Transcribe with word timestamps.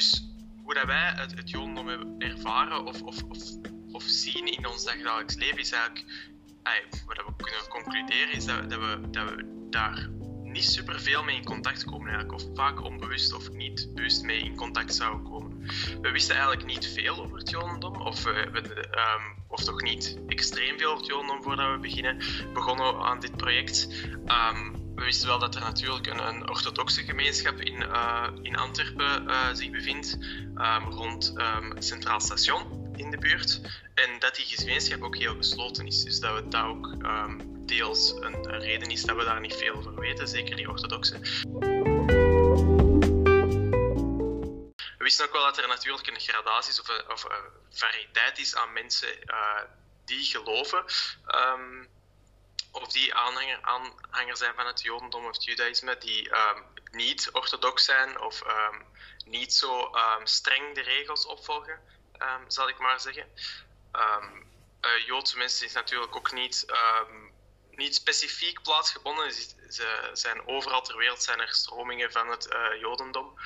dus 0.00 0.24
hoe 0.62 0.74
dat 0.74 0.84
wij 0.84 1.12
het, 1.16 1.36
het 1.36 1.50
Jodendom 1.50 1.88
hebben 1.88 2.14
ervaren 2.18 2.84
of, 2.86 3.02
of, 3.02 3.22
of, 3.22 3.38
of 3.92 4.02
zien 4.02 4.46
in 4.56 4.66
ons 4.66 4.84
dagelijks 4.84 5.34
leven, 5.34 5.58
is 5.58 5.72
eigenlijk, 5.72 6.06
wat 7.06 7.16
we 7.16 7.32
kunnen 7.36 7.68
concluderen, 7.68 8.32
is 8.32 8.44
dat, 8.44 8.66
we, 8.66 9.00
dat 9.10 9.30
we 9.30 9.66
daar 9.70 10.08
niet 10.42 10.64
super 10.64 11.00
veel 11.00 11.22
mee 11.22 11.36
in 11.36 11.44
contact 11.44 11.84
komen 11.84 12.08
eigenlijk, 12.08 12.42
of 12.42 12.54
vaak 12.54 12.84
onbewust 12.84 13.32
of 13.32 13.50
niet 13.50 13.90
bewust 13.94 14.22
mee 14.22 14.40
in 14.40 14.56
contact 14.56 14.94
zouden 14.94 15.22
komen. 15.22 15.66
We 16.02 16.10
wisten 16.10 16.34
eigenlijk 16.36 16.66
niet 16.66 16.86
veel 16.86 17.16
over 17.22 17.38
het 17.38 17.50
Jodendom, 17.50 18.00
of, 18.00 18.26
um, 18.26 18.34
of 19.48 19.64
toch 19.64 19.82
niet 19.82 20.18
extreem 20.26 20.78
veel 20.78 20.88
over 20.88 20.98
het 20.98 21.10
Jodendom 21.10 21.42
voordat 21.42 21.72
we 21.72 21.78
beginnen, 21.78 22.18
begonnen 22.52 23.00
aan 23.00 23.20
dit 23.20 23.36
project. 23.36 23.88
Um, 24.26 24.79
we 24.94 25.04
wisten 25.04 25.28
wel 25.28 25.38
dat 25.38 25.54
er 25.54 25.60
natuurlijk 25.60 26.06
een, 26.06 26.18
een 26.18 26.48
orthodoxe 26.48 27.04
gemeenschap 27.04 27.60
in, 27.60 27.82
uh, 27.82 28.28
in 28.42 28.56
Antwerpen 28.56 29.28
uh, 29.28 29.48
zich 29.52 29.70
bevindt, 29.70 30.18
um, 30.56 30.84
rond 30.90 31.34
um, 31.36 31.70
het 31.70 31.84
Centraal 31.84 32.20
Station 32.20 32.92
in 32.96 33.10
de 33.10 33.18
buurt. 33.18 33.60
En 33.94 34.18
dat 34.18 34.34
die 34.34 34.44
gemeenschap 34.44 35.02
ook 35.02 35.16
heel 35.16 35.36
gesloten 35.36 35.86
is. 35.86 36.04
Dus 36.04 36.20
dat 36.20 36.34
we 36.34 36.48
dat 36.48 36.64
ook 36.64 36.86
um, 37.02 37.66
deels 37.66 38.12
een, 38.12 38.34
een, 38.34 38.60
reden 38.60 38.90
is 38.90 39.02
dat 39.02 39.16
we 39.16 39.24
daar 39.24 39.40
niet 39.40 39.54
veel 39.54 39.74
over 39.74 39.94
weten, 39.94 40.28
zeker 40.28 40.56
die 40.56 40.68
orthodoxe. 40.68 41.18
We 44.98 45.06
wisten 45.06 45.26
ook 45.26 45.32
wel 45.32 45.44
dat 45.44 45.58
er 45.58 45.68
natuurlijk 45.68 46.06
een 46.06 46.20
gradatie 46.20 46.80
of 46.80 46.88
een, 46.88 47.12
of 47.12 47.26
variëteit 47.70 48.38
is 48.38 48.56
aan 48.56 48.72
mensen 48.72 49.08
uh, 49.26 49.62
die 50.04 50.24
geloven 50.24 50.84
of 52.70 52.88
die 52.88 53.14
aanhanger, 53.14 53.58
aanhanger 53.62 54.36
zijn 54.36 54.54
van 54.54 54.66
het 54.66 54.82
Jodendom 54.82 55.24
of 55.24 55.32
het 55.32 55.44
Judaïsme, 55.44 55.98
die 55.98 56.34
um, 56.34 56.64
niet 56.90 57.28
orthodox 57.32 57.84
zijn 57.84 58.20
of 58.20 58.42
um, 58.46 58.86
niet 59.24 59.54
zo 59.54 59.94
um, 59.94 60.26
streng 60.26 60.74
de 60.74 60.80
regels 60.80 61.26
opvolgen, 61.26 61.80
zal 62.46 62.68
ik 62.68 62.78
maar 62.78 63.00
zeggen. 63.00 63.32
Joodse 65.06 65.36
mensen 65.36 65.66
is 65.66 65.72
natuurlijk 65.72 66.16
ook 66.16 66.32
niet, 66.32 66.66
niet 67.70 67.94
specifiek 67.94 68.62
plaatsgebonden. 68.62 69.32
Ze 69.68 70.10
zijn 70.12 70.46
overal 70.46 70.82
ter 70.82 70.96
wereld 70.96 71.22
zijn 71.22 71.40
er 71.40 71.54
stromingen 71.54 72.12
van 72.12 72.28
het 72.28 72.52
uh, 72.52 72.80
Jodendom. 72.80 73.38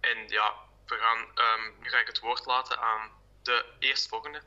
en 0.00 0.28
ja, 0.28 0.54
we 0.86 0.96
gaan, 0.96 1.26
nu 1.80 1.88
ga 1.88 1.98
ik 1.98 2.06
het 2.06 2.18
woord 2.18 2.46
laten 2.46 2.78
aan 2.78 3.10
de 3.42 3.64
eerstvolgende. 3.78 4.42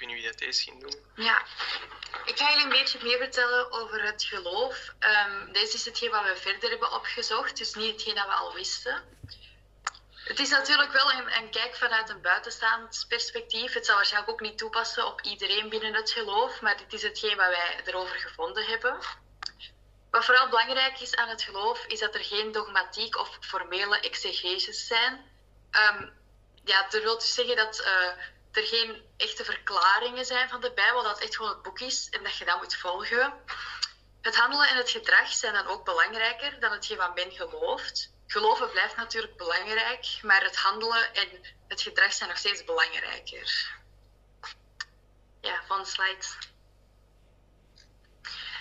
Niet 0.00 0.12
wie 0.12 0.24
dat 0.24 0.38
deze 0.38 0.62
ging 0.62 0.80
doen. 0.80 0.94
Ja, 1.14 1.42
ik 2.24 2.38
ga 2.38 2.48
jullie 2.48 2.64
een 2.64 2.70
beetje 2.70 2.98
meer 3.02 3.18
vertellen 3.18 3.72
over 3.72 4.02
het 4.02 4.24
geloof. 4.24 4.94
Um, 5.00 5.52
deze 5.52 5.74
is 5.74 5.84
hetgeen 5.84 6.10
wat 6.10 6.24
we 6.24 6.36
verder 6.36 6.70
hebben 6.70 6.92
opgezocht, 6.92 7.56
dus 7.56 7.74
niet 7.74 7.92
hetgeen 7.92 8.14
dat 8.14 8.26
we 8.26 8.32
al 8.32 8.54
wisten. 8.54 9.02
Het 10.14 10.38
is 10.38 10.48
natuurlijk 10.48 10.92
wel 10.92 11.12
een, 11.12 11.50
kijk 11.50 11.76
vanuit 11.76 12.08
een 12.08 12.20
buitenstaand 12.20 13.04
perspectief. 13.08 13.72
Het 13.72 13.86
zal 13.86 13.94
waarschijnlijk 13.94 14.32
ook 14.32 14.40
niet 14.40 14.58
toepassen 14.58 15.06
op 15.06 15.20
iedereen 15.20 15.68
binnen 15.68 15.94
het 15.94 16.10
geloof, 16.10 16.60
maar 16.60 16.76
dit 16.76 16.92
is 16.92 17.02
hetgeen 17.02 17.36
wat 17.36 17.46
wij 17.48 17.80
erover 17.84 18.18
gevonden 18.18 18.64
hebben. 18.64 18.98
Wat 20.10 20.24
vooral 20.24 20.48
belangrijk 20.48 21.00
is 21.00 21.16
aan 21.16 21.28
het 21.28 21.42
geloof, 21.42 21.84
is 21.86 21.98
dat 21.98 22.14
er 22.14 22.24
geen 22.24 22.52
dogmatiek 22.52 23.16
of 23.16 23.38
formele 23.40 24.00
exegeses 24.00 24.86
zijn. 24.86 25.12
Um, 25.70 26.12
ja, 26.64 26.86
dat 26.88 27.02
wil 27.02 27.18
dus 27.18 27.34
zeggen 27.34 27.56
dat 27.56 27.80
uh, 27.80 28.24
er 28.56 28.66
geen 28.66 29.02
echte 29.16 29.44
verklaringen 29.44 30.24
zijn 30.24 30.48
van 30.48 30.60
de 30.60 30.72
Bijbel, 30.72 31.02
dat 31.02 31.14
het 31.14 31.24
echt 31.24 31.36
gewoon 31.36 31.50
het 31.50 31.62
boek 31.62 31.80
is 31.80 32.08
en 32.10 32.22
dat 32.22 32.36
je 32.36 32.44
dat 32.44 32.60
moet 32.60 32.76
volgen. 32.76 33.32
Het 34.22 34.36
handelen 34.36 34.68
en 34.68 34.76
het 34.76 34.90
gedrag 34.90 35.32
zijn 35.32 35.54
dan 35.54 35.66
ook 35.66 35.84
belangrijker 35.84 36.60
dan 36.60 36.72
hetgeen 36.72 36.96
wat 36.96 37.14
men 37.14 37.30
gelooft. 37.30 38.12
Geloven 38.26 38.70
blijft 38.70 38.96
natuurlijk 38.96 39.36
belangrijk, 39.36 40.06
maar 40.22 40.42
het 40.44 40.56
handelen 40.56 41.14
en 41.14 41.28
het 41.68 41.80
gedrag 41.80 42.12
zijn 42.12 42.28
nog 42.28 42.38
steeds 42.38 42.64
belangrijker. 42.64 43.72
Ja, 45.40 45.62
van 45.66 45.86
slide. 45.86 46.26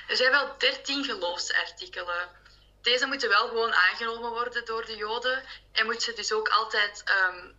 Er 0.07 0.15
zijn 0.15 0.31
wel 0.31 0.57
13 0.57 1.03
geloofsartikelen. 1.03 2.29
Deze 2.81 3.05
moeten 3.05 3.29
wel 3.29 3.47
gewoon 3.47 3.73
aangenomen 3.73 4.31
worden 4.31 4.65
door 4.65 4.85
de 4.85 4.95
Joden 4.95 5.43
en 5.71 5.85
moeten 5.85 6.03
ze 6.03 6.13
dus 6.13 6.31
ook 6.31 6.49
altijd 6.49 7.03
um, 7.29 7.55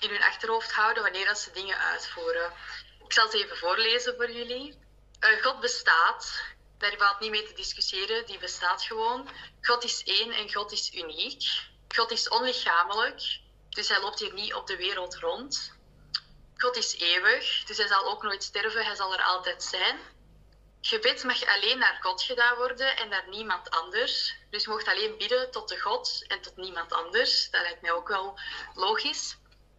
in 0.00 0.10
hun 0.10 0.22
achterhoofd 0.22 0.72
houden 0.72 1.02
wanneer 1.02 1.26
dat 1.26 1.38
ze 1.38 1.52
dingen 1.52 1.78
uitvoeren. 1.78 2.52
Ik 3.04 3.12
zal 3.12 3.30
ze 3.30 3.38
even 3.44 3.56
voorlezen 3.56 4.16
voor 4.16 4.30
jullie. 4.30 4.78
Uh, 5.20 5.42
God 5.42 5.60
bestaat. 5.60 6.42
Daar 6.78 6.96
valt 6.98 7.20
niet 7.20 7.30
mee 7.30 7.42
te 7.42 7.54
discussiëren. 7.54 8.26
Die 8.26 8.38
bestaat 8.38 8.82
gewoon. 8.82 9.28
God 9.60 9.84
is 9.84 10.02
één 10.04 10.32
en 10.32 10.52
God 10.52 10.72
is 10.72 10.94
uniek. 10.94 11.42
God 11.88 12.10
is 12.10 12.28
onlichamelijk. 12.28 13.40
Dus 13.68 13.88
hij 13.88 14.00
loopt 14.00 14.18
hier 14.18 14.32
niet 14.32 14.54
op 14.54 14.66
de 14.66 14.76
wereld 14.76 15.14
rond. 15.14 15.72
God 16.56 16.76
is 16.76 16.96
eeuwig. 16.98 17.64
Dus 17.64 17.76
hij 17.76 17.86
zal 17.86 18.04
ook 18.04 18.22
nooit 18.22 18.42
sterven. 18.42 18.84
Hij 18.84 18.94
zal 18.94 19.12
er 19.12 19.22
altijd 19.22 19.62
zijn. 19.62 19.98
Gebed 20.80 21.24
mag 21.24 21.46
alleen 21.46 21.78
naar 21.78 21.98
God 22.00 22.22
gedaan 22.22 22.56
worden 22.56 22.96
en 22.96 23.08
naar 23.08 23.28
niemand 23.28 23.70
anders. 23.70 24.34
Dus 24.50 24.64
je 24.64 24.70
mocht 24.70 24.88
alleen 24.88 25.18
bidden 25.18 25.50
tot 25.50 25.68
de 25.68 25.80
God 25.80 26.24
en 26.26 26.40
tot 26.40 26.56
niemand 26.56 26.92
anders. 26.92 27.50
Dat 27.50 27.62
lijkt 27.62 27.82
mij 27.82 27.92
ook 27.92 28.08
wel 28.08 28.38
logisch. 28.74 29.36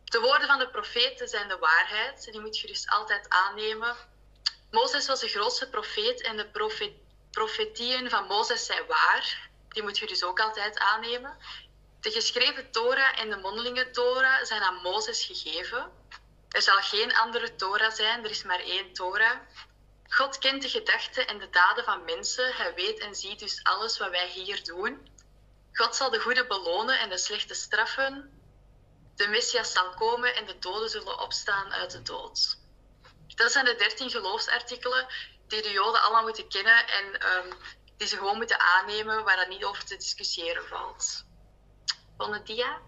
De 0.08 0.20
woorden 0.20 0.48
van 0.48 0.60
de 0.60 0.70
profeten 0.70 1.28
zijn 1.28 1.48
de 1.48 1.58
waarheid. 1.58 2.32
Die 2.32 2.40
moet 2.40 2.60
je 2.60 2.68
dus 2.68 2.88
altijd 2.88 3.30
aannemen. 3.30 3.96
Mozes 4.72 5.08
was 5.08 5.20
de 5.20 5.28
grootste 5.28 5.70
profeet 5.70 6.22
en 6.22 6.38
de 6.38 6.48
profet 6.50 6.92
profetieën 7.32 8.10
van 8.10 8.28
Mozes 8.28 8.66
zijn 8.66 8.86
waar. 8.86 9.50
Die 9.70 9.84
moet 9.84 9.98
je 9.98 10.08
dus 10.08 10.24
ook 10.24 10.40
altijd 10.40 10.80
aannemen. 10.80 11.38
De 12.02 12.12
geschreven 12.12 12.72
Torah 12.72 13.20
en 13.20 13.30
de 13.30 13.38
mondelinge 13.38 13.90
Torah 13.90 14.44
zijn 14.44 14.62
aan 14.62 14.82
Mozes 14.82 15.26
gegeven. 15.26 15.92
Er 16.50 16.62
zal 16.62 16.78
geen 16.78 17.16
andere 17.16 17.56
Torah 17.56 17.92
zijn, 17.92 18.24
er 18.24 18.30
is 18.30 18.44
maar 18.44 18.60
één 18.60 18.94
Torah. 18.94 19.38
God 20.08 20.38
kent 20.38 20.62
de 20.62 20.70
gedachten 20.70 21.28
en 21.28 21.38
de 21.38 21.50
daden 21.50 21.84
van 21.84 22.04
mensen. 22.04 22.54
Hij 22.54 22.74
weet 22.74 23.00
en 23.00 23.16
ziet 23.16 23.40
dus 23.40 23.60
alles 23.64 23.98
wat 23.98 24.10
wij 24.10 24.28
hier 24.28 24.64
doen. 24.64 25.08
God 25.74 25.96
zal 25.96 26.10
de 26.10 26.20
goede 26.20 26.48
belonen 26.48 27.00
en 27.00 27.10
de 27.10 27.18
slechte 27.18 27.54
straffen 27.54 28.37
de 29.18 29.28
Messias 29.28 29.72
zal 29.72 29.90
komen 29.94 30.36
en 30.36 30.46
de 30.46 30.60
doden 30.60 30.90
zullen 30.90 31.20
opstaan 31.20 31.74
uit 31.74 31.92
de 31.92 32.02
dood. 32.02 32.58
Dat 33.28 33.52
zijn 33.52 33.66
de 33.66 33.76
dertien 33.76 34.10
geloofsartikelen 34.10 35.08
die 35.48 35.62
de 35.62 35.72
Joden 35.72 36.02
allemaal 36.02 36.24
moeten 36.24 36.48
kennen 36.50 36.88
en 36.88 37.06
um, 37.06 37.58
die 37.98 38.08
ze 38.08 38.18
gewoon 38.18 38.38
moeten 38.38 38.60
aannemen, 38.60 39.24
waar 39.24 39.36
dat 39.36 39.48
niet 39.48 39.64
over 39.64 39.86
te 39.86 39.98
discussiëren 39.98 40.68
valt. 40.68 41.26
Volgende 42.18 42.44
dia. 42.44 42.82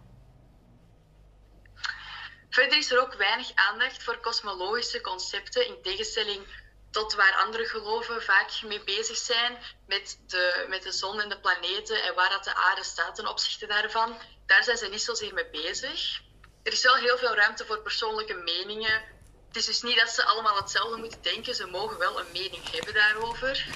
Verder 2.50 2.78
is 2.78 2.92
er 2.92 3.02
ook 3.02 3.14
weinig 3.14 3.52
aandacht 3.56 4.04
voor 4.04 4.18
kosmologische 4.18 5.02
concepten 5.02 5.68
in 5.68 5.82
tegenstelling 5.82 6.48
tot 6.92 7.14
waar 7.14 7.36
andere 7.36 7.66
geloven 7.66 8.24
vaak 8.24 8.62
mee 8.64 8.84
bezig 8.84 9.18
zijn 9.18 9.58
met 9.88 10.20
de, 10.28 10.66
met 10.70 10.84
de 10.84 10.92
zon 10.92 11.20
en 11.20 11.30
de 11.30 11.40
planeten 11.40 12.04
en 12.04 12.16
waar 12.16 12.30
dat 12.30 12.44
de 12.44 12.56
aarde 12.56 12.84
staat 12.84 13.16
ten 13.16 13.28
opzichte 13.28 13.68
daarvan. 13.68 14.18
Daar 14.46 14.64
zijn 14.64 14.78
ze 14.78 14.88
niet 14.88 15.02
zozeer 15.02 15.34
mee 15.34 15.50
bezig. 15.50 16.22
Er 16.64 16.72
is 16.72 16.84
wel 16.84 16.96
heel 16.96 17.18
veel 17.18 17.36
ruimte 17.36 17.66
voor 17.66 17.82
persoonlijke 17.82 18.34
meningen. 18.34 19.04
Het 19.48 19.58
is 19.58 19.66
dus 19.66 19.82
niet 19.82 19.98
dat 19.98 20.10
ze 20.10 20.26
allemaal 20.26 20.56
hetzelfde 20.56 20.98
moeten 20.98 21.22
denken. 21.22 21.56
Ze 21.56 21.66
mogen 21.66 21.98
wel 21.98 22.20
een 22.20 22.32
mening 22.32 22.72
hebben 22.72 22.94
daarover. 22.94 23.68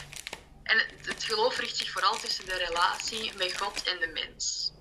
En 0.64 0.78
het, 1.06 1.24
geloof 1.24 1.60
richt 1.60 1.78
zich 1.78 1.92
vooral 1.92 2.18
tussen 2.18 2.46
de 2.46 2.56
relatie 2.56 3.34
met 3.38 3.58
God 3.62 3.84
en 3.84 4.00
de 4.00 4.08
mens. 4.08 4.72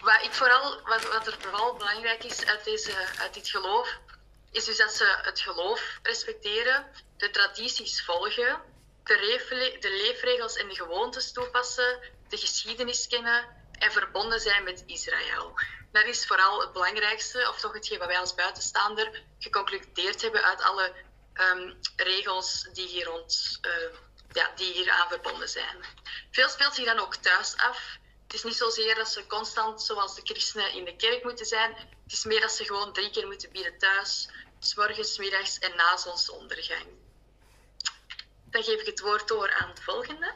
Wat, 0.00 0.22
ik 0.22 0.32
vooral, 0.32 0.80
wat, 0.82 1.08
wat 1.08 1.26
er 1.26 1.36
vooral 1.40 1.76
belangrijk 1.76 2.24
is 2.24 2.44
uit, 2.44 2.64
deze, 2.64 2.92
uit 3.18 3.34
dit 3.34 3.48
geloof, 3.48 3.98
is 4.50 4.64
dus 4.64 4.76
dat 4.76 4.94
ze 4.94 5.18
het 5.22 5.40
geloof 5.40 5.98
respecteren, 6.02 6.86
de 7.16 7.30
tradities 7.30 8.04
volgen, 8.04 8.62
de, 9.04 9.76
de 9.80 9.90
leefregels 9.90 10.56
en 10.56 10.68
de 10.68 10.74
gewoontes 10.74 11.32
toepassen, 11.32 12.00
de 12.28 12.36
geschiedenis 12.36 13.06
kennen 13.06 13.46
en 13.78 13.92
verbonden 13.92 14.40
zijn 14.40 14.64
met 14.64 14.82
Israël. 14.86 15.54
Dat 15.92 16.04
is 16.04 16.26
vooral 16.26 16.60
het 16.60 16.72
belangrijkste, 16.72 17.48
of 17.48 17.60
toch 17.60 17.72
hetgeen 17.72 17.98
wat 17.98 18.08
wij 18.08 18.18
als 18.18 18.34
buitenstaander 18.34 19.22
geconcludeerd 19.38 20.22
hebben 20.22 20.42
uit 20.42 20.62
alle 20.62 20.92
um, 21.34 21.78
regels 21.96 22.68
die 22.72 22.86
hier, 22.86 23.04
rond, 23.04 23.58
uh, 23.62 23.98
ja, 24.32 24.50
die 24.56 24.72
hier 24.72 24.90
aan 24.90 25.08
verbonden 25.08 25.48
zijn. 25.48 25.84
Veel 26.30 26.48
speelt 26.48 26.74
zich 26.74 26.84
dan 26.84 26.98
ook 26.98 27.14
thuis 27.14 27.56
af. 27.56 27.96
Het 28.22 28.34
is 28.34 28.42
niet 28.42 28.56
zozeer 28.56 28.94
dat 28.94 29.08
ze 29.08 29.26
constant, 29.26 29.82
zoals 29.82 30.14
de 30.14 30.20
christenen, 30.24 30.72
in 30.72 30.84
de 30.84 30.96
kerk 30.96 31.24
moeten 31.24 31.46
zijn. 31.46 31.74
Het 32.04 32.12
is 32.12 32.24
meer 32.24 32.40
dat 32.40 32.52
ze 32.52 32.64
gewoon 32.64 32.92
drie 32.92 33.10
keer 33.10 33.26
moeten 33.26 33.52
bieden 33.52 33.78
thuis, 33.78 34.28
s 34.58 34.74
morgens, 34.74 35.18
middags 35.18 35.58
en 35.58 35.76
na 35.76 35.96
zonsondergang. 35.96 37.03
Dan 38.54 38.62
geef 38.62 38.80
ik 38.80 38.86
het 38.86 39.00
woord 39.00 39.28
door 39.28 39.54
aan 39.54 39.68
het 39.68 39.80
volgende. 39.82 40.34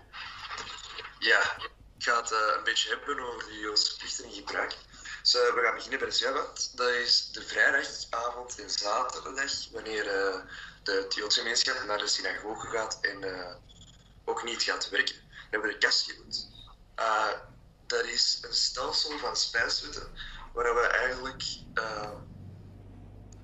Ja, 1.18 1.56
ik 1.96 2.04
ga 2.04 2.20
het 2.20 2.30
uh, 2.30 2.38
een 2.56 2.64
beetje 2.64 2.88
hebben 2.88 3.20
over 3.20 3.48
die 3.48 3.58
Joodse 3.58 3.96
plichten 3.96 4.24
en 4.24 4.32
gebruik. 4.32 4.76
Dus, 5.22 5.34
uh, 5.34 5.54
we 5.54 5.60
gaan 5.64 5.74
beginnen 5.74 5.98
bij 5.98 6.10
de. 6.10 6.70
Dat 6.74 6.88
is 6.88 7.28
de 7.32 7.42
vrijdagavond 7.42 8.58
en 8.58 8.70
zaterdag, 8.70 9.68
wanneer 9.72 10.04
uh, 10.04 10.40
de 10.82 11.06
Joodse 11.08 11.38
gemeenschap 11.38 11.84
naar 11.84 11.98
de 11.98 12.06
synagoge 12.06 12.66
gaat 12.66 12.98
en 13.00 13.24
ook 14.24 14.44
niet 14.44 14.62
gaat 14.62 14.88
werken. 14.88 15.14
Dan 15.14 15.46
hebben 15.50 15.70
we 15.70 15.78
de 15.78 15.86
kastjebut. 15.86 16.46
dat 17.86 18.04
is 18.04 18.38
een 18.42 18.54
stelsel 18.54 19.18
van 19.18 19.36
spijswetten 19.36 20.10
waar 20.52 20.74
we 20.74 20.86
eigenlijk 20.86 21.42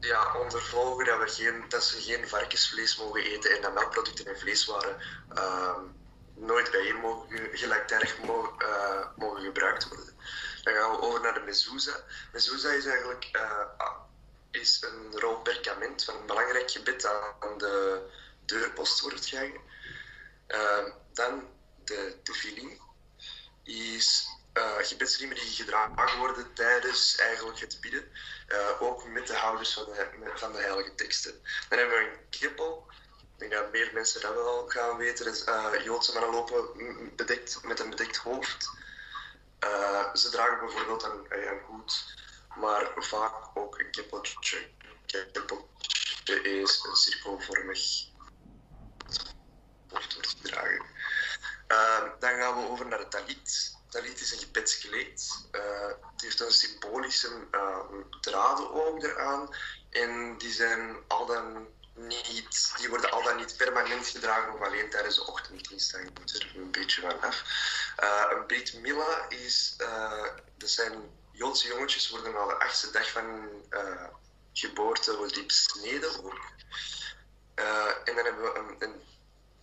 ja, 0.05 0.35
ondervolgen 0.41 1.05
dat, 1.05 1.19
we 1.19 1.29
geen, 1.29 1.65
dat 1.69 1.85
ze 1.85 2.03
geen 2.03 2.29
varkensvlees 2.29 2.97
mogen 2.97 3.23
eten 3.23 3.57
en 3.57 3.63
dat 3.63 3.75
melkproducten 3.75 4.27
en 4.27 4.39
vleeswaren 4.39 4.97
uh, 5.35 5.79
nooit 6.35 6.71
bijeen 6.71 6.97
mogen, 6.97 7.49
gelijktijdig 7.53 8.19
mogen, 8.19 8.67
uh, 8.67 9.07
mogen 9.17 9.43
gebruikt 9.43 9.89
worden. 9.89 10.15
Dan 10.63 10.75
gaan 10.75 10.91
we 10.91 11.01
over 11.01 11.21
naar 11.21 11.35
de 11.35 11.41
mezouza. 11.41 12.05
Mezouza 12.33 12.71
is 12.71 12.87
eigenlijk 12.87 13.29
uh, 13.33 13.91
is 14.51 14.83
een 14.83 15.21
rol 15.21 15.37
perkament 15.37 16.05
van 16.05 16.17
een 16.17 16.27
belangrijk 16.27 16.71
gebit 16.71 17.07
aan 17.41 17.59
de 17.59 18.03
deurpost 18.45 19.01
wordt 19.01 19.27
gehangen. 19.27 19.61
Uh, 20.49 20.85
dan 21.13 21.49
de 21.85 22.17
tefillin 22.23 22.81
is 23.63 24.27
uh, 24.55 24.77
gebedsriemen 24.79 25.37
die 25.37 25.55
gedragen 25.55 26.19
worden 26.19 26.53
tijdens 26.55 27.17
eigenlijk 27.17 27.61
het 27.61 27.79
bidden. 27.81 28.09
Uh, 28.49 28.83
ook 28.83 29.09
met 29.09 29.27
de 29.27 29.37
houders 29.37 29.73
van 29.73 29.85
de, 29.85 30.31
van 30.35 30.53
de 30.53 30.59
heilige 30.59 30.95
teksten. 30.95 31.43
Dan 31.69 31.79
hebben 31.79 31.99
we 31.99 32.05
een 32.05 32.29
kippel. 32.31 32.87
Ik 33.19 33.39
denk 33.39 33.53
dat 33.53 33.73
meer 33.73 33.91
mensen 33.93 34.21
dat 34.21 34.35
wel 34.35 34.69
gaan 34.69 34.97
weten. 34.97 35.35
Uh, 35.49 35.85
Joodse 35.85 36.13
mannen 36.13 36.31
lopen 36.31 37.17
bedekt, 37.17 37.63
met 37.63 37.81
een 37.81 37.91
bedekt 37.91 38.17
hoofd. 38.17 38.71
ze 40.15 40.29
dragen 40.31 40.59
bijvoorbeeld 40.67 41.03
een, 41.03 41.27
een 41.29 41.61
hoed, 41.67 42.15
maar 42.57 42.93
vaak 42.97 43.35
ook 43.55 43.79
een 43.79 43.91
kippeltje. 43.91 44.69
Een 45.07 45.31
kippeltje 45.33 46.41
is 46.43 46.85
een 46.89 46.97
cirkelvormig 46.97 48.07
hoofd 49.89 50.15
wordt 50.15 50.29
gedragen. 50.29 50.87
dan 52.19 52.35
gaan 52.35 52.63
we 52.63 52.69
over 52.69 52.87
naar 52.87 52.99
het 52.99 53.11
talit 53.11 53.74
talit 53.95 54.21
is 54.21 54.33
een 54.33 54.39
gebedskleed. 54.39 55.47
Het 55.51 56.23
heeft 56.23 56.41
een 56.41 56.53
symbolische 56.53 57.47
uh, 57.51 57.79
draden 58.21 58.73
ook 58.73 59.03
eraan. 59.03 59.55
En 59.91 60.39
die, 60.39 60.53
zijn 60.53 60.97
al 61.09 61.27
dan 61.27 61.67
niet, 61.95 62.73
die 62.77 62.89
worden 62.89 63.11
al 63.11 63.23
dan 63.23 63.37
niet 63.37 63.57
permanent 63.57 64.07
gedragen 64.07 64.55
of 64.55 64.61
alleen 64.61 64.91
tijdens 64.91 65.15
de 65.15 65.27
ochtenddienst. 65.27 65.93
Dat 65.93 66.01
hangt 66.01 66.35
er 66.35 66.53
een 66.57 66.71
beetje 66.71 67.01
van 67.01 67.21
af. 67.21 67.43
Uh, 68.03 68.25
een 68.31 68.47
Brit 68.47 68.75
Mila 68.75 69.29
is, 69.29 69.77
dat 70.57 70.71
zijn 70.71 70.93
Joodse 71.33 71.69
jongetjes, 71.69 72.11
worden 72.11 72.37
al 72.37 72.49
de 72.49 72.59
achtste 72.59 72.91
dag 72.91 73.11
van 73.11 73.51
geboorte 74.53 75.17
wordt 75.17 75.35
die 75.35 75.47
besneden 75.47 76.25
ook. 76.25 76.41
en 78.05 78.15
dan 78.15 78.25
hebben 78.25 78.43
we 78.43 78.77
een, 78.79 79.03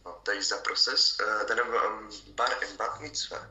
dat 0.04 0.36
is 0.36 0.48
dat 0.48 0.62
proces. 0.62 1.16
dan 1.18 1.58
hebben 1.58 1.72
we 1.72 2.10
een 2.10 2.34
bar 2.36 2.62
en 2.62 2.76
bat 2.76 3.00
mitzvah. 3.00 3.44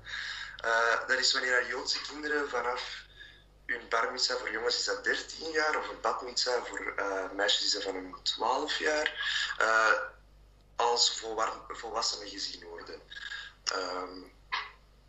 Uh, 0.65 1.07
dat 1.07 1.19
is 1.19 1.33
wanneer 1.33 1.67
Joodse 1.67 2.01
kinderen 2.01 2.49
vanaf 2.49 3.09
hun 3.67 3.89
bar 3.89 4.21
voor 4.21 4.51
jongens 4.51 4.77
is 4.79 4.85
dat 4.85 5.05
13 5.05 5.51
jaar, 5.51 5.79
of 5.79 5.89
een 5.89 6.01
bat 6.01 6.43
voor 6.65 6.95
uh, 6.97 7.31
meisjes 7.33 7.65
is 7.65 7.73
dat 7.73 7.83
van 7.83 7.95
een 7.95 8.15
12 8.23 8.79
jaar, 8.79 9.13
uh, 9.61 9.93
als 10.77 11.25
volwassenen 11.69 12.29
gezien 12.29 12.65
worden. 12.65 13.01
Um, 13.75 14.33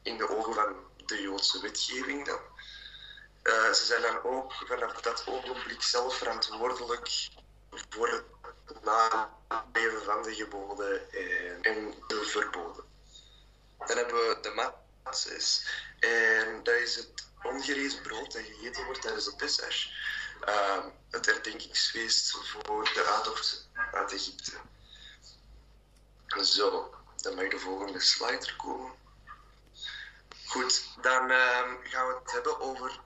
in 0.02 0.18
de 0.18 0.30
ogen 0.30 0.54
van 0.54 0.76
de 1.06 1.22
Joodse 1.22 1.62
wetgeving 1.62 2.26
dan. 2.26 2.40
ze 3.74 3.86
zijn 3.86 4.02
dan 4.02 4.24
ook 4.24 4.54
vanaf 4.54 5.02
dat 5.02 5.24
ogenblik 5.28 5.82
zelf 5.82 6.18
verantwoordelijk 6.18 7.30
voor 7.90 8.24
het 8.66 8.84
naleven 8.84 10.04
van 10.04 10.24
de 10.24 10.36
geboden 10.36 11.12
en, 11.12 11.62
en 11.62 11.94
de 12.08 12.24
verboden. 12.24 12.84
Dan 13.78 13.98
hebben 13.98 14.16
we 14.16 14.38
de 14.42 14.50
En 16.00 16.64
dat 16.64 16.76
is 16.76 16.96
het 16.96 17.26
ongerezen 17.44 18.02
brood 18.02 18.32
dat 18.32 18.42
gegeten 18.42 18.86
wordt 18.86 19.02
tijdens 19.02 19.26
de 19.26 19.36
Pesach. 19.36 19.76
Uh, 20.48 20.86
het 21.10 21.26
herdenkingsfeest 21.26 22.32
voor 22.32 22.84
de 22.94 23.04
uittocht 23.16 23.70
uit 23.92 24.14
Egypte. 24.14 24.52
Zo, 26.44 26.96
dan 27.16 27.36
mag 27.36 27.48
de 27.48 27.60
volgende 27.60 28.00
slide 28.00 28.46
er 28.46 28.56
komen. 28.56 28.94
Goed, 30.46 30.88
dan 31.02 31.32
uh, 31.32 31.38
gaan 31.84 32.08
we 32.08 32.20
het 32.24 32.32
hebben 32.32 32.60
over 32.60 33.00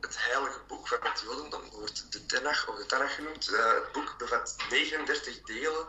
het 0.00 0.16
heilige 0.18 0.60
boek 0.66 0.88
van 0.88 0.98
het 1.00 1.20
Jodendom. 1.20 1.64
Het 1.64 1.72
wordt 1.72 2.12
de 2.12 2.26
Tenach 2.26 2.68
of 2.68 2.76
de 2.76 2.86
Tanach 2.86 3.14
genoemd. 3.14 3.48
Uh, 3.48 3.74
het 3.74 3.92
boek 3.92 4.18
bevat 4.18 4.56
39 4.70 5.42
delen 5.42 5.86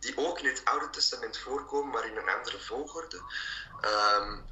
die 0.00 0.16
ook 0.16 0.38
in 0.38 0.46
het 0.46 0.64
Oude 0.64 0.90
Testament 0.90 1.38
voorkomen, 1.38 1.90
maar 1.90 2.06
in 2.06 2.16
een 2.16 2.28
andere 2.28 2.60
volgorde. 2.60 3.22
Um, 3.84 4.46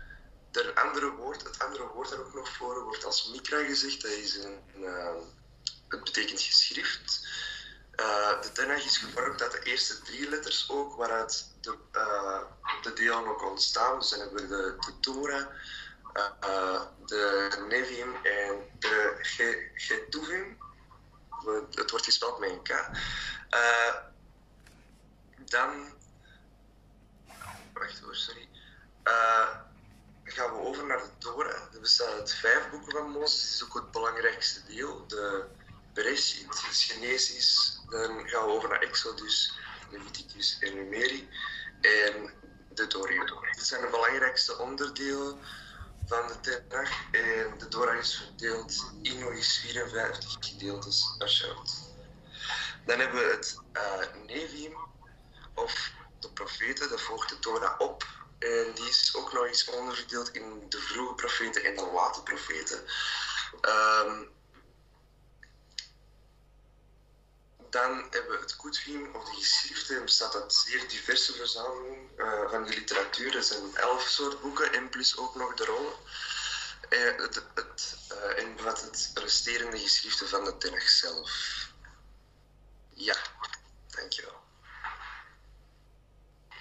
er 0.52 0.74
andere 0.74 1.10
woord, 1.10 1.42
het 1.42 1.58
andere 1.58 1.86
woord 1.86 2.10
daar 2.10 2.18
ook 2.18 2.34
nog 2.34 2.48
voor 2.56 2.82
wordt 2.82 3.04
als 3.04 3.28
mikra 3.28 3.64
gezegd. 3.64 4.02
Dat 4.02 4.10
is 4.10 4.36
een, 4.36 4.62
uh, 4.76 5.14
het 5.88 6.04
betekent 6.04 6.40
geschrift. 6.40 7.26
Uh, 8.00 8.42
de 8.42 8.52
Tenach 8.52 8.84
is 8.84 8.98
gevormd 8.98 9.42
uit 9.42 9.52
de 9.52 9.62
eerste 9.62 10.02
drie 10.02 10.28
letters 10.28 10.70
ook, 10.70 10.96
waaruit 10.96 11.46
de, 11.60 11.76
uh, 11.92 12.42
de 12.82 13.46
ontstaan. 13.50 13.98
Dus 13.98 14.08
dan 14.08 14.20
hebben 14.20 14.42
we 14.42 14.48
de, 14.48 14.76
de 14.78 15.00
Torah, 15.00 15.46
de 17.06 17.64
Nevim 17.68 18.14
en 18.14 18.78
de 18.78 19.16
Getuvim. 19.74 20.58
Het 21.70 21.90
wordt 21.90 22.04
gespeld 22.04 22.38
met 22.38 22.50
een 22.50 22.62
K. 22.62 22.90
dan... 25.50 25.96
Wacht 27.72 28.00
hoor, 28.00 28.16
sorry 28.16 28.48
gaan 30.32 30.52
we 30.52 30.58
over 30.58 30.86
naar 30.86 30.98
de 30.98 31.19
Torah. 31.19 31.75
Er 31.75 31.80
bestaan 31.80 32.12
uit 32.12 32.34
vijf 32.34 32.70
boeken 32.70 32.92
van 32.92 33.10
Mozes. 33.10 33.42
Dat 33.42 33.50
is 33.50 33.64
ook 33.64 33.82
het 33.82 33.90
belangrijkste 33.90 34.62
deel. 34.66 35.06
De 35.06 35.46
Bereshit, 35.92 36.52
de 36.52 36.69
Genesis. 36.70 37.78
Dan 37.88 38.28
gaan 38.28 38.46
we 38.46 38.52
over 38.52 38.69
naar 38.69 38.80
Exodus, 38.80 39.58
Leviticus 39.90 40.58
en 40.58 40.75
Numeri. 40.75 41.28
En 41.80 42.30
de 42.69 42.86
Torah. 42.86 43.52
Dit 43.52 43.66
zijn 43.66 43.80
de 43.80 43.88
belangrijkste 43.88 44.58
onderdelen 44.58 45.38
van 46.06 46.26
de 46.26 46.40
Tenach. 46.40 47.10
En 47.10 47.58
de 47.58 47.69
Torah 47.69 47.98
is 47.98 48.16
verdeeld 48.16 48.92
in 49.02 49.19
nog 49.19 49.30
eens 49.30 49.58
54 49.58 50.36
gedeeltes 50.40 51.14
als 51.19 51.38
je 51.38 51.54
Dan 52.84 52.98
hebben 52.98 53.20
we 53.26 53.30
het 53.30 53.58
uh, 53.72 54.25
Nevim, 54.26 54.76
of 55.54 55.92
de 56.19 56.32
profeten. 56.32 56.88
Dat 56.88 57.00
volgt 57.00 57.28
de 57.28 57.38
Torah 57.38 57.80
op 57.80 58.17
en 58.38 58.73
die 58.75 58.88
is 58.88 59.14
ook 59.14 59.33
nog 59.33 59.47
eens 59.47 59.64
onderverdeeld 59.64 60.35
in 60.35 60.66
de 60.68 60.80
vroege 60.80 61.14
profeten 61.14 61.64
en 61.64 61.76
de 61.76 61.90
late 61.92 62.23
profeten. 62.23 62.85
Um, 63.62 64.37
dan 67.71 68.07
hebben 68.11 68.30
we 68.30 68.38
het 68.40 68.57
Koetviem, 68.57 69.14
of 69.14 69.25
de 69.25 69.35
geschriften, 69.35 70.04
bestaat 70.04 70.35
uit 70.35 70.52
zeer 70.54 70.88
diverse 70.88 71.33
verzameling 71.33 72.11
uh, 72.16 72.50
van 72.50 72.64
de 72.64 72.68
literatuur. 72.68 73.37
Er 73.37 73.42
zijn 73.42 73.76
elf 73.76 74.02
soort 74.09 74.40
boeken 74.40 74.73
en 74.73 74.88
plus 74.88 75.16
ook 75.16 75.35
nog 75.35 75.54
de 75.54 75.64
rollen. 75.64 75.92
Uh, 76.90 77.16
het, 77.16 77.42
het, 77.54 77.97
uh, 78.12 78.38
en 78.38 78.57
bevat 78.57 78.80
het 78.80 79.11
resterende 79.14 79.78
geschriften 79.78 80.28
van 80.28 80.45
de 80.45 80.57
Tenach 80.57 80.88
zelf. 80.88 81.30
Ja, 82.95 83.16
dankjewel. 83.87 84.40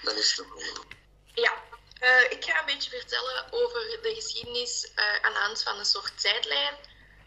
Dan 0.01 0.15
is 0.15 0.37
het 0.37 0.47
volgende. 0.47 0.95
Ja, 1.41 1.53
uh, 2.01 2.31
ik 2.31 2.45
ga 2.45 2.59
een 2.59 2.65
beetje 2.65 2.89
vertellen 2.89 3.45
over 3.51 3.99
de 4.01 4.13
geschiedenis 4.15 4.91
uh, 4.95 5.15
aan 5.21 5.33
de 5.33 5.39
hand 5.39 5.63
van 5.63 5.77
een 5.77 5.85
soort 5.85 6.21
tijdlijn. 6.21 6.75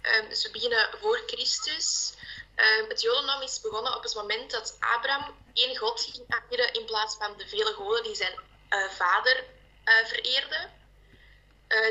Uh, 0.03 0.29
dus 0.29 0.43
we 0.43 0.51
beginnen 0.51 0.89
voor 1.01 1.23
Christus. 1.27 2.15
Ehm, 2.55 2.89
het 2.89 3.01
Jodendom 3.01 3.43
is 3.43 3.61
begonnen 3.61 3.97
op 3.97 4.03
het 4.03 4.15
moment 4.15 4.51
dat 4.51 4.77
Abraham 4.81 5.37
één 5.55 5.77
God 5.77 6.01
ging 6.01 6.25
aanbidden 6.29 6.73
in 6.73 6.85
plaats 6.85 7.17
van 7.17 7.37
de 7.37 7.49
vele 7.49 7.73
goden 7.73 8.03
die 8.03 8.15
zijn 8.15 8.41
eh, 8.69 8.91
vader 8.91 9.45
vereerde. 9.85 10.69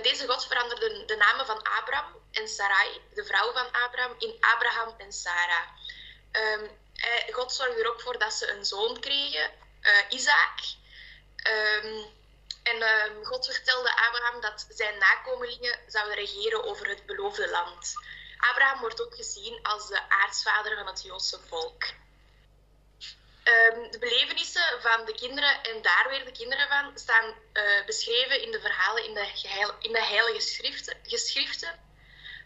deze 0.01 0.27
God 0.27 0.47
veranderde 0.47 1.05
de 1.05 1.15
namen 1.15 1.45
van 1.45 1.63
Abraham 1.63 2.15
en 2.31 2.47
Sarai, 2.47 3.01
de 3.13 3.25
vrouw 3.25 3.51
van 3.51 3.71
Abraham, 3.71 4.15
in 4.17 4.37
Abraham 4.39 4.93
en 4.97 5.13
Sarah. 5.13 5.67
Ehm, 6.31 6.67
God 7.31 7.53
zorgde 7.53 7.81
er 7.81 7.89
ook 7.89 8.01
voor 8.01 8.19
dat 8.19 8.33
ze 8.33 8.51
een 8.51 8.65
zoon 8.65 8.99
kregen, 8.99 9.51
Isaac. 10.09 10.59
Um, 11.43 12.17
en 12.63 12.81
ehm, 12.81 13.23
God 13.23 13.45
vertelde 13.45 13.95
Abraham 14.07 14.41
dat 14.41 14.65
zijn 14.69 14.97
nakomelingen 14.97 15.79
zouden 15.87 16.15
regeren 16.15 16.63
over 16.63 16.87
het 16.87 17.05
beloofde 17.05 17.49
land. 17.49 17.93
Abraham 18.37 18.79
wordt 18.79 19.01
ook 19.01 19.15
gezien 19.15 19.59
als 19.61 19.87
de 19.87 20.09
aartsvader 20.09 20.77
van 20.77 20.87
het 20.87 21.03
Joodse 21.03 21.39
volk. 21.47 21.83
Ehm, 23.43 23.91
de 23.91 23.99
belevenissen 23.99 24.81
van 24.81 25.05
de 25.05 25.15
kinderen 25.15 25.63
en 25.63 25.81
daar 25.81 26.05
weer 26.09 26.25
de 26.25 26.31
kinderen 26.31 26.67
van 26.67 26.91
staan 26.97 27.33
uh, 27.53 27.85
beschreven 27.85 28.41
in 28.41 28.51
de 28.51 28.59
verhalen 28.59 29.05
in 29.05 29.13
de, 29.13 29.75
in 29.79 29.91
de 29.91 30.03
heilige 30.03 30.39
schriften, 30.39 30.97
geschriften. 31.03 31.87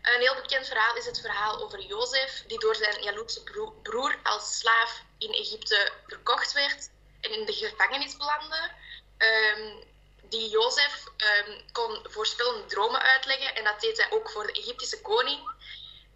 Een 0.01 0.19
heel 0.19 0.35
bekend 0.35 0.67
verhaal 0.67 0.95
is 0.95 1.05
het 1.05 1.21
verhaal 1.21 1.61
over 1.61 1.81
Jozef, 1.81 2.43
die 2.47 2.59
door 2.59 2.75
zijn 2.75 3.03
jaloerse 3.03 3.43
broer 3.81 4.19
als 4.23 4.57
slaaf 4.57 5.01
in 5.17 5.33
Egypte 5.33 5.91
verkocht 6.07 6.53
werd 6.53 6.89
en 7.21 7.31
in 7.31 7.45
de 7.45 7.53
gevangenis 7.53 8.17
belandde. 8.17 8.71
Um, 9.23 9.83
die 10.33 10.49
Jozef 10.49 11.03
ehm, 11.17 11.61
kon 11.71 11.99
voorspellende 12.03 12.65
dromen 12.65 13.01
uitleggen 13.01 13.55
en 13.55 13.63
dat 13.63 13.81
deed 13.81 13.97
hij 13.97 14.11
ook 14.11 14.29
voor 14.29 14.47
de 14.47 14.53
Egyptische 14.53 15.01
koning. 15.01 15.51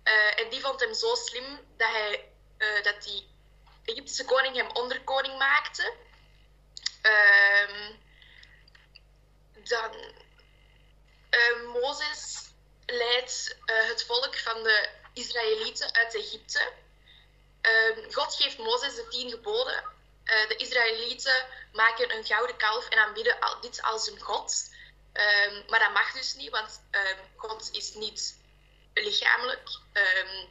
Eh, 0.03 0.39
en 0.39 0.49
die 0.49 0.61
vond 0.61 0.79
hem 0.79 0.93
zo 0.93 1.15
slim 1.15 1.59
dat, 1.77 1.89
hij, 1.89 2.29
uh, 2.57 2.83
dat 2.83 3.03
die 3.03 3.27
Egyptische 3.85 4.25
koning 4.25 4.55
hem 4.55 4.69
onderkoning 4.71 5.37
maakte. 5.37 5.93
Ehm, 7.01 7.93
dan 9.53 9.91
uh, 11.31 11.73
Mozes 11.73 12.49
leidt 12.85 13.57
het 13.65 14.03
volk 14.05 14.37
van 14.37 14.63
de 14.63 14.89
Israëlieten 15.13 15.93
uit 15.93 16.15
Egypte. 16.15 16.73
Ehm, 17.61 18.11
God 18.11 18.35
geeft 18.35 18.57
Mozes 18.57 18.95
de 18.95 19.07
tien 19.07 19.29
geboden. 19.29 19.83
De 20.27 20.55
Israëlieten 20.57 21.45
maken 21.73 22.15
een 22.15 22.25
gouden 22.25 22.57
kalf 22.57 22.89
en 22.89 22.97
aanbieden 22.97 23.37
dit 23.61 23.81
als 23.81 24.05
hun 24.05 24.19
God. 24.19 24.75
Um, 25.13 25.63
maar 25.67 25.79
dat 25.79 25.93
mag 25.93 26.11
dus 26.11 26.33
niet, 26.33 26.49
want 26.49 26.81
God 27.35 27.69
is 27.71 27.93
niet 27.93 28.37
lichamelijk. 28.93 29.69
Um, 29.93 30.49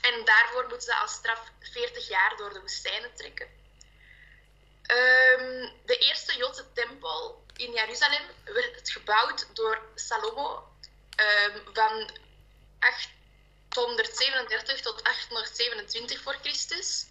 en 0.00 0.24
daarvoor 0.24 0.62
moeten 0.62 0.82
ze 0.82 0.94
als 0.94 1.12
straf 1.12 1.50
40 1.60 2.08
jaar 2.08 2.36
door 2.36 2.52
de 2.52 2.60
woestijnen 2.60 3.14
trekken. 3.14 3.46
Um, 4.90 5.72
de 5.84 5.96
eerste 5.98 6.36
Joodse 6.36 6.72
tempel 6.72 7.44
in 7.56 7.72
Jeruzalem 7.72 8.22
werd 8.44 8.90
gebouwd 8.90 9.46
door 9.54 9.82
Salomo 9.94 10.68
um, 11.16 11.74
van 11.74 12.10
837 12.78 14.80
tot 14.80 15.02
827 15.02 16.22
voor 16.22 16.36
Christus. 16.42 17.06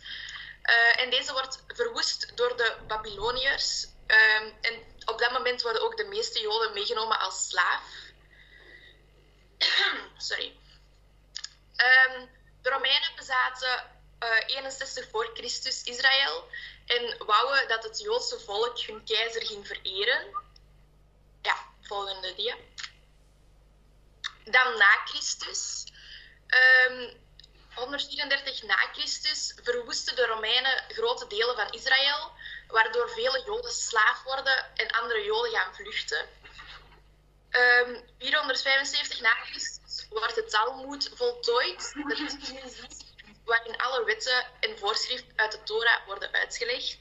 Uh, 0.69 1.01
en 1.01 1.09
deze 1.09 1.31
wordt 1.31 1.63
verwoest 1.67 2.37
door 2.37 2.57
de 2.57 2.77
Babyloniërs. 2.87 3.87
Um, 4.07 4.53
en 4.61 4.73
op 5.05 5.19
dat 5.19 5.31
moment 5.31 5.61
worden 5.61 5.81
ook 5.81 5.97
de 5.97 6.03
meeste 6.03 6.39
Joden 6.39 6.73
meegenomen 6.73 7.19
als 7.19 7.47
slaaf. 7.47 7.83
Sorry. 10.17 10.57
Um, 11.75 12.29
de 12.61 12.69
Romeinen 12.69 13.15
bezaten 13.15 13.97
uh, 14.23 14.37
eh, 14.37 14.47
61 14.47 15.09
voor 15.09 15.29
Christus 15.33 15.83
Israël 15.83 16.47
en 16.85 17.25
wouden 17.25 17.67
dat 17.67 17.83
het 17.83 17.99
Joodse 17.99 18.39
volk 18.39 18.79
hun 18.79 19.03
keizer 19.03 19.45
ging 19.45 19.67
vereren. 19.67 20.27
Ja, 21.41 21.55
volgende 21.81 22.35
dia. 22.35 22.55
Dan 24.43 24.77
na 24.77 25.01
Christus. 25.05 25.83
Um, 26.47 27.27
134 27.79 28.63
na 28.63 28.75
Christus 28.75 29.53
verwoesten 29.63 30.15
de 30.15 30.25
Romeinen 30.25 30.83
grote 30.87 31.27
delen 31.27 31.55
van 31.55 31.71
Israël, 31.71 32.31
waardoor 32.67 33.09
vele 33.09 33.43
Joden 33.45 33.71
slaaf 33.71 34.23
worden 34.23 34.75
en 34.75 34.91
andere 34.91 35.23
Joden 35.23 35.51
gaan 35.51 35.75
vluchten. 35.75 36.27
Um, 37.51 37.95
ehm, 37.95 38.01
475 38.19 39.21
na 39.21 39.33
Christus 39.33 40.05
wordt 40.09 40.35
het 40.35 40.49
Talmud 40.49 41.11
voltooid, 41.13 41.93
waarin 43.45 43.77
alle 43.77 44.03
wetten 44.05 44.45
en 44.59 44.77
voorschriften 44.77 45.33
uit 45.35 45.51
de 45.51 45.63
Torah 45.63 46.05
worden 46.05 46.31
uitgelegd. 46.31 46.97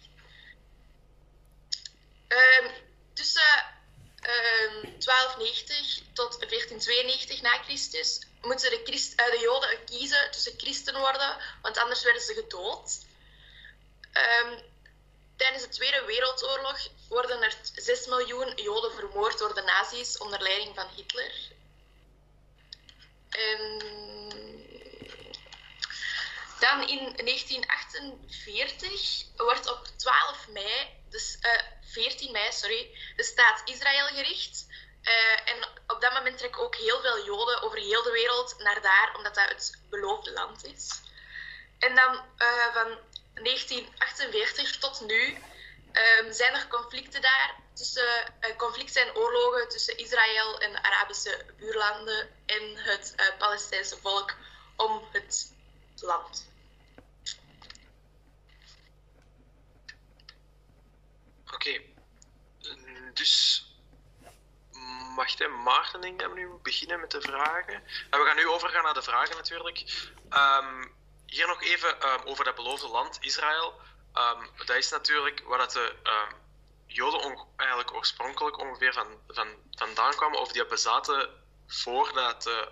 Um, 2.28 2.70
tussen 3.12 3.64
um, 4.22 4.82
1290 4.82 6.02
tot 6.12 6.38
1492 6.38 7.42
na 7.42 7.62
Christus 7.62 8.27
moeten 8.42 8.70
de, 8.70 8.80
Christ, 8.84 9.20
uh, 9.20 9.30
de 9.30 9.38
Joden 9.38 9.84
kiezen 9.84 10.30
tussen 10.30 10.54
christen 10.56 10.98
worden, 10.98 11.36
want 11.62 11.78
anders 11.78 12.02
werden 12.02 12.22
ze 12.22 12.34
gedood. 12.34 12.98
Um, 14.12 14.66
Tijdens 15.38 15.62
de 15.62 15.68
Tweede 15.68 16.04
Wereldoorlog 16.04 16.88
worden 17.08 17.42
er 17.42 17.56
6 17.74 18.06
miljoen 18.06 18.52
Joden 18.56 18.92
vermoord 18.92 19.38
door 19.38 19.54
de 19.54 19.62
nazi's 19.62 20.18
onder 20.18 20.42
leiding 20.42 20.74
van 20.74 20.88
Hitler. 20.96 21.32
En 23.28 23.78
dan 26.60 26.88
in 26.88 27.12
1948 27.24 29.24
wordt 29.36 29.70
op 29.70 29.86
12 29.96 30.48
mei, 30.48 30.88
dus, 31.10 31.36
uh, 31.40 31.54
eh, 31.54 31.62
14 31.80 32.32
mei, 32.32 32.52
sorry, 32.52 32.98
de 33.16 33.24
staat 33.24 33.62
Israël 33.64 34.06
gericht. 34.06 34.66
Uh, 35.02 35.50
en 35.50 35.68
op 35.86 36.00
dat 36.00 36.12
moment 36.12 36.38
trekken 36.38 36.62
ook 36.62 36.76
heel 36.76 37.00
veel 37.00 37.24
Joden 37.24 37.62
over 37.62 37.78
heel 37.78 38.02
de 38.02 38.10
wereld 38.10 38.54
naar 38.58 38.82
daar, 38.82 39.12
omdat 39.16 39.34
dat 39.34 39.48
het 39.48 39.80
beloofde 39.90 40.32
land 40.32 40.64
is. 40.64 41.00
En 41.78 41.94
dan 41.94 42.14
uh, 42.14 42.72
van 42.72 42.98
1948 43.34 44.78
tot 44.78 45.00
nu 45.00 45.36
um, 45.92 46.32
zijn 46.32 46.54
er 46.54 46.66
conflicten 46.68 47.20
daar. 47.20 47.56
Tussen, 47.74 48.34
uh, 48.40 48.56
conflicten 48.56 48.94
zijn 48.94 49.16
oorlogen 49.16 49.68
tussen 49.68 49.98
Israël 49.98 50.60
en 50.60 50.72
de 50.72 50.82
Arabische 50.82 51.44
buurlanden 51.56 52.30
en 52.46 52.76
het 52.76 53.14
Palestijnse 53.38 53.96
volk 54.00 54.34
om 54.76 55.08
het 55.12 55.52
land. 56.00 56.46
Oké, 61.52 61.80
dus 63.14 63.64
mag 65.14 65.38
hij 65.38 65.48
Maarten 65.48 66.00
denk 66.00 66.22
ik 66.22 66.34
nu 66.34 66.48
beginnen 66.62 67.00
met 67.00 67.10
de 67.10 67.20
vragen. 67.20 67.74
En 68.10 68.20
we 68.20 68.26
gaan 68.26 68.36
nu 68.36 68.48
overgaan 68.48 68.82
naar 68.82 68.94
de 68.94 69.02
vragen 69.02 69.36
natuurlijk. 69.36 69.78
Um, 70.30 70.96
hier 71.26 71.46
nog 71.46 71.62
even 71.62 72.08
um, 72.08 72.20
over 72.24 72.44
dat 72.44 72.54
beloofde 72.54 72.88
land, 72.88 73.18
Israël. 73.20 73.80
Um, 74.14 74.48
dat 74.66 74.76
is 74.76 74.90
natuurlijk 74.90 75.42
waar 75.44 75.58
dat 75.58 75.72
de 75.72 75.94
Joden 76.86 77.46
eigenlijk 77.56 77.94
oorspronkelijk 77.94 78.58
ongeveer 78.58 78.92
van, 78.92 79.06
van, 79.28 79.48
vandaan 79.70 80.14
kwamen, 80.14 80.40
of 80.40 80.52
die 80.52 80.66
bezaten 80.66 81.30
voordat 81.66 82.42
de, 82.42 82.68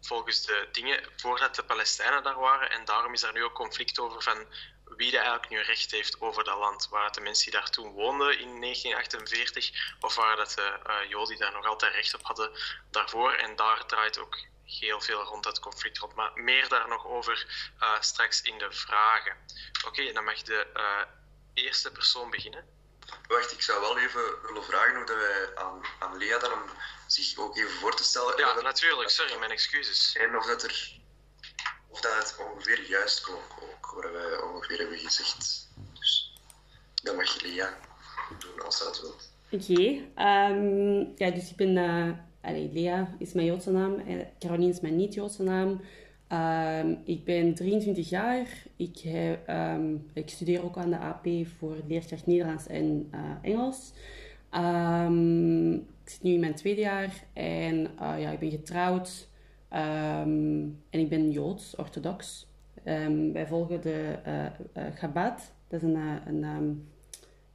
volgens 0.00 0.42
de 0.46 0.68
dingen, 0.72 1.12
voordat 1.16 1.54
de 1.54 1.64
Palestijnen 1.64 2.22
daar 2.22 2.38
waren. 2.38 2.70
En 2.70 2.84
daarom 2.84 3.12
is 3.12 3.22
er 3.22 3.32
nu 3.32 3.44
ook 3.44 3.54
conflict 3.54 3.98
over 3.98 4.22
van 4.22 4.46
wie 4.96 5.10
er 5.10 5.18
eigenlijk 5.18 5.48
nu 5.48 5.60
recht 5.60 5.90
heeft 5.90 6.20
over 6.20 6.44
dat 6.44 6.58
land. 6.58 6.88
Waar 6.88 7.12
de 7.12 7.20
mensen 7.20 7.50
die 7.50 7.60
daar 7.60 7.70
toen 7.70 7.92
woonden 7.92 8.38
in 8.38 8.60
1948, 8.60 9.96
of 10.00 10.14
waar 10.14 10.36
dat 10.36 10.50
de 10.50 10.78
uh, 10.86 11.08
Joden 11.08 11.28
die 11.28 11.38
daar 11.38 11.52
nog 11.52 11.66
altijd 11.66 11.94
recht 11.94 12.14
op 12.14 12.22
hadden 12.22 12.50
daarvoor. 12.90 13.32
En 13.32 13.56
daar 13.56 13.86
draait 13.86 14.18
ook 14.18 14.38
heel 14.64 15.00
veel 15.00 15.22
rond 15.22 15.44
dat 15.44 15.58
conflict 15.58 15.98
rond. 15.98 16.14
Maar 16.14 16.30
meer 16.34 16.68
daar 16.68 16.88
nog 16.88 17.06
over 17.06 17.46
uh, 17.80 18.00
straks 18.00 18.42
in 18.42 18.58
de 18.58 18.72
vragen. 18.72 19.36
Oké, 19.84 19.88
okay, 19.88 20.12
dan 20.12 20.24
mag 20.24 20.42
de 20.42 20.66
uh, 20.76 21.02
eerste 21.54 21.92
persoon 21.92 22.30
beginnen. 22.30 22.80
Wacht, 23.28 23.52
ik 23.52 23.62
zou 23.62 23.80
wel 23.80 23.98
even 23.98 24.42
willen 24.42 24.64
vragen 24.64 24.96
hoe 24.96 25.04
dat 25.04 25.16
wij 25.16 25.54
aan, 25.54 25.82
aan 25.98 26.16
Lea 26.16 26.38
dan 26.38 26.52
om 26.52 26.70
zich 27.06 27.38
ook 27.38 27.56
even 27.56 27.70
voor 27.70 27.96
te 27.96 28.04
stellen. 28.04 28.38
Ja, 28.38 28.60
natuurlijk. 28.60 29.10
Sorry, 29.10 29.36
mijn 29.36 29.50
excuses. 29.50 30.16
En 30.16 30.36
of 30.36 30.46
dat, 30.46 30.62
er, 30.62 31.00
of 31.88 32.00
dat 32.00 32.14
het 32.14 32.36
ongeveer 32.38 32.82
juist 32.82 33.20
klonk 33.20 33.60
wat 33.94 34.12
wij 34.12 34.42
ongeveer 34.50 34.78
hebben 34.78 34.98
gezegd. 34.98 35.68
Dus 35.98 36.40
dan 37.02 37.16
mag 37.16 37.34
je 37.34 37.48
Lea 37.48 37.76
doen 38.38 38.64
als 38.64 38.78
dat 38.78 39.00
wilt. 39.00 39.30
Oké, 39.50 40.02
ehm, 40.14 41.04
ja, 41.16 41.30
dus 41.30 41.50
ik 41.50 41.56
ben... 41.56 41.76
Uh 41.76 42.10
Allee, 42.42 42.70
Lea 42.72 43.14
is 43.18 43.32
mijn 43.32 43.46
Joodse 43.46 43.70
naam 43.70 43.96
Caroline 44.38 44.70
is 44.70 44.80
mijn 44.80 44.96
niet-Joodse 44.96 45.42
naam. 45.42 45.80
Um, 46.32 46.98
ik 47.04 47.24
ben 47.24 47.54
23 47.54 48.08
jaar. 48.08 48.46
Ik, 48.76 48.98
heb, 48.98 49.48
um, 49.48 50.06
ik, 50.12 50.28
studeer 50.28 50.64
ook 50.64 50.76
aan 50.76 50.90
de 50.90 50.98
AP 50.98 51.26
voor 51.58 51.76
leerkracht 51.88 52.26
Nederlands 52.26 52.66
en 52.66 53.10
uh, 53.14 53.20
Engels. 53.42 53.92
Ik 56.04 56.10
zit 56.10 56.22
nu 56.22 56.32
in 56.32 56.40
mijn 56.40 56.54
tweede 56.54 56.80
jaar 56.80 57.24
en 57.32 57.76
uh, 58.00 58.14
ja, 58.20 58.30
ik 58.30 58.38
ben 58.38 58.50
getrouwd. 58.50 59.28
en 59.68 60.78
ik 60.90 61.08
ben 61.08 61.30
Joods, 61.30 61.76
orthodox. 61.76 62.46
Wij 63.32 63.46
volgen 63.46 63.80
de 63.80 64.14
uh, 64.26 64.82
Chabad. 64.94 65.52
Dat 65.68 65.82
is 65.82 65.88
een, 65.88 65.98
een, 66.26 66.44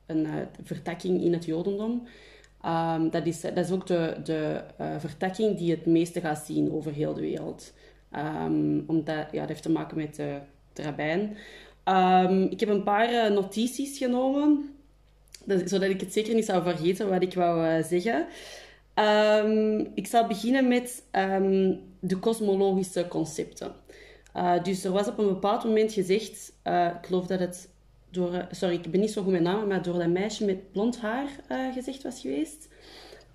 een 0.06 0.28
vertakking 0.64 1.24
in 1.24 1.34
het 1.34 1.46
Jodendom. 1.46 2.08
Um, 2.66 3.10
dat, 3.10 3.26
is, 3.26 3.42
dat 3.42 3.58
is 3.58 3.72
ook 3.72 3.88
de, 3.88 4.16
de 4.24 4.62
vertakking 4.98 5.58
die 5.58 5.72
het 5.72 5.86
meeste 5.86 6.22
gaat 6.22 6.46
zien 6.46 6.72
over 6.72 6.92
heel 6.92 7.14
de 7.14 7.22
wereld. 7.22 7.74
Omdat 8.88 9.26
ja, 9.32 9.40
dat 9.40 9.48
heeft 9.48 9.62
te 9.62 9.72
maken 9.72 9.98
met 9.98 10.16
de, 10.16 10.40
de 10.74 10.82
rabbijn. 10.82 11.22
Ik 12.52 12.60
heb 12.60 12.70
een 12.70 12.84
paar 12.84 13.32
notities 13.32 13.98
genomen, 13.98 14.74
dat, 15.46 15.70
zodat 15.70 15.90
ik 15.90 16.00
het 16.00 16.14
zeker 16.14 16.36
niet 16.36 16.46
zou 16.46 16.64
vergeten 16.64 17.10
wat 17.10 17.22
ik 17.22 17.34
wou 17.34 17.84
zeggen. 17.84 18.26
ik 19.94 20.08
zal 20.08 20.28
beginnen 20.28 20.68
met 20.68 21.04
de 22.00 22.18
kosmologische 22.20 23.08
concepten. 23.08 23.72
Dus 24.64 24.84
er 24.84 24.92
was 24.92 25.08
op 25.08 25.18
een 25.18 25.28
bepaald 25.28 25.64
moment 25.64 25.94
gezegd, 25.94 26.54
ik 26.64 27.06
geloof 27.06 27.26
dat 27.28 27.40
het 27.40 27.70
door, 28.10 28.34
eh, 28.34 28.46
sorry, 28.52 28.76
ik 28.76 28.92
ben 28.92 29.00
niet 29.00 29.12
zo 29.12 29.24
goed 29.24 29.32
met 29.32 29.42
namen, 29.42 29.68
maar 29.68 29.82
door 29.82 29.98
dat 30.00 30.08
meisje 30.08 30.46
met 30.46 30.72
blond 30.72 31.00
haar 31.00 31.28
uh, 31.52 31.74
gezegd 31.74 32.04
was 32.04 32.22
geweest. 32.22 32.68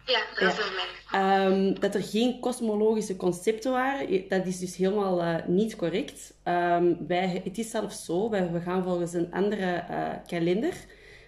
Ja, 0.07 0.21
dat 0.39 0.53
is 0.53 0.59
mij. 0.59 1.47
Um, 1.47 1.81
dat 1.81 1.95
er 1.95 2.03
geen 2.03 2.41
kosmologische 2.41 3.17
concepten 3.17 3.73
waren, 3.73 4.29
dat 4.29 4.47
is 4.47 4.59
dus 4.59 4.77
helemaal 4.77 5.41
niet 5.47 5.77
correct. 5.77 6.35
Um, 6.45 7.07
wij, 7.07 7.41
het 7.45 7.59
is 7.59 7.71
zelfs 7.71 8.05
zo, 8.05 8.31
wij, 8.31 8.51
we 8.51 8.61
gaan 8.61 8.83
volgens 8.83 9.13
een 9.13 9.33
andere 9.33 9.85
kalender. 10.27 10.75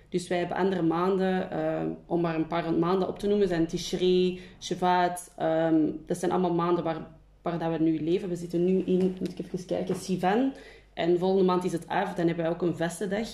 Dus 0.08 0.28
wij 0.28 0.38
hebben 0.38 0.56
andere 0.56 0.82
maanden, 0.82 1.48
om 2.06 2.20
maar 2.20 2.34
een 2.34 2.46
paar 2.46 2.72
maanden 2.72 3.08
op 3.08 3.18
te 3.18 3.26
noemen, 3.26 3.48
zijn 3.48 3.66
Tishrei, 3.66 4.40
Shevat. 4.60 5.30
dat 6.06 6.18
zijn 6.18 6.30
allemaal 6.30 6.54
maanden 6.54 6.84
waar, 6.84 7.06
waar 7.44 7.58
dat 7.58 7.78
we 7.78 7.84
nu 7.84 8.00
leven. 8.00 8.28
We 8.28 8.36
zitten 8.36 8.64
nu 8.64 8.82
in, 8.84 9.16
moet 9.18 9.38
ik 9.38 9.46
even 9.46 9.66
kijken, 9.66 9.96
Sivan. 9.96 10.52
En 10.94 11.18
volgende 11.18 11.44
maand 11.44 11.64
is 11.64 11.72
het 11.72 11.88
Av, 11.88 12.14
dan 12.14 12.26
hebben 12.26 12.44
wij 12.44 12.52
ook 12.52 12.62
een 12.62 12.76
vastendag. 12.76 13.28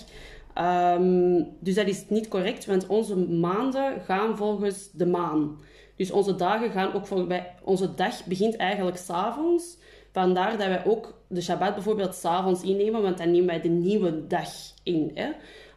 Um, 0.97 1.47
dus 1.59 1.75
dat 1.75 1.87
is 1.87 2.05
niet 2.07 2.27
correct, 2.27 2.65
want 2.65 2.87
onze 2.87 3.15
maanden 3.17 4.01
gaan 4.01 4.37
volgens 4.37 4.89
de 4.91 5.05
maan. 5.05 5.59
Dus 5.95 6.11
onze 6.11 6.35
dagen 6.35 6.71
gaan 6.71 6.93
ook 6.93 7.07
volgens... 7.07 7.39
Onze 7.63 7.93
dag 7.93 8.25
begint 8.25 8.55
eigenlijk 8.55 8.97
s'avonds. 8.97 9.77
Vandaar 10.11 10.57
dat 10.57 10.67
wij 10.67 10.85
ook 10.85 11.21
de 11.27 11.41
Shabbat 11.41 11.73
bijvoorbeeld 11.73 12.15
s'avonds 12.15 12.63
innemen, 12.63 13.01
want 13.01 13.17
dan 13.17 13.31
nemen 13.31 13.47
wij 13.47 13.61
de 13.61 13.69
nieuwe 13.69 14.27
dag 14.27 14.49
in. 14.83 15.11
Hè? 15.13 15.29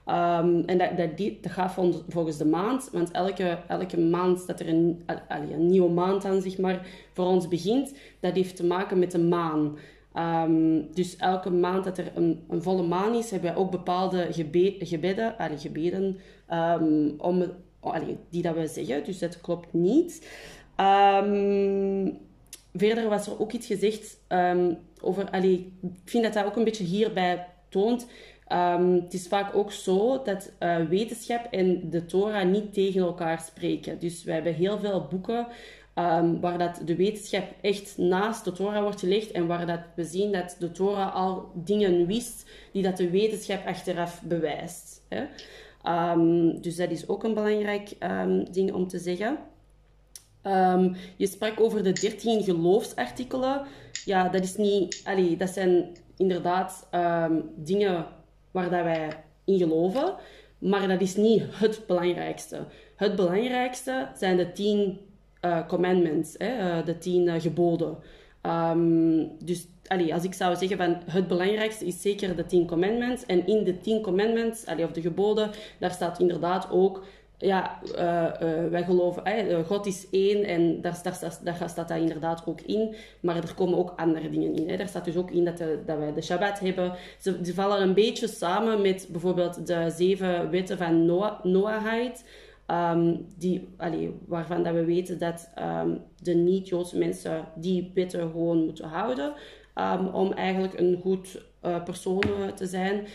Um, 0.06 0.64
en 0.64 0.78
dat, 0.78 0.96
dat, 0.96 1.18
dat 1.40 1.52
gaat 1.52 1.74
volgens 2.08 2.36
de 2.36 2.44
maand, 2.44 2.88
want 2.92 3.10
elke, 3.10 3.58
elke 3.68 4.00
maand 4.00 4.46
dat 4.46 4.60
er 4.60 4.68
een, 4.68 5.02
een 5.28 5.66
nieuwe 5.66 5.90
maand 5.90 6.24
aan 6.24 6.42
zeg 6.42 6.58
maar, 6.58 6.86
voor 7.12 7.26
ons 7.26 7.48
begint, 7.48 7.94
dat 8.20 8.34
heeft 8.34 8.56
te 8.56 8.66
maken 8.66 8.98
met 8.98 9.10
de 9.10 9.18
maan. 9.18 9.76
Um, 10.16 10.88
dus 10.94 11.16
elke 11.16 11.50
maand 11.50 11.84
dat 11.84 11.98
er 11.98 12.12
een, 12.14 12.44
een, 12.48 12.62
volle 12.62 12.82
maan 12.82 13.14
is, 13.14 13.30
hebben 13.30 13.50
wij 13.50 13.58
ook 13.58 13.70
bepaalde 13.70 14.28
gebe 14.30 14.76
gebeden, 14.78 15.38
allee, 15.38 15.58
gebeden 15.58 16.18
um, 16.52 17.14
om, 17.18 17.44
allee, 17.80 18.16
die 18.28 18.42
dat 18.42 18.54
we 18.54 18.66
zeggen. 18.66 19.04
Dus 19.04 19.18
dat 19.18 19.40
klopt 19.40 19.72
niet. 19.72 20.28
Verder 22.74 23.08
was 23.08 23.26
er 23.26 23.40
ook 23.40 23.52
iets 23.52 23.66
gezegd 23.66 24.20
over... 25.00 25.30
Allee, 25.30 25.72
ik 25.82 26.00
vind 26.04 26.24
dat 26.24 26.32
dat 26.32 26.44
ook 26.44 26.56
een 26.56 26.64
beetje 26.64 26.84
hierbij 26.84 27.46
toont. 27.68 28.06
Het 29.00 29.14
is 29.14 29.28
vaak 29.28 29.54
ook 29.54 29.72
zo 29.72 30.22
dat 30.22 30.52
uh, 30.60 30.76
wetenschap 30.76 31.46
en 31.50 31.90
de 31.90 32.04
Torah 32.04 32.48
niet 32.48 32.72
tegen 32.72 33.00
elkaar 33.00 33.40
spreken. 33.40 33.98
Dus 33.98 34.24
we 34.24 34.32
hebben 34.32 34.54
heel 34.54 34.78
veel 34.78 35.06
boeken 35.10 35.46
Um, 35.98 36.40
waar 36.40 36.58
dat 36.58 36.80
de 36.84 36.96
wetenschap 36.96 37.44
echt 37.60 37.98
naast 37.98 38.44
de 38.44 38.52
Torah 38.52 38.82
wordt 38.82 39.00
gelegd 39.00 39.30
en 39.30 39.46
waar 39.46 39.66
dat 39.66 39.80
we 39.96 40.04
zien 40.04 40.32
dat 40.32 40.56
de 40.58 40.70
Torah 40.70 41.14
al 41.14 41.50
dingen 41.54 42.06
wist 42.06 42.50
die 42.72 42.82
dat 42.82 42.96
de 42.96 43.10
wetenschap 43.10 43.66
achteraf 43.66 44.22
bewijst. 44.22 45.02
Hè? 45.08 45.24
Um, 46.12 46.60
dus 46.60 46.76
dat 46.76 46.90
is 46.90 47.08
ook 47.08 47.24
een 47.24 47.34
belangrijk 47.34 47.96
ding 48.50 48.72
om 48.72 48.88
te 48.88 48.98
zeggen. 48.98 49.38
je 51.16 51.26
sprak 51.26 51.60
over 51.60 51.82
de 51.82 51.92
13 51.92 52.42
geloofsartikelen. 52.42 53.66
Ja, 54.04 54.28
dat 54.28 54.44
is 54.44 54.56
niet... 54.56 55.00
Allee, 55.04 55.36
dat 55.36 55.50
zijn 55.50 55.96
inderdaad 56.16 56.88
dingen 57.56 58.06
waar 58.54 58.70
dat 58.70 58.82
wij 58.82 59.08
in 59.44 59.58
geloven, 59.58 60.14
maar 60.58 60.88
dat 60.88 61.00
is 61.00 61.16
niet 61.16 61.42
het 61.50 61.82
belangrijkste. 61.86 62.58
Het 62.96 63.16
belangrijkste 63.16 64.08
zijn 64.16 64.36
de 64.36 64.52
10 64.52 64.98
uh, 65.44 65.66
commandments, 65.66 66.34
hè, 66.38 66.78
uh, 66.78 66.84
de 66.84 66.98
tien 66.98 67.26
uh, 67.26 67.34
geboden. 67.40 67.96
Um, 68.42 69.30
dus 69.44 69.66
als 70.12 70.24
ik 70.24 70.34
zou 70.34 70.56
zeggen 70.56 70.76
van 70.76 70.96
het 71.10 71.28
belangrijkste 71.28 71.86
is 71.86 72.02
zeker 72.02 72.36
de 72.36 72.46
tien 72.46 72.66
commandments. 72.66 73.26
En 73.26 73.46
in 73.46 73.64
de 73.64 73.80
tien 73.80 74.02
commandments, 74.02 74.64
of 74.64 74.92
de 74.92 75.00
geboden, 75.00 75.50
daar 75.78 75.90
staat 75.90 76.18
inderdaad 76.18 76.70
ook 76.70 77.04
ja, 77.38 77.78
uh, 77.84 78.48
uh, 78.48 78.68
wij 78.70 78.84
geloven, 78.84 79.50
uh, 79.50 79.58
God 79.66 79.86
is 79.86 80.10
één 80.10 80.44
en 80.44 80.80
daar, 80.80 81.00
daar, 81.02 81.38
daar, 81.42 81.68
staat 81.68 81.88
dat 81.88 81.98
inderdaad 81.98 82.46
ook 82.46 82.60
in. 82.60 82.94
Maar 83.20 83.36
er 83.36 83.54
komen 83.54 83.78
ook 83.78 83.92
andere 83.96 84.30
dingen 84.30 84.54
in. 84.54 84.68
Hè. 84.68 84.76
Daar 84.76 84.88
staat 84.88 85.04
dus 85.04 85.16
ook 85.16 85.30
in 85.30 85.44
dat, 85.44 85.58
de, 85.58 85.82
dat 85.86 85.98
wij 85.98 86.12
de 86.12 86.22
Shabbat 86.22 86.58
hebben. 86.58 86.92
Ze, 87.18 87.38
ze, 87.44 87.54
vallen 87.54 87.82
een 87.82 87.94
beetje 87.94 88.28
samen 88.28 88.82
met 88.82 89.08
bijvoorbeeld 89.10 89.66
de 89.66 89.90
zeven 89.96 90.50
wetten 90.50 90.78
van 90.78 91.06
Noah, 91.06 91.44
Noahheid. 91.44 92.24
Um, 92.66 93.26
die, 93.38 93.68
waarvan 94.26 94.62
dat 94.62 94.74
we 94.74 94.84
weten 94.84 95.18
dat 95.18 95.50
um, 95.58 96.00
de 96.22 96.34
niet-Joodse 96.34 96.98
mensen 96.98 97.44
die 97.54 97.90
wetten 97.94 98.20
gewoon 98.20 98.64
moeten 98.64 98.88
houden. 98.88 99.32
Um, 99.74 100.06
om 100.06 100.32
eigenlijk 100.32 100.78
een 100.78 100.98
goed 101.02 101.42
persoon 101.84 102.22
te 102.54 102.66
zijn. 102.66 103.06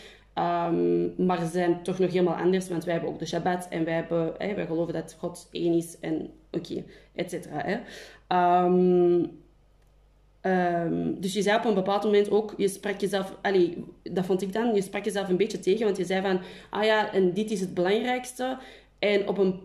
Maar 1.16 1.38
ze 1.38 1.46
zijn 1.52 1.82
toch 1.82 1.98
nog 1.98 2.10
helemaal 2.10 2.34
anders, 2.34 2.68
want 2.68 2.84
wij 2.84 2.92
hebben 2.92 3.12
ook 3.12 3.18
de 3.18 3.26
Shabbat 3.26 3.66
en 3.70 3.84
wij, 3.84 3.94
hebben, 3.94 4.34
wij 4.38 4.66
geloven 4.66 4.94
dat 4.94 5.16
God 5.18 5.48
één 5.52 5.72
is 5.72 5.98
en 6.00 6.30
oké, 6.50 6.84
et 7.14 7.30
cetera. 7.30 7.82
dus 11.20 11.32
je 11.32 11.42
zei 11.42 11.58
op 11.58 11.64
een 11.64 11.74
bepaald 11.74 12.04
moment 12.04 12.30
ook, 12.30 12.54
je 12.56 12.68
sprak 12.68 13.00
jezelf, 13.00 13.36
allee, 13.42 13.84
dat 14.02 14.24
vond 14.24 14.42
ik 14.42 14.52
dan, 14.52 14.74
je 14.74 14.82
sprak 14.82 15.04
jezelf 15.04 15.28
een 15.28 15.36
beetje 15.36 15.60
tegen, 15.60 15.84
want 15.84 15.96
je 15.96 16.04
zei 16.04 16.22
van, 16.22 16.40
ah 16.70 16.84
ja, 16.84 17.12
en 17.12 17.32
dit 17.32 17.50
is 17.50 17.60
het 17.60 17.74
belangrijkste. 17.74 18.58
En 18.98 19.28
op 19.28 19.38
een... 19.38 19.60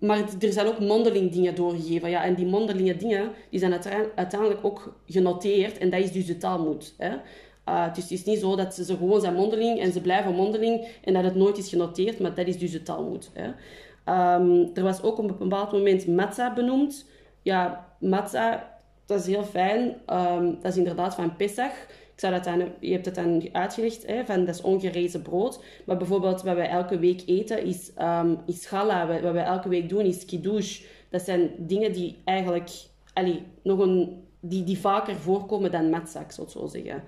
Maar 0.00 0.18
er 0.40 0.52
zijn 0.52 0.66
ook 0.66 0.78
mondeling 0.80 1.32
dingen 1.32 1.54
doorgegeven. 1.54 2.10
Ja, 2.10 2.24
en 2.24 2.34
die 2.34 2.46
mondelinge 2.46 2.96
dingen 2.96 3.30
die 3.50 3.58
zijn 3.58 3.72
uiteindelijk 4.14 4.64
ook 4.64 5.00
genoteerd. 5.06 5.78
En 5.78 5.90
dat 5.90 6.00
is 6.00 6.12
dus 6.12 6.26
de 6.26 6.36
taalmoed. 6.36 6.94
Hè? 6.98 7.16
Uh, 7.68 7.94
dus 7.94 8.02
het 8.02 8.12
is 8.12 8.24
niet 8.24 8.38
zo 8.38 8.56
dat 8.56 8.74
ze, 8.74 8.84
gewoon 8.84 9.20
zijn 9.20 9.34
mondeling 9.34 9.80
en 9.80 9.92
ze 9.92 10.00
blijven 10.00 10.34
mondeling 10.34 10.88
en 11.04 11.12
dat 11.12 11.24
het 11.24 11.34
nooit 11.34 11.58
is 11.58 11.68
genoteerd, 11.68 12.18
maar 12.18 12.34
dat 12.34 12.46
is 12.46 12.58
dus 12.58 12.70
de 12.70 12.82
taalmoed. 12.82 13.30
Hè? 13.32 13.46
Um, 14.36 14.70
er 14.74 14.82
was 14.82 15.02
ook 15.02 15.18
op 15.18 15.30
een 15.30 15.48
bepaald 15.48 15.72
moment 15.72 16.06
matza 16.06 16.52
benoemd. 16.52 17.06
Ja, 17.42 17.88
matza, 17.98 18.70
dat 19.06 19.20
is 19.20 19.26
heel 19.26 19.44
fijn. 19.44 19.80
Um, 20.06 20.58
dat 20.60 20.72
is 20.72 20.76
inderdaad 20.76 21.14
van 21.14 21.36
Pesach 21.36 21.86
zou 22.22 22.32
dat 22.32 22.44
dan, 22.44 22.72
je 22.80 22.92
hebt 22.92 23.06
het 23.06 23.14
dan 23.14 23.48
uitgelegd, 23.52 24.06
hè, 24.06 24.24
van 24.24 24.44
dat 24.44 24.54
is 24.54 24.60
ongerezen 24.60 25.22
brood. 25.22 25.64
Maar 25.86 25.96
bijvoorbeeld 25.96 26.42
wat 26.42 26.56
wij 26.56 26.68
elke 26.68 26.98
week 26.98 27.22
eten 27.26 27.64
is, 27.64 27.90
um, 28.00 28.38
is 28.46 28.66
challah. 28.66 29.22
Wat 29.22 29.32
wij 29.32 29.44
elke 29.44 29.68
week 29.68 29.88
doen 29.88 30.04
is 30.04 30.24
kiddush. 30.24 30.82
Dat 31.10 31.22
zijn 31.22 31.50
dingen 31.58 31.92
die 31.92 32.18
eigenlijk 32.24 32.70
nog 33.62 33.78
een, 33.78 34.24
die, 34.40 34.64
die 34.64 34.78
vaker 34.78 35.16
voorkomen 35.16 35.70
dan 35.70 35.90
matzak, 35.90 36.32
zou 36.32 36.46
ik 36.46 36.52
zo 36.52 36.66
zeggen. 36.66 37.02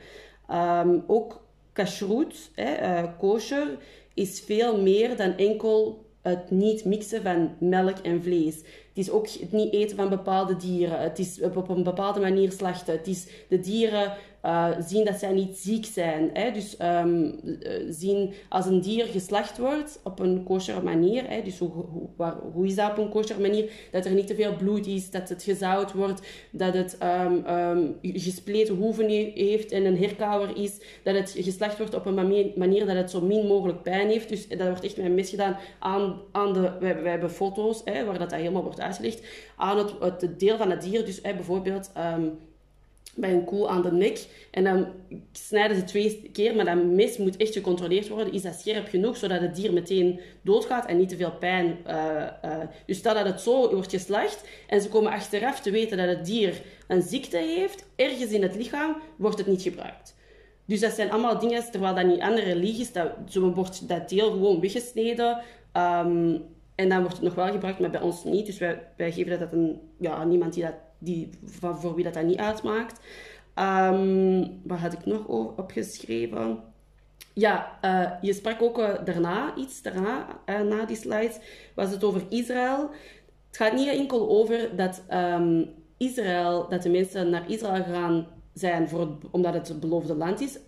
Um, 0.50 1.04
ook 1.06 1.46
kashrut, 1.72 2.50
hè, 2.54 3.02
uh, 3.02 3.10
kosher, 3.18 3.78
is 4.14 4.40
veel 4.40 4.80
meer 4.80 5.16
dan 5.16 5.36
enkel 5.36 6.04
het 6.22 6.50
niet 6.50 6.84
mixen 6.84 7.22
van 7.22 7.54
melk 7.58 7.98
en 7.98 8.22
vlees. 8.22 8.62
Het 8.94 9.06
is 9.06 9.10
ook 9.10 9.28
het 9.28 9.52
niet 9.52 9.72
eten 9.72 9.96
van 9.96 10.08
bepaalde 10.08 10.56
dieren. 10.56 11.00
Het 11.00 11.18
is 11.18 11.40
op 11.40 11.68
een 11.68 11.82
bepaalde 11.82 12.20
manier 12.20 12.52
slachten. 12.52 12.94
Het 12.94 13.06
is 13.06 13.26
de 13.48 13.60
dieren 13.60 14.12
uh, 14.44 14.68
zien 14.80 15.04
dat 15.04 15.18
zij 15.18 15.32
niet 15.32 15.56
ziek 15.56 15.84
zijn. 15.84 16.30
Hè? 16.32 16.50
Dus 16.50 16.76
um, 16.82 17.40
zien 17.88 18.32
als 18.48 18.66
een 18.66 18.80
dier 18.80 19.04
geslacht 19.04 19.58
wordt 19.58 20.00
op 20.02 20.18
een 20.18 20.42
kosher 20.42 20.82
manier. 20.82 21.28
Hè? 21.28 21.42
Dus 21.42 21.58
hoe, 21.58 21.70
waar, 22.16 22.36
hoe, 22.52 22.66
is 22.66 22.74
dat 22.74 22.90
op 22.90 22.98
een 22.98 23.08
kosher 23.08 23.40
manier? 23.40 23.70
Dat 23.90 24.04
er 24.04 24.12
niet 24.12 24.26
te 24.26 24.34
veel 24.34 24.56
bloed 24.56 24.86
is, 24.86 25.10
dat 25.10 25.28
het 25.28 25.42
gezout 25.42 25.92
wordt, 25.92 26.26
dat 26.50 26.74
het 26.74 26.98
um, 27.02 27.46
um, 27.46 27.98
gespleten 28.02 28.74
hoeven 28.74 29.08
heeft 29.08 29.72
en 29.72 29.84
een 29.84 29.98
herkauwer 29.98 30.56
is, 30.56 30.80
dat 31.02 31.14
het 31.14 31.34
geslacht 31.38 31.78
wordt 31.78 31.94
op 31.94 32.06
een 32.06 32.52
manier 32.56 32.86
dat 32.86 32.96
het 32.96 33.10
zo 33.10 33.20
min 33.20 33.46
mogelijk 33.46 33.82
pijn 33.82 34.08
heeft. 34.08 34.28
Dus 34.28 34.48
dat 34.48 34.66
wordt 34.66 34.84
echt 34.84 34.96
met 34.96 35.12
mes 35.12 35.30
gedaan 35.30 35.56
aan, 35.78 36.20
aan 36.32 36.52
de... 36.52 36.72
Wij, 36.80 37.02
wij 37.02 37.10
hebben 37.10 37.30
foto's 37.30 37.80
hè, 37.84 38.04
waar 38.04 38.18
dat, 38.18 38.30
dat 38.30 38.38
helemaal 38.38 38.62
wordt 38.62 38.80
Aan 39.56 39.78
het, 39.78 40.20
het 40.20 40.40
deel 40.40 40.56
van 40.56 40.70
het 40.70 40.82
dier. 40.82 41.04
Dus 41.04 41.18
hè, 41.22 41.34
bijvoorbeeld 41.34 41.90
bij 43.16 43.32
een 43.32 43.44
koe 43.44 43.68
aan 43.68 43.82
de 43.82 43.92
nek. 43.92 44.26
En 44.50 44.64
dan 44.64 44.86
snijden 45.32 45.76
ze 45.76 45.84
twee 45.84 46.30
keer, 46.32 46.56
maar 46.56 46.64
dat 46.64 46.84
mes 46.84 47.16
moet 47.16 47.36
echt 47.36 47.52
gecontroleerd 47.52 48.08
worden. 48.08 48.32
Is 48.32 48.42
dat 48.42 48.54
scherp 48.54 48.88
genoeg, 48.88 49.16
zodat 49.16 49.40
het 49.40 49.54
dier 49.54 49.72
meteen 49.72 50.20
doodgaat 50.42 50.86
en 50.86 50.96
niet 50.96 51.08
te 51.08 51.16
veel 51.16 51.32
pijn. 51.32 51.76
Uh, 51.86 52.26
uh, 52.44 52.56
dus 52.86 52.96
stel 52.96 53.14
dat 53.14 53.26
het 53.26 53.40
zo 53.40 53.74
wordt 53.74 53.90
geslacht 53.90 54.44
en 54.66 54.80
ze 54.80 54.88
komen 54.88 55.12
achteraf 55.12 55.60
te 55.60 55.70
weten 55.70 55.96
dat 55.96 56.08
het 56.08 56.26
dier 56.26 56.62
een 56.88 57.02
ziekte 57.02 57.36
heeft, 57.36 57.86
ergens 57.96 58.30
in 58.30 58.42
het 58.42 58.56
lichaam, 58.56 58.96
wordt 59.16 59.38
het 59.38 59.46
niet 59.46 59.62
gebruikt. 59.62 60.14
Dus 60.64 60.80
dat 60.80 60.92
zijn 60.92 61.10
allemaal 61.10 61.38
dingen, 61.38 61.70
terwijl 61.70 61.94
dat 61.94 62.06
niet 62.06 62.20
andere 62.20 62.52
religies, 62.52 62.92
dat, 62.92 63.10
zo 63.28 63.52
wordt 63.52 63.88
dat 63.88 64.08
deel 64.08 64.30
gewoon 64.30 64.60
weggesneden. 64.60 65.42
Um, 65.76 66.44
en 66.74 66.88
dan 66.88 67.00
wordt 67.00 67.14
het 67.14 67.24
nog 67.24 67.34
wel 67.34 67.52
gebruikt, 67.52 67.78
maar 67.78 67.90
bij 67.90 68.00
ons 68.00 68.24
niet. 68.24 68.46
Dus 68.46 68.58
wij, 68.58 68.82
wij 68.96 69.12
geven 69.12 69.38
dat 69.38 69.52
een, 69.52 69.80
ja, 69.98 70.24
niemand 70.24 70.54
die 70.54 70.62
dat 70.62 70.74
die, 70.98 71.30
voor 71.44 71.94
wie 71.94 72.04
dat, 72.04 72.14
dat 72.14 72.24
niet 72.24 72.38
uitmaakt. 72.38 73.00
Um, 73.58 74.60
wat 74.64 74.78
had 74.78 74.92
ik 74.92 75.06
nog 75.06 75.26
opgeschreven? 75.56 76.62
Ja, 77.32 77.78
uh, 77.82 78.10
je 78.20 78.32
sprak 78.32 78.62
ook 78.62 78.78
uh, 78.78 79.04
daarna 79.04 79.56
iets, 79.56 79.82
daarna, 79.82 80.26
uh, 80.46 80.60
na 80.60 80.84
die 80.84 80.96
slides, 80.96 81.38
was 81.74 81.90
het 81.90 82.04
over 82.04 82.22
Israël. 82.28 82.90
Het 83.46 83.56
gaat 83.56 83.72
niet 83.72 83.88
enkel 83.88 84.28
over 84.28 84.76
dat 84.76 85.02
um, 85.12 85.70
Israël, 85.96 86.68
dat 86.68 86.82
de 86.82 86.90
mensen 86.90 87.30
naar 87.30 87.50
Israël 87.50 87.84
gaan 87.84 88.26
zijn 88.52 88.88
voor 88.88 89.18
omdat 89.30 89.54
het 89.54 89.68
het 89.68 89.80
beloofde 89.80 90.14
land 90.14 90.40
is. 90.40 90.58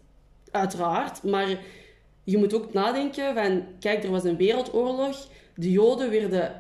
Uiteraard, 0.51 1.23
maar 1.23 1.59
je 2.25 2.39
moet 2.39 2.55
ook 2.55 2.73
nadenken 2.73 3.35
van, 3.35 3.65
kijk, 3.81 4.05
er 4.05 4.11
was 4.11 4.25
een 4.25 4.37
wereldoorlog. 4.37 5.29
De 5.59 5.71
Joden 5.71 6.11
werden 6.11 6.53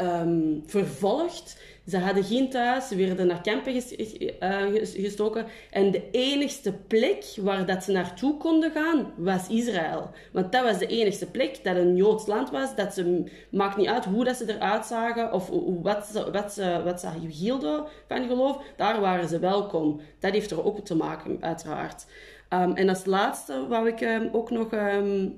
um, 0.00 0.62
vervolgd 0.66 1.56
Ze 1.88 1.98
hadden 1.98 2.24
geen 2.24 2.50
thuis, 2.50 2.88
ze 2.88 2.96
werden 2.96 3.26
naar 3.26 3.40
kampen 3.40 3.74
eh, 3.74 4.66
ges- 4.72 4.94
gestoken. 4.94 5.46
En 5.70 5.90
de 5.90 6.10
enigste 6.10 6.72
plek 6.72 7.24
waar 7.40 7.66
dat 7.66 7.84
ze 7.84 7.92
naartoe 7.92 8.36
konden 8.36 8.70
gaan, 8.70 9.12
was 9.16 9.48
Israël. 9.48 10.10
Want 10.32 10.52
dat 10.52 10.62
was 10.64 10.78
de 10.78 10.86
enigste 10.86 11.26
plek 11.26 11.64
dat 11.64 11.76
een 11.76 11.96
Joods 11.96 12.26
land 12.26 12.50
was. 12.50 12.74
Dat 12.74 12.94
ze, 12.94 13.24
maakt 13.50 13.76
niet 13.76 13.88
uit 13.88 14.04
hoe 14.04 14.24
dat 14.24 14.36
ze 14.36 14.54
eruit 14.54 14.86
zagen 14.86 15.32
of 15.32 15.50
wat 15.82 16.06
ze, 16.06 16.30
wat 16.30 16.52
ze, 16.52 16.80
wat 16.84 17.00
ze 17.00 17.08
hielden 17.28 17.84
van 18.08 18.26
geloof. 18.26 18.62
Daar 18.76 19.00
waren 19.00 19.28
ze 19.28 19.38
welkom. 19.38 20.00
Dat 20.18 20.32
heeft 20.32 20.50
er 20.50 20.64
ook 20.64 20.84
te 20.84 20.94
maken, 20.96 21.36
uiteraard. 21.40 22.06
Ehm, 22.48 22.72
en 22.72 22.88
als 22.88 23.04
laatste 23.04 23.66
wou 23.68 23.88
ik 23.88 24.00
ehm, 24.00 24.28
ook 24.32 24.50
nog 24.50 24.72
ehm, 24.72 25.28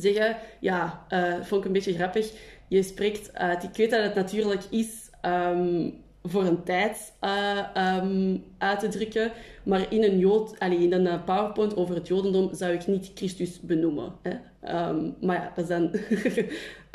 zeggen, 0.00 0.36
ja, 0.60 1.04
eh, 1.08 1.34
vond 1.42 1.60
ik 1.60 1.66
een 1.66 1.72
beetje 1.72 1.94
grappig. 1.94 2.32
Je 2.68 2.82
spreekt 2.82 3.34
uit, 3.34 3.62
ik 3.62 3.76
weet 3.76 3.90
dat 3.90 4.02
het 4.02 4.14
natuurlijk 4.14 4.62
is 4.70 5.10
ehm, 5.20 5.90
voor 6.22 6.44
een 6.44 6.62
tijd 6.62 7.12
eh, 7.20 7.58
ehm, 7.74 8.36
uit 8.58 8.80
te 8.80 8.88
drukken, 8.88 9.32
maar 9.64 9.92
in 9.92 10.02
een, 10.02 10.18
Jood, 10.18 10.58
allee, 10.58 10.78
in 10.78 10.92
een 10.92 11.06
eh, 11.06 11.24
PowerPoint 11.24 11.76
over 11.76 11.94
het 11.94 12.08
Jodendom 12.08 12.54
zou 12.54 12.72
ik 12.72 12.86
niet 12.86 13.10
Christus 13.14 13.60
benoemen. 13.60 14.12
Hè? 14.22 14.32
Ehm, 14.60 15.10
maar 15.20 15.52
ja, 15.56 15.62
dan. 15.62 15.90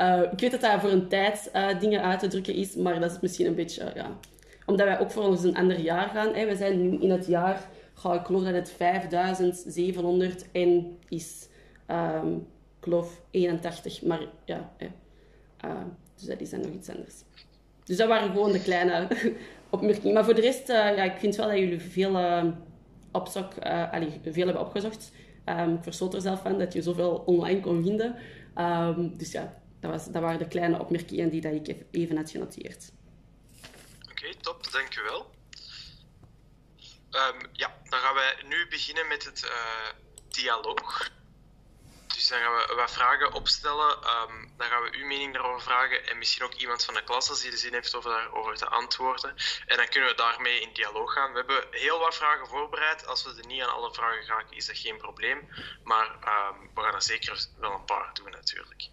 Eh, 0.02 0.22
ik 0.32 0.40
weet 0.40 0.52
dat 0.52 0.62
dat 0.62 0.82
voor 0.82 0.90
een 0.90 1.08
tijd 1.08 1.50
eh, 1.54 1.80
dingen 1.80 2.02
uit 2.02 2.20
te 2.20 2.28
drukken 2.28 2.54
is, 2.54 2.76
maar 2.76 3.00
dat 3.00 3.12
is 3.12 3.20
misschien 3.20 3.46
een 3.46 3.56
beetje, 3.56 3.84
eh, 3.84 3.96
ja. 3.96 4.18
Omdat 4.66 4.88
wij 4.88 5.00
ook 5.00 5.12
voor 5.12 5.24
ons 5.24 5.44
een 5.44 5.56
ander 5.56 5.80
jaar 5.80 6.10
gaan. 6.10 6.34
Hè? 6.34 6.46
We 6.46 6.56
zijn 6.56 6.82
nu 6.82 6.98
in 6.98 7.10
het 7.12 7.28
jaar, 7.28 7.68
ga 7.94 8.14
ik 8.14 8.26
geloof 8.26 8.44
dat 8.44 8.54
het 8.54 8.72
5700 8.72 10.52
en 10.52 10.98
is. 11.10 11.48
Ik 11.88 12.61
geloof 12.82 13.22
81, 13.32 14.02
maar 14.02 14.20
ja. 14.46 14.74
Eh, 15.58 15.82
dus 16.16 16.36
is 16.38 16.50
dan 16.50 16.62
nog 16.62 16.72
iets 16.72 16.90
anders. 16.90 17.16
Dus 17.84 17.98
dat 17.98 18.08
waren 18.08 18.32
gewoon 18.32 18.52
de 18.52 18.62
kleine 18.62 19.08
opmerkingen. 19.70 20.14
Maar 20.14 20.26
voor 20.26 20.34
de 20.36 20.42
rest, 20.42 20.70
eh, 20.70 20.96
ja, 20.96 21.04
ik 21.04 21.20
vind 21.20 21.36
wel 21.36 21.48
dat 21.48 21.58
jullie 21.58 21.80
veel 21.82 22.18
eh 22.18 22.46
opzok, 23.12 23.54
eh, 23.54 23.92
allee, 23.92 24.20
veel 24.24 24.46
hebben 24.46 24.66
opgezocht. 24.66 25.12
Ehm, 25.46 25.74
ik 25.74 25.84
verstoot 25.84 26.14
er 26.14 26.22
zelf 26.22 26.42
van 26.42 26.60
dat 26.60 26.74
je 26.74 26.82
zoveel 26.82 27.24
online 27.26 27.60
kon 27.60 27.84
vinden. 27.84 28.16
Ehm, 28.56 29.18
dus 29.18 29.32
ja, 29.32 29.62
dat, 29.80 29.92
was, 29.92 30.06
dat 30.12 30.22
waren 30.22 30.40
de 30.40 30.48
kleine 30.48 30.80
opmerkingen 30.80 31.30
die 31.30 31.42
dat 31.42 31.54
ik 31.54 31.76
even- 31.92 32.18
had 32.18 32.32
genoteerd. 32.32 32.92
Oké, 34.12 34.36
top, 34.42 34.72
dankjewel. 34.72 35.26
Ehm 37.12 37.46
ja, 37.52 37.74
dan 37.90 38.00
gaan 38.00 38.16
wij 38.16 38.36
nu 38.48 38.68
beginnen 38.70 39.08
met 39.08 39.26
het 39.26 39.52
dialoog. 40.28 41.12
Dus 42.22 42.30
dan 42.30 42.40
gaan 42.40 42.68
we 42.68 42.76
wat 42.76 42.92
vragen 42.92 43.34
opstellen. 43.34 44.04
Ehm, 44.04 44.48
dan 44.58 44.68
gaan 44.68 44.82
we 44.82 44.98
uw 44.98 45.06
mening 45.06 45.34
daarover 45.34 45.62
vragen 45.62 46.08
en 46.08 46.18
misschien 46.18 46.44
ook 46.44 46.54
iemand 46.54 46.86
van 46.86 46.94
de 46.94 47.04
klas 47.04 47.30
als 47.30 47.42
die 47.42 47.52
de 47.52 47.58
zin 47.58 47.74
heeft 47.74 47.94
om 47.94 48.02
daarover 48.02 48.56
te 48.56 48.68
antwoorden. 48.68 49.36
En 49.66 49.78
dan 49.78 49.88
kunnen 49.88 50.10
we 50.10 50.16
daarmee 50.16 50.62
in 50.62 50.74
dialoog 50.74 51.14
gaan. 51.14 51.32
We 51.32 51.38
hebben 51.38 51.68
heel 51.72 52.00
wat 52.00 52.16
vragen 52.16 52.48
voorbereid. 52.48 53.08
Als 53.08 53.24
we 53.24 53.36
er 53.38 53.46
niet 53.46 53.62
aan 53.62 53.74
alle 53.74 53.94
vragen 53.94 54.24
geraken, 54.24 54.56
is 54.56 54.66
dat 54.66 54.78
geen 54.78 54.98
probleem. 54.98 55.50
Maar 55.84 56.18
ehm, 56.24 56.60
we 56.76 56.82
gaan 56.82 56.94
er 56.94 57.02
zeker 57.02 57.46
wel 57.58 57.72
een 57.72 57.86
paar 57.86 58.14
doen 58.14 58.32
natuurlijk. 58.32 58.90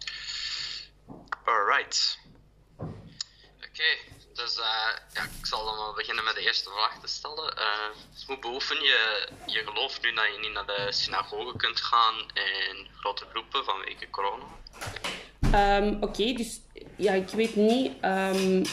Alright. 1.43 2.19
Oké, 3.67 3.97
dus 4.43 4.57
eh, 4.59 4.91
ja, 5.13 5.23
ik 5.23 5.45
zal 5.45 5.65
dan 5.65 5.95
beginnen 5.95 6.23
met 6.23 6.35
de 6.35 6.41
eerste 6.41 6.69
vraag 6.69 6.99
te 7.01 7.07
stellen. 7.07 7.57
Eh, 7.57 7.89
hoe 8.27 8.39
beoefen 8.39 8.75
je 8.75 9.27
je 9.45 9.61
geloof 9.65 10.01
nu 10.01 10.13
dat 10.13 10.25
je 10.33 10.39
niet 10.39 10.53
naar 10.53 10.65
de 10.65 10.87
synagoge 10.89 11.57
kunt 11.57 11.81
gaan 11.81 12.15
in 12.33 12.87
grote 12.99 13.25
groepen 13.29 13.63
vanwege 13.65 14.09
corona? 14.09 14.43
Ehm, 15.51 15.97
Oké, 16.01 16.33
dus 16.33 16.59
ja, 16.95 17.13
ik 17.13 17.29
weet 17.29 17.55
niet. 17.55 17.91
ehm, 18.01 18.63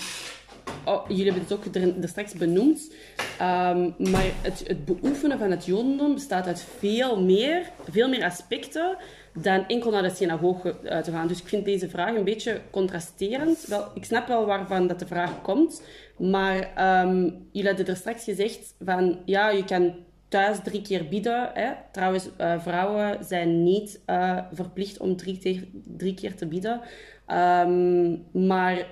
oh, 0.85 1.09
jullie 1.09 1.25
hebben 1.25 1.43
het 1.43 1.53
ook 1.53 1.65
er, 1.75 2.03
er 2.03 2.09
straks 2.09 2.33
benoemd. 2.33 2.93
Ehm, 3.39 4.11
maar 4.11 4.25
het, 4.43 4.63
het 4.67 4.85
beoefenen 4.85 5.39
van 5.39 5.51
het 5.51 5.65
Jodendom 5.65 6.15
bestaat 6.15 6.47
uit 6.47 6.67
veel 6.79 7.21
meer, 7.21 7.71
veel 7.91 8.09
meer 8.09 8.25
aspecten 8.25 8.99
dan 9.43 9.67
enkel 9.67 9.91
naar 9.91 10.03
de 10.03 10.11
synagoge 10.11 10.81
eh, 10.81 10.99
te 10.99 11.11
gaan. 11.11 11.29
Dus 11.29 11.41
ik 11.41 11.49
vind 11.49 11.65
deze 11.65 11.89
vraag 11.89 12.15
een 12.15 12.25
beetje 12.25 12.61
contrasterend. 12.71 13.67
Wel, 13.67 13.85
ik 13.95 14.05
snap 14.05 14.27
wel 14.27 14.47
waarvan 14.47 14.87
dat 14.87 14.99
de 14.99 15.07
vraag 15.07 15.43
komt. 15.43 15.83
Maar 16.19 16.73
ehm, 16.75 17.23
jullie 17.53 17.69
hadden 17.69 17.87
er 17.87 17.97
straks 17.97 18.25
gezegd 18.25 18.75
van 18.85 19.19
ja, 19.25 19.49
je 19.49 19.65
kan 19.65 19.95
thuis 20.29 20.59
drie 20.65 20.83
keer 20.83 21.09
bidden. 21.09 21.51
Hè. 21.55 21.73
Trouwens, 21.93 22.29
eh, 22.37 22.61
vrouwen 22.61 23.25
zijn 23.25 23.63
niet 23.63 24.01
eh, 24.05 24.39
verplicht 24.53 24.99
om 24.99 25.17
drie, 25.17 25.71
drie 25.97 26.15
keer 26.15 26.35
te 26.35 26.47
bidden. 26.47 26.81
Ehm, 27.27 28.17
maar 28.47 28.87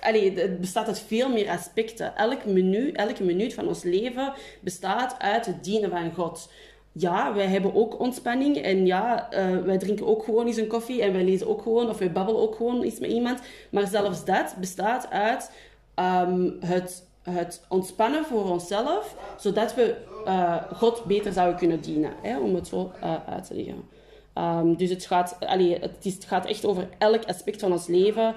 allee, 0.00 0.38
het 0.38 0.60
bestaat 0.60 0.86
uit 0.86 1.00
veel 1.00 1.28
meer 1.28 1.48
aspecten. 1.48 2.16
Elk 2.16 2.44
menu, 2.44 2.90
elke 2.90 3.24
minuut 3.24 3.54
van 3.54 3.68
ons 3.68 3.82
leven 3.82 4.32
bestaat 4.60 5.18
uit 5.18 5.46
het 5.46 5.64
dienen 5.64 5.90
van 5.90 6.12
God. 6.14 6.50
Ja, 6.92 7.34
wij 7.34 7.46
hebben 7.46 7.74
ook 7.74 8.00
ontspanning 8.00 8.56
en 8.56 8.86
ja, 8.86 9.30
eh, 9.30 9.56
wij 9.56 9.78
drinken 9.78 10.06
ook 10.06 10.24
gewoon 10.24 10.46
eens 10.46 10.56
een 10.56 10.66
koffie 10.66 11.02
en 11.02 11.12
wij 11.12 11.24
lezen 11.24 11.48
ook 11.48 11.62
gewoon 11.62 11.88
of 11.88 11.98
wij 11.98 12.12
babbelen 12.12 12.40
ook 12.40 12.54
gewoon 12.54 12.82
eens 12.82 12.98
met 12.98 13.10
iemand. 13.10 13.40
Maar 13.70 13.86
zelfs 13.86 14.24
dat 14.24 14.54
bestaat 14.60 15.10
uit 15.10 15.52
ehm, 15.94 16.50
het, 16.60 17.06
het 17.22 17.64
ontspannen 17.68 18.24
voor 18.24 18.50
onszelf, 18.50 19.16
zodat 19.38 19.74
we 19.74 19.96
eh, 20.24 20.56
God 20.72 21.04
beter 21.04 21.32
zouden 21.32 21.58
kunnen 21.58 21.80
dienen, 21.80 22.12
hè, 22.22 22.38
om 22.38 22.54
het 22.54 22.66
zo 22.66 22.92
eh, 23.00 23.14
uit 23.28 23.46
te 23.46 23.54
leggen. 23.54 23.88
Ehm, 24.32 24.74
dus 24.74 24.90
het 24.90 25.06
gaat, 25.06 25.36
allee, 25.40 25.78
het, 25.78 25.96
is, 26.02 26.14
het 26.14 26.24
gaat 26.24 26.46
echt 26.46 26.64
over 26.64 26.88
elk 26.98 27.24
aspect 27.24 27.60
van 27.60 27.72
ons 27.72 27.86
leven. 27.86 28.34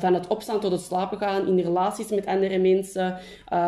van 0.00 0.14
het 0.14 0.26
opstaan 0.26 0.60
tot 0.60 0.72
het 0.72 0.80
slapen 0.80 1.18
gaan, 1.18 1.46
in 1.46 1.60
relaties 1.60 2.08
met 2.08 2.26
andere 2.26 2.58
mensen, 2.58 3.18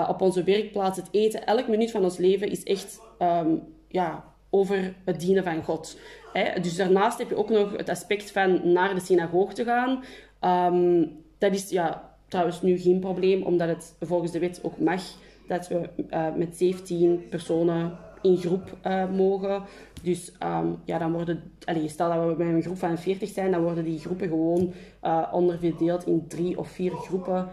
op 0.08 0.20
onze 0.20 0.42
werkplaats, 0.42 0.96
het 0.96 1.08
eten. 1.10 1.46
Elk 1.46 1.68
minuut 1.68 1.90
van 1.90 2.04
ons 2.04 2.16
leven 2.16 2.50
is 2.50 2.62
echt 2.62 3.00
ehm, 3.18 3.54
ja, 3.90 4.24
over 4.50 4.94
het 5.04 5.20
dienen 5.20 5.44
van 5.44 5.64
God. 5.64 5.98
Hè? 6.32 6.60
Dus 6.60 6.76
daarnaast 6.76 7.18
heb 7.18 7.28
je 7.28 7.36
ook 7.36 7.50
nog 7.50 7.76
het 7.76 7.88
aspect 7.88 8.30
van 8.30 8.72
naar 8.72 8.94
de 8.94 9.00
synagoog 9.00 9.54
te 9.54 9.64
gaan. 9.64 10.04
Ehm, 10.40 11.06
dat 11.38 11.54
is 11.54 11.70
ja, 11.70 12.14
trouwens 12.28 12.62
nu 12.62 12.78
geen 12.78 13.00
probleem, 13.00 13.42
omdat 13.42 13.68
het 13.68 13.94
volgens 14.00 14.32
de 14.32 14.38
wet 14.38 14.60
ook 14.62 14.78
mag 14.78 15.02
dat 15.48 15.68
we 15.68 15.88
eh, 16.08 16.34
met 16.34 16.56
17 16.56 17.26
personen 17.28 17.98
in 18.22 18.36
groep 18.36 18.76
eh, 18.82 19.10
mogen. 19.10 19.62
Dus 20.02 20.32
ehm, 20.38 20.66
ja, 20.84 20.98
dan 20.98 21.12
worden, 21.12 21.52
allee, 21.64 21.88
stel 21.88 22.08
dat 22.14 22.36
we 22.36 22.44
met 22.44 22.54
een 22.54 22.62
groep 22.62 22.78
van 22.78 22.98
40 22.98 23.28
zijn, 23.28 23.50
dan 23.50 23.62
worden 23.62 23.84
die 23.84 23.98
groepen 23.98 24.28
gewoon 24.28 24.72
eh, 25.00 25.28
onderverdeeld 25.32 26.06
in 26.06 26.26
drie 26.28 26.58
of 26.58 26.68
vier 26.68 26.92
groepen, 26.92 27.48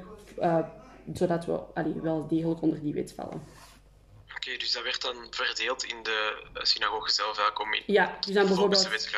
zodat 1.14 1.46
we 1.46 1.60
allee, 1.74 1.94
wel 2.02 2.28
degelijk 2.28 2.62
onder 2.62 2.82
die 2.82 2.94
wet 2.94 3.14
vallen. 3.14 3.42
Oké, 4.38 4.58
dus 4.58 4.72
dat 4.72 4.84
werd 4.84 5.02
dan 5.02 5.28
verdeeld 5.30 5.84
in 5.84 6.04
de 6.04 6.48
eh, 6.54 6.64
synagoge 6.64 7.12
zelf, 7.12 7.38
welke 7.38 7.62
om 7.62 7.74
in 7.74 7.84
Ja, 7.86 8.18
dus 8.20 8.34
dan 8.34 8.48
bijvoorbeeld... 8.48 9.10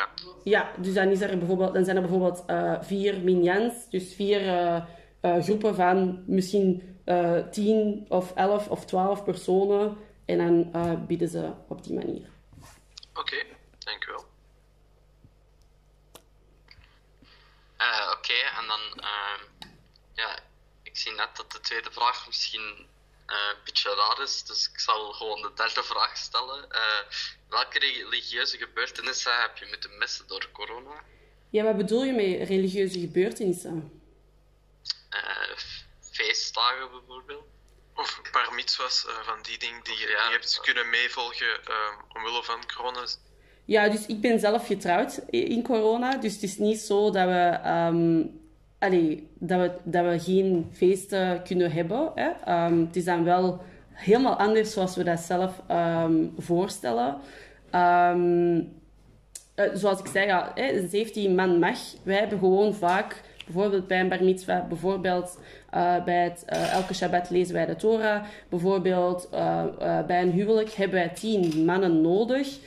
Ja, 0.43 0.73
dus 0.77 0.93
dan, 0.93 1.09
is 1.09 1.21
er 1.21 1.37
bijvoorbeeld, 1.37 1.73
dan 1.73 1.83
zijn 1.83 1.95
er 1.95 2.01
bijvoorbeeld 2.01 2.43
eh, 2.45 2.77
vier 2.81 3.19
minjans, 3.19 3.89
dus 3.89 4.13
vier 4.13 4.47
eh, 4.47 5.43
groepen 5.43 5.75
van 5.75 6.23
misschien 6.27 6.97
tien 7.51 8.05
of 8.09 8.33
elf 8.35 8.67
of 8.67 8.85
twaalf 8.85 9.23
personen. 9.23 9.97
En 10.25 10.37
dan 10.37 11.05
bieden 11.07 11.27
ze 11.27 11.53
op 11.67 11.83
die 11.83 11.93
manier. 11.93 12.29
Oké, 13.13 13.45
dankjewel. 13.79 14.25
Eh, 17.77 18.13
Oké, 18.17 18.33
en 18.33 18.67
dan, 18.67 19.03
ja, 20.13 20.39
ik 20.83 20.97
zie 20.97 21.11
net 21.11 21.29
dat 21.33 21.51
de 21.51 21.59
tweede 21.59 21.91
vraag 21.91 22.27
misschien 22.27 22.87
een 23.29 23.63
beetje 23.63 23.95
raar 23.95 24.21
is, 24.23 24.43
dus 24.43 24.69
ik 24.73 24.79
zal 24.79 25.11
gewoon 25.11 25.41
de 25.41 25.51
derde 25.55 25.83
vraag 25.83 26.17
stellen. 26.17 26.71
Eh, 26.71 27.01
welke 27.49 27.79
religieuze 27.79 28.57
gebeurtenissen 28.57 29.41
heb 29.41 29.57
je 29.57 29.65
moeten 29.69 29.97
missen 29.97 30.27
door 30.27 30.49
corona? 30.51 31.03
Ja, 31.49 31.63
wat 31.63 31.77
bedoel 31.77 32.03
je 32.03 32.11
met 32.11 32.47
religieuze 32.47 32.99
gebeurtenissen? 32.99 34.01
Eh, 35.09 35.57
feestdagen 36.11 36.89
bijvoorbeeld? 36.91 37.43
Of 37.95 38.21
een 38.23 38.31
paar 38.31 38.53
mitzwas 38.53 39.05
eh, 39.05 39.13
van 39.21 39.41
die 39.41 39.59
dingen 39.59 39.83
die 39.83 39.97
je 39.97 40.07
Ja, 40.07 40.23
niet 40.23 40.31
hebt 40.31 40.59
kunnen 40.61 40.89
meevolgen 40.89 41.65
eh, 41.65 42.15
omwille 42.15 42.43
van 42.43 42.59
corona. 42.75 43.05
Ja, 43.65 43.89
dus 43.89 44.05
ik 44.05 44.21
ben 44.21 44.39
zelf 44.39 44.65
getrouwd 44.65 45.17
in 45.29 45.63
corona. 45.63 46.17
Dus 46.17 46.33
het 46.33 46.43
is 46.43 46.57
niet 46.57 46.79
zo 46.79 47.11
dat 47.11 47.27
we, 47.27 47.59
ehm, 47.63 48.23
allee, 48.79 49.27
dat 49.33 49.59
we, 49.59 49.71
dat 49.83 50.05
we 50.05 50.19
geen 50.19 50.69
feesten 50.71 51.43
kunnen 51.43 51.71
hebben. 51.71 52.11
Hè. 52.15 52.29
Ehm, 52.45 52.79
het 52.79 52.95
is 52.95 53.05
dan 53.05 53.23
wel 53.23 53.61
helemaal 53.91 54.35
anders 54.35 54.73
zoals 54.73 54.95
we 54.95 55.03
dat 55.03 55.19
zelf 55.19 55.61
ehm, 55.67 56.25
voorstellen. 56.37 57.17
Ehm, 57.69 58.61
eh, 59.55 59.65
zoals 59.73 59.99
ik 59.99 60.07
zei, 60.07 60.25
ja, 60.25 60.51
hè, 60.55 60.71
een 60.71 60.89
17 60.89 61.35
man 61.35 61.59
mag. 61.59 61.79
Wij 62.03 62.17
hebben 62.17 62.39
gewoon 62.39 62.73
vaak, 62.73 63.21
bijvoorbeeld 63.53 63.87
bij 63.87 63.99
een 63.99 64.09
bar 64.09 64.23
mitzwa, 64.23 64.65
bijvoorbeeld 64.67 65.39
eh, 65.69 66.03
bij 66.03 66.23
het, 66.23 66.43
eh, 66.45 66.73
elke 66.73 66.93
Shabbat 66.93 67.29
lezen 67.29 67.53
wij 67.53 67.65
de 67.65 67.75
Torah. 67.75 68.23
Bijvoorbeeld 68.49 69.29
eh, 69.31 69.65
bij 70.07 70.21
een 70.21 70.31
huwelijk 70.31 70.71
hebben 70.71 70.97
wij 70.97 71.09
10 71.09 71.65
mannen 71.65 72.01
nodig 72.01 72.57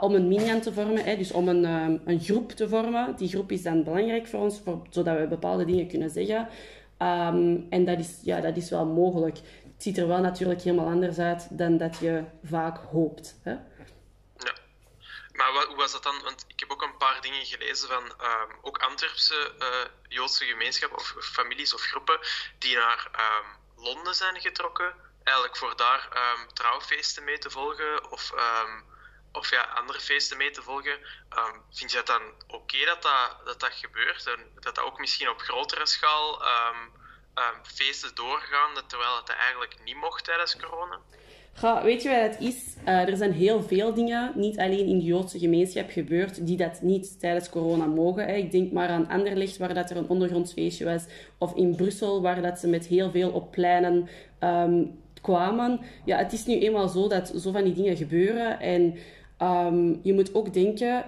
om 0.00 0.14
een 0.14 0.28
minyan 0.28 0.60
te 0.60 0.72
vormen. 0.72 1.04
Hè, 1.04 1.16
dus 1.16 1.32
om 1.32 1.48
een, 1.48 1.64
een 2.04 2.20
groep 2.20 2.52
te 2.52 2.68
vormen. 2.68 3.14
Die 3.16 3.28
groep 3.28 3.50
is 3.50 3.62
dan 3.62 3.84
belangrijk 3.84 4.26
voor 4.26 4.40
ons, 4.40 4.60
voor, 4.64 4.82
zodat 4.90 5.18
we 5.18 5.26
bepaalde 5.26 5.64
dingen 5.64 5.86
kunnen 5.86 6.10
zeggen. 6.10 6.48
Ehm, 6.96 7.56
en 7.68 7.84
dat 7.84 7.98
is, 7.98 8.18
ja, 8.22 8.40
dat 8.40 8.56
is 8.56 8.70
wel 8.70 8.86
mogelijk. 8.86 9.36
Het 9.36 9.82
ziet 9.82 9.98
er 9.98 10.08
wel 10.08 10.20
natuurlijk 10.20 10.62
helemaal 10.62 10.86
anders 10.86 11.18
uit 11.18 11.48
dan 11.50 11.76
dat 11.76 11.96
je 11.96 12.22
vaak 12.42 12.78
hoopt. 12.90 13.38
Hè? 13.42 13.54
Maar 15.34 15.52
wat, 15.52 15.66
hoe 15.66 15.76
was 15.76 15.92
dat 15.92 16.02
dan? 16.02 16.22
Want 16.22 16.44
ik 16.48 16.60
heb 16.60 16.70
ook 16.70 16.82
een 16.82 16.96
paar 16.96 17.20
dingen 17.20 17.46
gelezen 17.46 17.88
van 17.88 18.20
ehm, 18.20 18.50
ook 18.62 18.78
Antwerpse 18.78 19.54
uh, 19.58 19.84
Joodse 20.08 20.44
gemeenschap 20.44 20.92
of 20.92 21.14
families 21.20 21.74
of 21.74 21.80
groepen 21.80 22.20
die 22.58 22.76
naar 22.76 23.08
ehm, 23.12 23.46
Londen 23.76 24.14
zijn 24.14 24.40
getrokken. 24.40 24.94
Eigenlijk 25.24 25.56
voor 25.56 25.76
daar 25.76 26.08
trouwfeesten 26.52 27.24
mee 27.24 27.38
te 27.38 27.50
volgen 27.50 28.10
of 28.10 28.32
of 29.34 29.50
ja, 29.50 29.62
andere 29.62 30.00
feesten 30.00 30.36
mee 30.36 30.50
te 30.50 30.62
volgen. 30.62 30.98
Um, 31.38 31.62
vind 31.70 31.90
je 31.90 31.96
het 31.96 32.06
dan 32.06 32.22
oké 32.46 32.84
dat, 32.84 33.02
dat, 33.02 33.40
dat 33.44 33.60
dat 33.60 33.72
gebeurt? 33.72 34.26
En 34.26 34.50
dat 34.54 34.74
dat 34.74 34.84
ook 34.84 34.98
misschien 34.98 35.28
op 35.28 35.40
grotere 35.40 35.86
schaal 35.86 36.46
um, 36.46 36.92
um, 37.34 37.64
feesten 37.64 38.14
doorgaan, 38.14 38.86
terwijl 38.86 39.16
het 39.16 39.28
eigenlijk 39.28 39.82
niet 39.82 39.96
mocht 39.96 40.24
tijdens 40.24 40.56
corona? 40.56 41.00
Weet 41.82 42.02
je 42.02 42.08
wat 42.08 42.20
het 42.20 42.36
is? 42.40 42.74
Uh, 42.88 43.08
er 43.08 43.16
zijn 43.16 43.32
heel 43.32 43.62
veel 43.62 43.94
dingen, 43.94 44.32
niet 44.34 44.58
alleen 44.58 44.86
in 44.86 44.98
de 44.98 45.04
Joodse 45.04 45.38
gemeenschap 45.38 45.90
gebeurd, 45.90 46.46
die 46.46 46.56
dat 46.56 46.82
niet 46.82 47.20
tijdens 47.20 47.50
corona 47.50 47.86
mogen. 47.86 48.36
Ik 48.36 48.50
denk 48.50 48.72
maar 48.72 48.88
aan 48.88 49.08
Anderlecht, 49.08 49.56
waar 49.56 49.74
dat 49.74 49.90
er 49.90 49.96
een 49.96 50.08
ondergrondsfeestje 50.08 50.84
was. 50.84 51.04
Of 51.38 51.54
in 51.54 51.74
Brussel, 51.74 52.22
waar 52.22 52.42
dat 52.42 52.58
ze 52.58 52.68
met 52.68 52.86
heel 52.86 53.10
veel 53.10 53.30
op 53.30 53.50
pleinen 53.50 54.08
kwamen. 55.22 55.80
Ja, 56.04 56.18
het 56.18 56.32
is 56.32 56.46
nu 56.46 56.58
eenmaal 56.58 56.88
zo 56.88 57.08
dat 57.08 57.32
zo 57.36 57.50
van 57.50 57.64
die 57.64 57.74
dingen 57.74 57.96
gebeuren. 57.96 58.60
En 58.60 58.94
Um, 59.42 59.98
je 60.02 60.14
moet 60.14 60.34
ook 60.34 60.52
denken, 60.52 61.04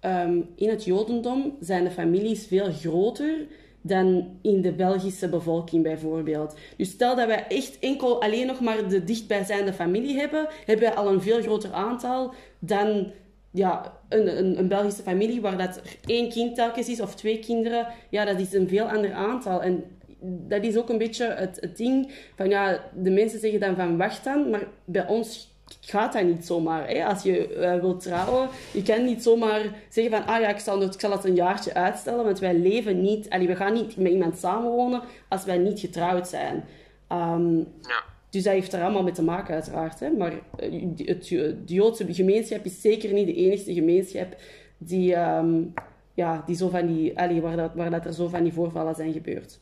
um, 0.00 0.48
in 0.56 0.68
het 0.68 0.84
Jodendom 0.84 1.56
zijn 1.60 1.84
de 1.84 1.90
families 1.90 2.46
veel 2.46 2.72
groter 2.72 3.46
dan 3.86 4.38
in 4.42 4.60
de 4.60 4.72
Belgische 4.72 5.28
bevolking 5.28 5.82
bijvoorbeeld. 5.82 6.54
Dus 6.76 6.90
stel 6.90 7.16
dat 7.16 7.26
wij 7.26 7.46
echt 7.48 7.78
enkel 7.78 8.22
alleen 8.22 8.46
nog 8.46 8.60
maar 8.60 8.88
de 8.88 9.04
dichtbijzijnde 9.04 9.72
familie 9.72 10.18
hebben, 10.18 10.46
hebben 10.64 10.88
wij 10.88 10.94
al 10.94 11.08
een 11.08 11.22
veel 11.22 11.42
groter 11.42 11.72
aantal 11.72 12.34
dan 12.58 13.12
ja, 13.50 13.92
een, 14.08 14.38
een, 14.38 14.58
een, 14.58 14.68
Belgische 14.68 15.02
familie 15.02 15.40
waar 15.40 15.58
dat 15.58 15.82
één 16.06 16.28
kind 16.28 16.54
telkens 16.54 16.88
is 16.88 17.00
of 17.00 17.14
twee 17.14 17.38
kinderen. 17.38 17.86
Ja, 18.08 18.24
dat 18.24 18.40
is 18.40 18.52
een 18.52 18.68
veel 18.68 18.84
ander 18.84 19.12
aantal. 19.12 19.62
En 19.62 19.84
dat 20.20 20.62
is 20.62 20.76
ook 20.76 20.88
een 20.88 20.98
beetje 20.98 21.26
het, 21.26 21.58
het 21.60 21.76
ding 21.76 22.12
van 22.36 22.48
ja, 22.48 22.80
de 22.94 23.10
mensen 23.10 23.40
zeggen 23.40 23.60
dan 23.60 23.76
van 23.76 23.96
wacht 23.96 24.24
dan, 24.24 24.50
maar 24.50 24.66
bij 24.84 25.06
ons 25.06 25.53
gaat 25.80 26.12
dat 26.12 26.22
niet 26.22 26.46
zomaar. 26.46 26.88
Hè? 26.88 27.04
Als 27.04 27.22
je 27.22 27.56
uh, 27.56 27.80
wilt 27.80 28.02
trouwen, 28.02 28.48
je 28.72 28.82
kan 28.82 29.04
niet 29.04 29.22
zomaar 29.22 29.62
zeggen 29.88 30.16
van, 30.16 30.26
ah 30.34 30.40
ja, 30.40 30.48
ik 30.48 30.58
zal, 30.58 30.82
ik 30.82 31.00
zal 31.00 31.10
het 31.10 31.24
een 31.24 31.34
jaartje 31.34 31.74
uitstellen, 31.74 32.24
want 32.24 32.38
wij 32.38 32.54
leven 32.54 33.02
niet, 33.02 33.30
allee, 33.30 33.46
we 33.46 33.56
gaan 33.56 33.72
niet 33.72 33.96
met 33.96 34.12
iemand 34.12 34.38
samenwonen 34.38 35.02
als 35.28 35.44
wij 35.44 35.58
niet 35.58 35.80
getrouwd 35.80 36.28
zijn. 36.28 36.64
Um, 37.12 37.58
ja. 37.82 38.02
Dus 38.30 38.42
dat 38.42 38.52
heeft 38.52 38.72
er 38.72 38.82
allemaal 38.82 39.02
mee 39.02 39.12
te 39.12 39.22
maken, 39.22 39.54
uiteraard. 39.54 40.00
Hè? 40.00 40.10
Maar 40.10 40.32
uh, 40.32 40.88
het, 40.96 41.28
de 41.28 41.62
Joodse 41.66 42.14
gemeenschap 42.14 42.64
is 42.64 42.80
zeker 42.80 43.12
niet 43.12 43.26
de 43.26 43.34
enige 43.34 43.74
gemeenschap 43.74 44.36
die, 44.78 45.16
um, 45.16 45.72
ja, 46.14 46.42
die 46.46 46.56
zo 46.56 46.68
van 46.68 46.86
die, 46.86 47.18
allee, 47.18 47.40
waar, 47.40 47.56
dat, 47.56 47.70
waar 47.74 47.90
dat 47.90 48.04
er 48.04 48.12
zo 48.12 48.28
van 48.28 48.42
die 48.42 48.52
voorvallen 48.52 48.94
zijn 48.94 49.12
gebeurd. 49.12 49.58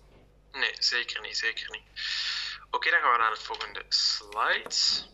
Nee, 0.52 0.72
zeker 0.78 1.20
niet, 1.20 1.36
zeker 1.36 1.68
niet. 1.70 1.82
Oké, 2.70 2.90
dan 2.90 3.00
gaan 3.00 3.12
we 3.12 3.18
naar 3.18 3.30
het 3.30 3.42
volgende 3.42 3.82
slide. 3.88 5.10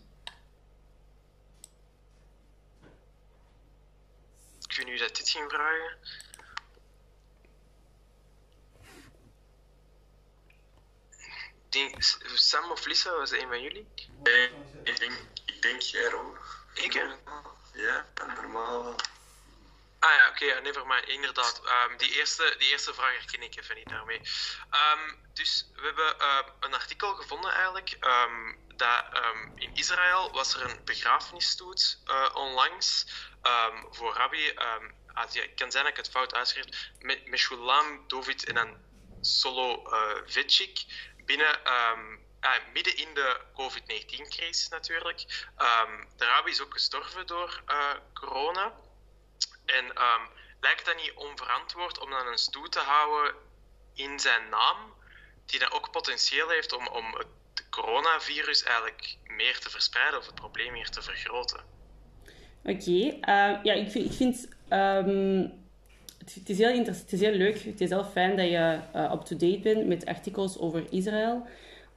Weet 4.79 4.87
niet 4.87 4.99
dat 4.99 5.17
dit 5.17 5.29
ging 5.29 5.51
vragen. 5.51 5.99
Denk, 11.69 12.03
Sam 12.35 12.71
of 12.71 12.85
Lisa, 12.85 13.11
was 13.11 13.31
een 13.31 13.49
van 13.49 13.63
jullie? 13.63 13.89
Nee, 14.23 14.51
ik 14.83 14.99
denk, 14.99 15.13
ik 15.45 15.63
denk 15.63 15.81
jij, 15.81 16.13
Ik, 16.75 16.93
hè? 16.93 17.05
Ja, 17.73 18.07
normaal 18.17 18.97
Ah 20.01 20.15
ja, 20.15 20.29
oké, 20.29 20.45
okay, 20.45 20.61
never 20.61 20.87
mind. 20.87 21.09
Inderdaad. 21.09 21.63
Um, 21.65 21.97
die, 21.97 22.11
eerste, 22.11 22.55
die 22.59 22.69
eerste 22.69 22.95
vraag 22.95 23.13
herken 23.13 23.43
ik 23.43 23.57
even 23.57 23.77
niet 23.77 23.89
daarmee. 23.89 24.21
Um, 24.71 25.19
dus 25.33 25.67
we 25.75 25.85
hebben 25.85 26.17
uh, 26.21 26.39
een 26.61 26.75
artikel 26.75 27.15
gevonden 27.15 27.53
eigenlijk. 27.53 27.97
Um, 28.01 28.59
dat 28.79 29.05
in 29.55 29.75
Israël 29.75 30.31
was 30.33 30.55
er 30.55 30.71
een 30.71 30.85
begrafenisstoet 30.85 31.99
uh, 32.07 32.29
onlangs 32.35 33.07
voor 33.91 34.15
Rabbi. 34.15 34.55
Ah, 35.15 35.33
het 35.33 35.55
kan 35.55 35.71
zijn 35.71 35.85
dat 35.85 35.93
ik 35.93 35.97
het 35.97 36.11
fout 36.11 36.35
uitschrijf. 36.35 36.91
Meshulam 37.25 38.09
David 38.09 38.45
en 38.45 38.55
dan 38.55 38.77
Solo 39.21 39.83
uh, 39.93 40.77
binnen 41.25 41.61
uh, 41.65 41.93
midden 42.73 42.97
in 42.97 43.15
de 43.15 43.41
COVID-19-crisis 43.55 44.69
natuurlijk. 44.69 45.19
de 46.17 46.25
Rabbi 46.25 46.51
is 46.51 46.61
ook 46.61 46.73
gestorven 46.73 47.27
door 47.27 47.63
uh, 47.69 47.91
corona. 48.15 48.73
En 49.65 49.85
um, 49.85 50.29
lijkt 50.61 50.85
dat 50.85 50.97
niet 50.97 51.13
onverantwoord 51.15 51.99
om 51.99 52.11
dan 52.11 52.27
een 52.27 52.39
stoet 52.39 52.73
te 52.73 52.81
houden 52.81 53.35
in 53.95 54.21
zijn 54.21 54.49
naam, 54.49 54.95
die 55.47 55.59
dan 55.59 55.71
ook 55.71 55.91
potentieel 55.91 56.49
heeft 56.49 56.73
om, 56.73 56.87
om 56.87 57.15
het 57.15 57.27
coronavirus 57.81 58.63
eigenlijk 58.63 59.17
meer 59.37 59.59
te 59.59 59.71
verspreiden 59.71 60.19
of 60.19 60.27
het 60.27 60.35
probleem 60.35 60.73
meer 60.73 60.89
te 60.89 61.03
vergroten? 61.03 61.61
Oké, 62.63 62.91
uh, 62.91 63.63
ja, 63.63 63.73
ik 63.73 63.91
vind, 63.91 64.05
ik 64.05 64.13
vind 64.13 64.49
um, 64.71 65.53
het, 66.19 66.49
is 66.49 66.59
heel 66.59 66.85
het 66.85 67.13
is 67.13 67.21
heel 67.21 67.33
leuk, 67.33 67.63
het 67.63 67.81
is 67.81 67.91
heel 67.91 68.05
fijn 68.05 68.37
dat 68.37 68.49
je 68.49 68.79
uh, 68.95 69.13
up-to-date 69.13 69.61
bent 69.63 69.87
met 69.87 70.07
artikels 70.07 70.59
over 70.59 70.87
Israël. 70.91 71.47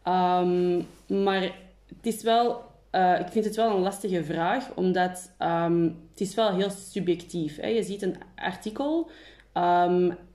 Um, 0.08 0.88
maar 1.08 1.41
het 1.88 2.06
is 2.06 2.24
wel 2.24 2.70
uh, 2.91 3.20
ik 3.20 3.28
vind 3.28 3.46
het 3.46 3.56
wel 3.56 3.76
een 3.76 3.82
lastige 3.82 4.24
vraag, 4.24 4.74
omdat 4.76 5.32
um, 5.39 6.08
het 6.10 6.22
is 6.22 6.36
wel 6.36 6.56
heel 6.56 6.70
subjectief. 6.70 7.58
Hè? 7.58 7.67
Je 7.67 7.84
ziet 7.84 8.02
een 8.02 8.17
artikel 8.36 9.10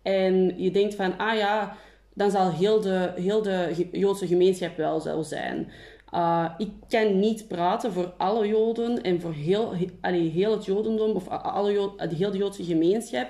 en 0.03 0.55
je 0.57 0.71
denkt 0.71 0.95
van, 0.95 1.19
ah 1.19 1.37
ja, 1.37 1.77
dan 2.17 2.31
zal 2.31 2.51
heel 2.51 2.81
de, 2.81 3.13
heel 3.17 3.43
de 3.43 3.89
Joodse 3.93 4.27
gemeenschap 4.27 4.77
wel 4.77 5.01
zo 5.01 5.23
zijn. 5.23 5.71
Uh, 6.15 6.51
ik 6.59 6.71
kan 6.89 7.19
niet 7.19 7.49
praten 7.49 7.93
voor 7.93 8.13
alle 8.17 8.47
Joden 8.47 9.03
en 9.03 9.21
voor 9.21 9.33
heel, 9.33 9.73
allee, 10.01 10.31
heel 10.31 10.51
het 10.51 10.65
Jodendom 10.65 11.11
of 11.11 11.29
alle 11.29 11.73
Jood, 11.73 11.99
de 11.99 12.17
hele 12.17 12.37
Joodse 12.37 12.65
gemeenschap. 12.65 13.29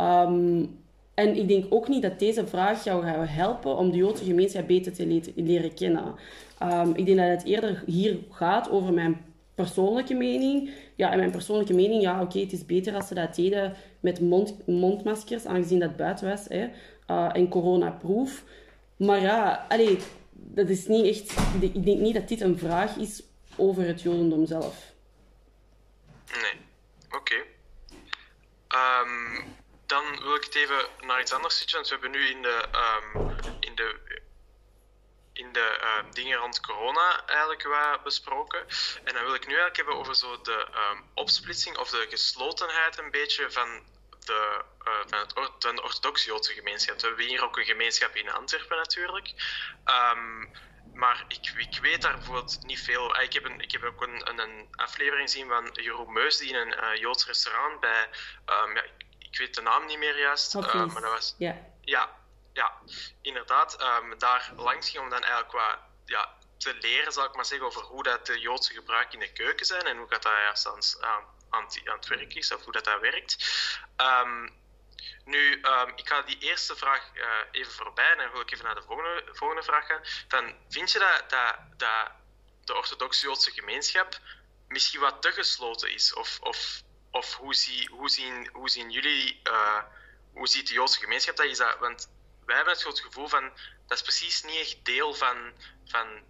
Um, 0.00 0.78
en 1.14 1.36
ik 1.36 1.48
denk 1.48 1.64
ook 1.68 1.88
niet 1.88 2.02
dat 2.02 2.18
deze 2.18 2.46
vraag 2.46 2.84
jou 2.84 3.04
gaat 3.04 3.28
helpen 3.28 3.76
om 3.76 3.90
de 3.90 3.96
Joodse 3.96 4.24
gemeenschap 4.24 4.66
beter 4.66 4.92
te 4.92 5.20
leren 5.34 5.74
kennen. 5.74 6.14
Um, 6.62 6.92
ik 6.94 7.06
denk 7.06 7.18
dat 7.18 7.28
het 7.28 7.44
eerder 7.44 7.82
hier 7.86 8.18
gaat 8.30 8.70
over 8.70 8.92
mijn 8.92 9.20
persoonlijke 9.54 10.14
mening. 10.14 10.70
Ja, 10.94 11.12
en 11.12 11.18
mijn 11.18 11.30
persoonlijke 11.30 11.74
mening, 11.74 12.02
ja, 12.02 12.22
oké, 12.22 12.38
het 12.38 12.52
is 12.52 12.66
beter 12.66 12.94
als 12.94 13.08
ze 13.08 13.14
dat 13.14 13.34
deden 13.34 13.72
met 14.00 14.20
mond, 14.20 14.56
mondmaskers, 14.66 15.46
aangezien 15.46 15.78
dat 15.78 15.96
buiten 15.96 16.28
was, 16.28 16.44
hè, 16.48 16.68
uh, 17.10 17.36
en 17.36 17.48
coronaproof. 17.48 18.42
Maar 18.96 19.20
ja, 19.20 19.66
allee, 19.68 19.98
dat 20.32 20.68
is 20.68 20.86
niet 20.86 21.06
echt... 21.06 21.38
Ik 21.60 21.84
denk 21.84 21.98
niet 21.98 22.14
dat 22.14 22.28
dit 22.28 22.40
een 22.40 22.58
vraag 22.58 22.96
is 22.96 23.22
over 23.56 23.86
het 23.86 24.02
Jodendom 24.02 24.46
zelf. 24.46 24.76
Nee, 26.32 26.60
oké. 27.10 27.34
Um, 28.74 29.44
dan 29.86 30.04
wil 30.22 30.34
ik 30.34 30.44
het 30.44 30.54
even 30.54 30.86
naar 31.00 31.20
iets 31.20 31.32
anders 31.32 31.56
switchen. 31.56 31.78
Want 31.78 31.88
we 31.88 31.98
hebben 31.98 32.20
nu 32.20 32.26
in 32.26 32.42
de, 32.42 32.64
um, 33.14 33.30
in 33.60 33.74
de 33.74 34.18
in 35.32 35.52
de 35.52 35.78
uh, 35.82 36.12
dingen 36.12 36.38
rond 36.38 36.60
corona 36.60 37.26
eigenlijk 37.26 37.62
wat 37.62 38.02
besproken. 38.02 38.60
En 39.04 39.14
dan 39.14 39.24
wil 39.24 39.34
ik 39.34 39.46
nu 39.46 39.54
eigenlijk 39.54 39.76
hebben 39.76 39.96
over 39.96 40.14
zo 40.14 40.40
de 40.42 40.68
opsplitsing 41.14 41.78
of 41.78 41.90
de 41.90 42.06
geslotenheid 42.10 42.98
een 42.98 43.10
beetje 43.10 43.50
van 43.50 43.68
de, 44.26 44.64
uh, 44.86 44.94
van, 45.06 45.18
het, 45.18 45.32
van 45.58 45.76
de 45.76 45.82
orthodox-Joodse 45.82 46.52
gemeenschap. 46.52 47.00
We 47.00 47.06
hebben 47.06 47.26
hier 47.26 47.44
ook 47.44 47.58
een 47.58 47.64
gemeenschap 47.64 48.14
in 48.14 48.30
Antwerpen 48.30 48.76
natuurlijk. 48.76 49.32
Um, 50.14 50.50
maar 50.94 51.24
ik, 51.28 51.52
ik, 51.56 51.78
weet 51.82 52.02
daar 52.02 52.16
bijvoorbeeld 52.16 52.58
niet 52.62 52.80
veel. 52.80 53.14
Ah, 53.14 53.22
ik 53.22 53.32
heb, 53.32 53.44
een, 53.44 53.60
ik 53.60 53.72
heb 53.72 53.84
ook 53.84 54.02
een, 54.02 54.40
een 54.40 54.68
aflevering 54.70 55.30
gezien 55.30 55.48
van 55.48 55.70
Jeroen 55.72 56.12
Meus, 56.12 56.36
die 56.36 56.48
in 56.48 56.54
een 56.54 56.74
uh, 56.84 57.00
Joods 57.00 57.26
restaurant 57.26 57.80
bij... 57.80 58.08
Um, 58.46 58.74
ja, 58.76 58.82
ik 59.18 59.38
weet 59.38 59.54
de 59.54 59.62
naam 59.62 59.86
niet 59.86 59.98
meer 59.98 60.18
juist. 60.18 60.54
Uh, 60.54 60.74
maar 60.74 61.02
dat 61.02 61.12
was... 61.12 61.34
Yeah. 61.38 61.56
Ja, 61.80 62.18
ja, 62.52 62.72
inderdaad, 63.22 63.82
um, 63.82 64.18
daar 64.18 64.52
langs 64.56 64.90
ging 64.90 65.02
om 65.02 65.10
dan 65.10 65.22
eigenlijk 65.22 65.52
wat 65.52 65.78
ja, 66.04 66.34
te 66.58 66.74
leren, 66.74 67.12
zal 67.12 67.24
ik 67.24 67.34
maar 67.34 67.44
zeggen, 67.44 67.66
over 67.66 67.82
hoe 67.82 68.02
dat 68.02 68.26
de 68.26 68.40
Joodse 68.40 68.72
gebruiken 68.72 69.20
in 69.20 69.26
de 69.26 69.32
keuken 69.32 69.66
zijn 69.66 69.82
en 69.82 69.96
hoe 69.96 70.08
dat, 70.08 70.22
dat 70.22 70.32
juist 70.32 71.00
aan, 71.00 71.24
aan, 71.50 71.64
aan, 71.84 71.96
het 71.96 72.06
werk 72.06 72.34
is 72.34 72.52
of 72.52 72.64
hoe 72.64 72.72
dat, 72.72 72.84
dat 72.84 73.00
werkt. 73.00 73.36
Um, 73.96 74.58
nu, 75.24 75.60
um, 75.62 75.92
ik 75.96 76.08
ga 76.08 76.22
die 76.22 76.38
eerste 76.38 76.76
vraag 76.76 77.10
uh, 77.14 77.24
even 77.50 77.72
voorbij 77.72 78.10
en 78.10 78.18
dan 78.18 78.30
wil 78.30 78.40
ik 78.40 78.50
even 78.52 78.64
naar 78.64 78.74
de 78.74 78.82
volgende, 78.82 79.24
volgende 79.32 79.62
vraag 79.62 79.86
gaan. 79.86 80.00
Van, 80.28 80.54
vind 80.68 80.92
je 80.92 80.98
dat, 80.98 81.30
dat, 81.30 81.56
dat 81.76 82.10
de 82.64 82.74
orthodoxe 82.74 83.26
Joodse 83.26 83.50
gemeenschap 83.50 84.18
misschien 84.68 85.00
wat 85.00 85.22
te 85.22 85.32
gesloten 85.32 85.92
is? 85.92 86.14
Of, 86.14 86.38
of, 86.40 86.82
of 87.10 87.34
hoe, 87.34 87.54
zie, 87.54 87.88
hoe, 87.90 88.08
zien, 88.08 88.48
hoe 88.52 88.68
zien 88.68 88.90
jullie, 88.90 89.40
uh, 89.44 89.82
hoe 90.32 90.48
ziet 90.48 90.68
de 90.68 90.74
Joodse 90.74 91.00
gemeenschap 91.00 91.36
dat? 91.36 91.46
Is 91.46 91.58
dat 91.58 91.78
want 91.78 92.10
wij 92.44 92.56
hebben 92.56 92.74
het 92.74 93.00
gevoel 93.00 93.28
van, 93.28 93.52
dat 93.86 93.98
is 93.98 94.02
precies 94.02 94.42
niet 94.42 94.56
echt 94.56 94.84
deel 94.84 95.14
van, 95.14 95.52
van, 95.86 96.22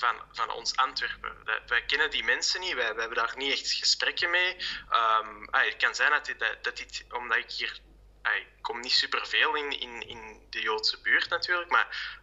van, 0.00 0.16
van 0.32 0.50
ons 0.50 0.76
Antwerpen. 0.76 1.44
Wij 1.66 1.84
kennen 1.84 2.10
die 2.10 2.24
mensen 2.24 2.60
niet, 2.60 2.74
wij, 2.74 2.84
hebben 2.84 3.14
daar 3.14 3.36
niet 3.36 3.52
echt 3.52 3.72
gesprekken 3.72 4.30
mee. 4.30 4.56
Um, 4.92 5.48
het 5.50 5.76
kan 5.76 5.94
zijn 5.94 6.10
dat 6.10 6.24
dit, 6.24 6.38
dat 6.38 6.76
dit 6.76 7.04
omdat 7.10 7.38
ik 7.38 7.50
hier 7.50 7.80
ik 8.22 8.46
kom 8.60 8.80
niet 8.80 8.92
superveel 8.92 9.54
in, 9.54 9.80
in, 9.80 10.08
in 10.08 10.46
de 10.50 10.60
Joodse 10.60 11.00
buurt 11.00 11.28
natuurlijk, 11.28 11.70
maar 11.70 12.18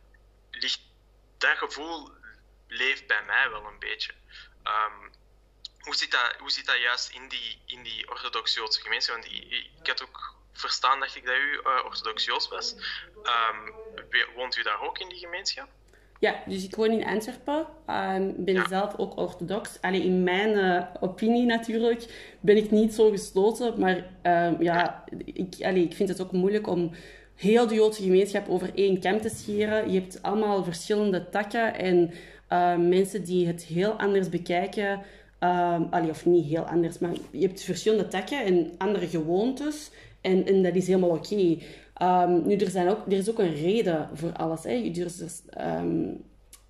dat 1.37 1.57
gevoel 1.57 2.11
leeft 2.67 3.07
bij 3.07 3.23
mij 3.23 3.49
wel 3.49 3.65
een 3.65 3.79
beetje. 3.79 4.13
Um, 4.63 5.11
hoe, 5.79 5.95
zit 5.95 6.11
dat, 6.11 6.35
hoe 6.39 6.51
zit 6.51 6.65
dat 6.65 6.77
juist 6.77 7.09
in 7.09 7.27
die, 7.27 7.61
in 7.65 7.83
die 7.83 8.09
orthodox-Joodse 8.09 8.81
gemeenschap? 8.81 9.15
Want 9.15 9.31
ik, 9.31 9.87
had 9.87 10.01
ook 10.01 10.35
verstaan, 10.53 10.99
dacht 10.99 11.15
ik, 11.15 11.25
dat 11.25 11.35
u 11.35 11.51
uh, 11.51 11.81
orthodox 11.85 12.25
Joods 12.25 12.47
was. 12.47 12.75
Um, 13.23 13.75
woont 14.35 14.55
u 14.55 14.63
daar 14.63 14.81
ook 14.81 14.97
in 14.97 15.09
die 15.09 15.19
gemeenschap? 15.19 15.69
Ja, 16.19 16.35
dus 16.47 16.63
ik 16.63 16.75
woon 16.75 16.91
in 16.91 17.05
Antwerpen. 17.05 17.65
Um, 17.89 18.35
ben 18.37 18.65
zelf 18.69 18.97
ook 18.97 19.17
orthodox. 19.17 19.77
Alleen 19.81 20.03
in 20.03 20.23
mijn 20.23 20.49
uh, 20.49 20.83
opinie 20.99 21.45
natuurlijk 21.45 22.35
ben 22.39 22.57
ik 22.57 22.71
niet 22.71 22.93
zo 22.93 23.09
gesloten. 23.09 23.79
Maar 23.79 23.95
um, 24.23 24.63
ja, 24.63 25.03
ik, 25.25 25.55
allee, 25.61 25.83
ik 25.83 25.93
vind 25.93 26.09
het 26.09 26.21
ook 26.21 26.31
moeilijk 26.31 26.67
om 26.67 26.91
heel 27.35 27.67
de 27.67 27.75
Joodse 27.75 28.01
gemeenschap 28.01 28.49
over 28.49 28.71
één 28.75 28.99
kam 28.99 29.21
te 29.21 29.29
scheren. 29.29 29.91
Je 29.91 29.99
hebt 29.99 30.21
allemaal 30.21 30.63
verschillende 30.63 31.29
takken 31.29 31.75
en 31.75 32.11
uh, 32.53 32.77
mensen 32.77 33.23
die 33.23 33.47
het 33.47 33.63
heel 33.63 33.91
anders 33.91 34.29
bekijken. 34.29 35.01
Um, 35.39 35.87
allee, 35.89 36.09
of 36.09 36.25
niet 36.25 36.45
heel 36.45 36.63
anders, 36.63 36.99
maar 36.99 37.13
je 37.31 37.47
hebt 37.47 37.63
verschillende 37.63 38.07
takken 38.07 38.45
en 38.45 38.71
andere 38.77 39.07
gewoontes. 39.07 39.91
En, 40.21 40.45
en 40.45 40.63
dat 40.63 40.75
is 40.75 40.87
helemaal 40.87 41.09
oké. 41.09 41.33
Okay. 41.33 41.61
Um, 42.01 42.47
nu, 42.47 42.55
er, 42.55 42.69
zijn 42.69 42.89
ook, 42.89 43.05
er 43.05 43.17
is 43.17 43.29
ook 43.29 43.39
een 43.39 43.55
reden 43.55 44.09
voor 44.13 44.33
alles. 44.33 44.63
Hè. 44.63 44.91
Dus, 44.91 45.41
um, 45.61 46.23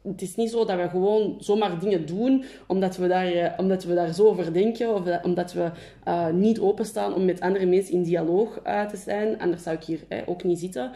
het 0.07 0.21
is 0.21 0.35
niet 0.35 0.49
zo 0.49 0.65
dat 0.65 0.77
we 0.77 0.89
gewoon 0.89 1.35
zomaar 1.39 1.79
dingen 1.79 2.05
doen 2.05 2.43
omdat 2.67 2.97
we 2.97 3.07
daar, 3.07 3.35
uh, 3.35 3.51
omdat 3.57 3.83
we 3.83 3.93
daar 3.93 4.13
zo 4.13 4.27
over 4.27 4.53
denken 4.53 4.93
of 4.93 5.03
dat, 5.03 5.23
omdat 5.23 5.53
we 5.53 5.71
uh, 6.07 6.29
niet 6.29 6.59
openstaan 6.59 7.13
om 7.13 7.25
met 7.25 7.39
andere 7.39 7.65
mensen 7.65 7.93
in 7.93 8.03
dialoog 8.03 8.59
uh, 8.65 8.85
te 8.85 8.97
zijn. 8.97 9.39
Anders 9.39 9.63
zou 9.63 9.75
ik 9.75 9.83
hier 9.83 9.99
ook 10.25 10.43
niet 10.43 10.59
zitten. 10.59 10.91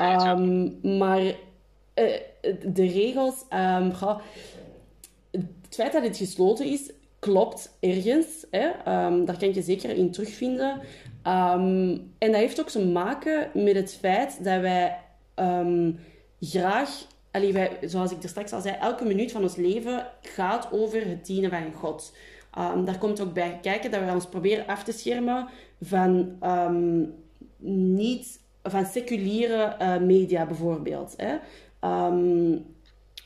Um, 0.00 0.78
maar 0.98 1.34
de 2.72 2.86
regels, 2.86 3.44
ga, 3.48 4.20
het 5.30 5.44
feit 5.70 5.92
dat 5.92 6.02
het 6.02 6.16
gesloten 6.16 6.66
is, 6.66 6.90
klopt 7.18 7.76
ergens. 7.80 8.46
Hè? 8.50 8.68
daar 9.24 9.38
kan 9.38 9.54
je 9.54 9.62
zeker 9.62 9.90
in 9.90 10.10
terugvinden. 10.10 10.80
Um, 11.26 12.12
en 12.18 12.32
dat 12.32 12.34
heeft 12.34 12.60
ook 12.60 12.68
te 12.68 12.86
maken 12.86 13.50
met 13.54 13.74
het 13.74 13.94
feit 13.94 14.44
dat 14.44 14.60
wij 14.60 14.98
um, 15.36 15.98
graag, 16.40 17.06
allee, 17.30 17.52
wij, 17.52 17.78
zoals 17.80 18.12
ik 18.12 18.22
er 18.22 18.28
straks 18.28 18.52
al 18.52 18.60
zei, 18.60 18.76
elke 18.80 19.04
minuut 19.04 19.32
van 19.32 19.42
ons 19.42 19.56
leven 19.56 20.06
gaat 20.20 20.68
over 20.72 21.08
het 21.08 21.26
dienen 21.26 21.50
van 21.50 21.72
God. 21.72 22.12
Um, 22.58 22.84
daar 22.84 22.98
komt 22.98 23.20
ook 23.20 23.32
bij 23.32 23.58
kijken 23.62 23.90
dat 23.90 24.04
we 24.04 24.12
ons 24.12 24.26
proberen 24.26 24.66
af 24.66 24.84
te 24.84 24.92
schermen 24.92 25.48
van, 25.80 26.36
niet, 27.96 28.40
van 28.62 28.84
seculiere 28.84 29.76
uh, 29.80 29.98
media 29.98 30.46
bijvoorbeeld. 30.46 31.14
Hè. 31.16 31.36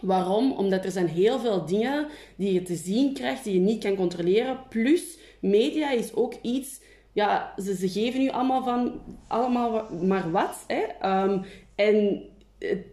waarom? 0.01 0.53
Omdat 0.53 0.85
er 0.85 0.91
zijn 0.91 1.09
heel 1.09 1.39
veel 1.39 1.65
dingen 1.65 2.07
die 2.37 2.53
je 2.53 2.63
te 2.63 2.75
zien 2.75 3.15
krijgt 3.15 3.45
die 3.45 3.55
je 3.55 3.61
niet 3.61 3.83
kan 3.83 3.95
controleren. 3.95 4.59
Plus, 4.69 5.19
media 5.41 5.91
is 5.91 6.15
ook 6.15 6.35
iets 6.43 6.81
ja, 7.13 7.55
ze, 7.63 7.75
ze 7.75 7.89
geven 7.89 8.21
u 8.21 8.31
allemaal 8.31 8.63
van 8.63 9.01
allemaal 9.27 9.87
maar 10.03 10.31
wat. 10.31 10.65
Hè? 10.67 10.83
Um, 11.23 11.45
en 11.75 12.23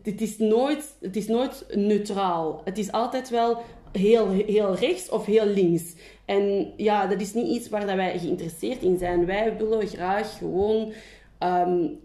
het, 0.03 0.21
is 0.21 0.38
nooit, 0.38 0.95
het 1.01 1.15
is 1.15 1.27
nooit 1.27 1.65
neutraal. 1.73 2.62
Het 2.63 2.77
is 2.77 2.91
altijd 2.91 3.30
wel 3.30 3.62
heel, 3.91 4.30
heel 4.30 4.75
rechts 4.75 5.10
of 5.10 5.25
heel 5.25 5.45
links. 5.45 5.95
En 6.25 6.73
ja, 6.77 7.08
dat 7.08 7.21
is 7.21 7.34
niet 7.34 7.47
iets 7.47 7.69
waar 7.69 7.86
dat 7.86 7.95
wij 7.95 8.19
geïnteresseerd 8.19 8.82
in 8.82 8.97
zijn. 8.97 9.25
Wij 9.25 9.58
willen 9.58 9.88
graag 9.88 10.38
gewoon 10.38 10.93
um, 11.39 11.99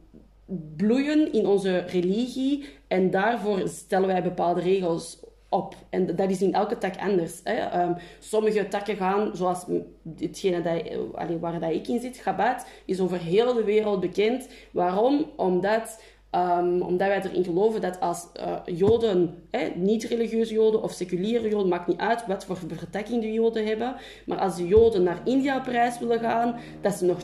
bloeien 0.77 1.33
in 1.33 1.46
onze 1.46 1.79
religie. 1.79 2.64
En 2.88 3.11
daarvoor 3.11 3.68
stellen 3.68 4.09
wij 4.09 4.22
bepaalde 4.22 4.61
regels 4.61 5.20
op. 5.52 5.74
En 5.90 6.16
dat 6.16 6.30
is 6.30 6.42
in 6.42 6.54
elke 6.54 6.78
tak 6.78 6.96
anders. 6.96 7.40
Hè. 7.44 7.82
Um, 7.82 7.96
sommige 8.18 8.68
takken 8.68 8.96
gaan, 8.96 9.30
zoals 9.34 9.64
hetgene 10.18 10.62
dat, 10.62 10.82
waar 11.40 11.60
dat 11.60 11.70
ik 11.70 11.88
in 11.88 12.00
zit, 12.00 12.20
Chabad, 12.20 12.66
is 12.84 13.00
over 13.00 13.18
heel 13.18 13.54
de 13.54 13.64
wereld 13.64 14.00
bekend. 14.00 14.48
Waarom? 14.70 15.30
Omdat, 15.36 16.02
um, 16.30 16.82
omdat 16.82 17.08
wij 17.08 17.22
erin 17.22 17.44
geloven 17.44 17.80
dat 17.80 18.00
als 18.00 18.26
uh, 18.36 18.76
Joden, 18.78 19.34
niet-religieuze 19.74 20.54
Joden 20.54 20.82
of 20.82 20.92
seculiere 20.92 21.48
Joden, 21.48 21.68
maakt 21.68 21.86
niet 21.86 22.00
uit 22.00 22.26
wat 22.26 22.44
voor 22.44 22.56
vertakking 22.56 23.22
de 23.22 23.32
Joden 23.32 23.66
hebben, 23.66 23.94
maar 24.26 24.38
als 24.38 24.56
de 24.56 24.66
Joden 24.66 25.02
naar 25.02 25.20
India 25.24 25.56
op 25.56 25.66
reis 25.66 25.98
willen 25.98 26.20
gaan, 26.20 26.56
dat 26.80 26.94
ze 26.94 27.04
nog, 27.04 27.18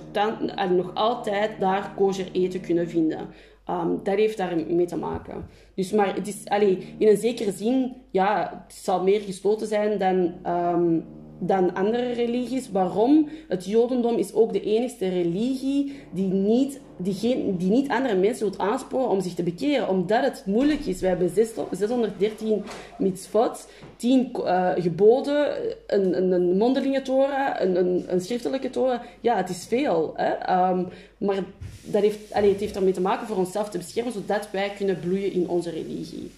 nog 0.71 0.95
altijd 0.95 1.51
daar 1.61 1.93
kosher 1.97 2.29
eten 2.33 2.61
kunnen 2.61 2.89
vinden. 2.89 3.29
Um, 3.71 4.01
dat 4.03 4.17
heeft 4.17 4.37
daarmee 4.37 4.87
te 4.87 4.97
maken. 4.97 5.47
Dus, 5.75 5.93
maar 5.93 6.15
het 6.15 6.27
is, 6.27 6.45
allee, 6.45 6.95
in 6.99 7.09
een 7.09 7.17
zekere 7.17 7.53
zin, 7.53 7.97
ja, 8.11 8.63
het 8.67 8.75
zal 8.75 9.03
meer 9.03 9.21
gesloten 9.21 9.67
zijn 9.67 9.99
dan, 9.99 10.35
um, 10.55 11.05
dan 11.39 11.75
andere 11.75 12.13
religies. 12.13 12.71
Waarom? 12.71 13.29
Het 13.49 13.65
Jodendom 13.65 14.17
is 14.17 14.33
ook 14.33 14.53
de 14.53 14.63
enige 14.63 15.09
religie 15.09 16.01
die 16.13 16.33
niet, 16.33 16.81
die 16.97 17.15
geen, 17.15 17.57
die 17.57 17.71
niet 17.71 17.89
andere 17.89 18.15
mensen 18.15 18.51
wil 18.51 18.59
aansporen 18.59 19.09
om 19.09 19.21
zich 19.21 19.35
te 19.35 19.43
bekeren, 19.43 19.89
omdat 19.89 20.23
het 20.23 20.43
moeilijk 20.47 20.81
is. 20.81 21.01
We 21.01 21.07
hebben 21.07 21.31
613 21.71 22.65
mitzvot, 22.99 23.69
10 23.97 24.31
uh, 24.37 24.73
geboden, 24.77 25.57
een, 25.87 26.17
een, 26.17 26.33
een 26.33 26.57
mondelinge 26.57 27.03
Torah, 27.03 27.61
een, 27.61 27.77
een, 27.77 28.05
een 28.09 28.21
schriftelijke 28.21 28.71
Torah. 28.71 29.01
Ja, 29.21 29.37
het 29.37 29.49
is 29.49 29.67
veel. 29.69 30.13
Hè? 30.17 30.69
Um, 30.71 30.89
maar 31.19 31.45
dat 31.83 32.03
heeft, 32.03 32.33
allee, 32.33 32.51
het 32.51 32.61
heeft 32.61 32.77
ermee 32.77 32.93
te 32.93 33.01
maken 33.01 33.27
voor 33.27 33.37
onszelf 33.37 33.69
te 33.69 33.79
beschermen, 33.79 34.13
zodat 34.13 34.51
wij 34.51 34.73
kunnen 34.77 35.01
bloeien 35.01 35.33
in 35.33 35.49
onze 35.49 35.71
religie. 35.71 36.33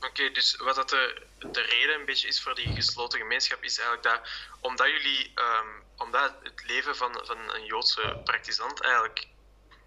Oké, 0.00 0.30
dus 0.32 0.60
wat 0.64 0.74
dat 0.74 0.88
de, 0.88 1.22
de 1.38 1.60
reden 1.60 1.94
een 1.94 2.04
beetje 2.04 2.28
is 2.28 2.42
voor 2.42 2.54
die 2.54 2.74
gesloten 2.74 3.18
gemeenschap, 3.18 3.62
is 3.62 3.78
eigenlijk 3.78 4.08
dat 4.08 4.30
omdat 4.60 4.86
jullie, 4.86 5.32
um, 5.34 5.82
omdat 5.96 6.34
het 6.42 6.62
leven 6.66 6.96
van, 6.96 7.20
van 7.22 7.38
een 7.54 7.64
Joodse 7.64 8.20
praktisant 8.24 8.80
eigenlijk 8.80 9.26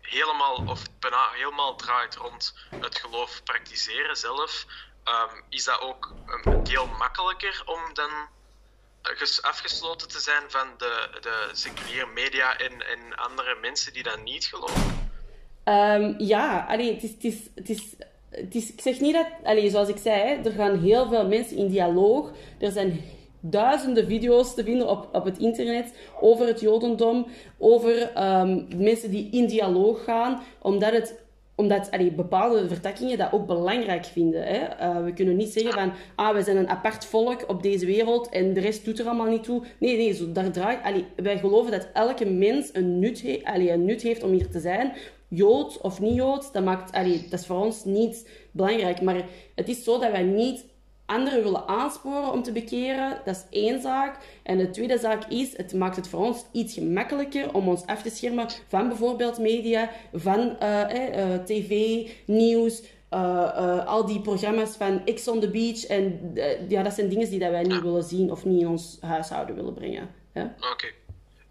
helemaal 0.01 0.63
of 0.67 0.81
bijna 0.99 1.29
helemaal 1.31 1.75
draait 1.75 2.15
rond 2.15 2.55
het 2.69 2.99
geloof 2.99 3.43
praktiseren 3.43 4.17
zelf, 4.17 4.65
um, 5.05 5.43
is 5.49 5.63
dat 5.63 5.79
ook 5.79 6.13
een 6.25 6.63
deel 6.63 6.87
makkelijker 6.87 7.61
om 7.65 7.93
dan 7.93 8.11
afgesloten 9.41 10.07
te 10.07 10.19
zijn 10.19 10.43
van 10.47 10.67
de, 10.77 11.17
de 11.21 11.49
seculiere 11.51 12.05
media 12.05 12.57
en, 12.57 12.87
en 12.87 13.15
andere 13.15 13.55
mensen 13.55 13.93
die 13.93 14.03
dat 14.03 14.23
niet 14.23 14.45
geloven? 14.45 15.09
Um, 15.65 16.15
ja, 16.17 16.65
allee, 16.67 16.93
het 16.93 17.03
is, 17.03 17.11
het 17.11 17.23
is, 17.23 17.35
het 17.55 17.69
is, 17.69 17.83
ik 18.49 18.81
zeg 18.81 18.99
niet 18.99 19.13
dat, 19.13 19.27
allee, 19.43 19.69
zoals 19.69 19.89
ik 19.89 19.97
zei, 19.97 20.39
er 20.43 20.51
gaan 20.51 20.79
heel 20.79 21.07
veel 21.07 21.27
mensen 21.27 21.57
in 21.57 21.67
dialoog. 21.67 22.31
Er 22.59 22.71
zijn 22.71 22.99
duizenden 23.39 24.07
video's 24.07 24.53
te 24.53 24.63
vinden 24.63 24.89
op, 24.89 25.09
op 25.11 25.25
het 25.25 25.37
internet 25.37 25.93
over 26.21 26.47
het 26.47 26.59
Jodendom, 26.59 27.27
over 27.57 28.11
um, 28.39 28.67
mensen 28.75 29.11
die 29.11 29.29
in 29.31 29.47
dialoog 29.47 30.03
gaan, 30.03 30.41
omdat 30.61 30.91
het 30.91 31.19
omdat 31.55 31.89
bepaalde 32.15 32.67
vertakkingen 32.67 33.17
dat 33.17 33.31
ook 33.31 33.47
belangrijk 33.47 34.05
vinden. 34.05 34.43
Hè? 34.43 34.59
Uh, 34.59 35.03
we 35.03 35.13
kunnen 35.13 35.35
niet 35.35 35.49
zeggen 35.49 35.73
van, 35.73 35.91
ah, 36.15 36.35
we 36.35 36.41
zijn 36.41 36.57
een 36.57 36.69
apart 36.69 37.05
volk 37.05 37.43
op 37.47 37.63
deze 37.63 37.85
wereld 37.85 38.29
en 38.29 38.53
de 38.53 38.59
rest 38.59 38.85
doet 38.85 38.99
er 38.99 39.05
allemaal 39.05 39.29
niet 39.29 39.43
toe. 39.43 39.63
Nee, 39.77 39.97
nee, 39.97 40.13
zo, 40.13 40.31
daar 40.31 40.51
draait, 40.51 40.83
allee, 40.83 41.05
wij 41.15 41.37
geloven 41.37 41.71
dat 41.71 41.87
elke 41.93 42.25
mens 42.25 42.69
een 42.73 42.99
nut, 42.99 43.23
een 43.43 43.85
nut 43.85 44.01
heeft 44.01 44.23
om 44.23 44.31
hier 44.31 44.49
te 44.49 44.59
zijn. 44.59 44.93
Jood 45.33 45.81
of 45.81 45.99
niet 45.99 46.15
Jood, 46.15 46.53
dat, 46.53 46.63
maakt, 46.63 46.91
allee, 46.91 47.27
dat 47.29 47.39
is 47.39 47.45
voor 47.45 47.63
ons 47.63 47.85
niet 47.85 48.29
belangrijk. 48.51 49.01
Maar 49.01 49.25
het 49.55 49.69
is 49.69 49.83
zo 49.83 49.99
dat 49.99 50.11
wij 50.11 50.23
niet 50.23 50.65
anderen 51.05 51.43
willen 51.43 51.67
aansporen 51.67 52.31
om 52.31 52.43
te 52.43 52.51
bekeren, 52.51 53.21
dat 53.25 53.35
is 53.35 53.59
één 53.63 53.81
zaak. 53.81 54.17
En 54.43 54.57
de 54.57 54.69
tweede 54.69 54.97
zaak 54.97 55.25
is, 55.25 55.57
het 55.57 55.73
maakt 55.73 55.95
het 55.95 56.07
voor 56.07 56.25
ons 56.25 56.45
iets 56.51 56.73
gemakkelijker 56.73 57.53
om 57.53 57.67
ons 57.67 57.85
af 57.85 58.01
te 58.01 58.09
schermen 58.09 58.47
van 58.67 58.87
bijvoorbeeld 58.87 59.39
media, 59.39 59.89
van 60.13 60.39
uh, 60.39 60.81
uh, 60.93 61.35
tv, 61.43 62.01
nieuws, 62.25 62.83
uh, 63.13 63.87
al 63.87 64.05
die 64.05 64.21
programma's 64.21 64.75
van 64.75 65.03
X 65.15 65.27
on 65.27 65.39
the 65.39 65.49
Beach. 65.49 65.85
En 65.85 66.33
ja, 66.67 66.83
dat 66.83 66.93
zijn 66.93 67.09
dingen 67.09 67.29
die 67.29 67.39
dat 67.39 67.51
wij 67.51 67.63
niet 67.63 67.81
willen 67.81 68.03
zien 68.03 68.31
of 68.31 68.45
niet 68.45 68.61
in 68.61 68.67
ons 68.67 68.97
huishouden 69.01 69.55
willen 69.55 69.73
brengen. 69.73 70.09
Oké. 70.71 70.87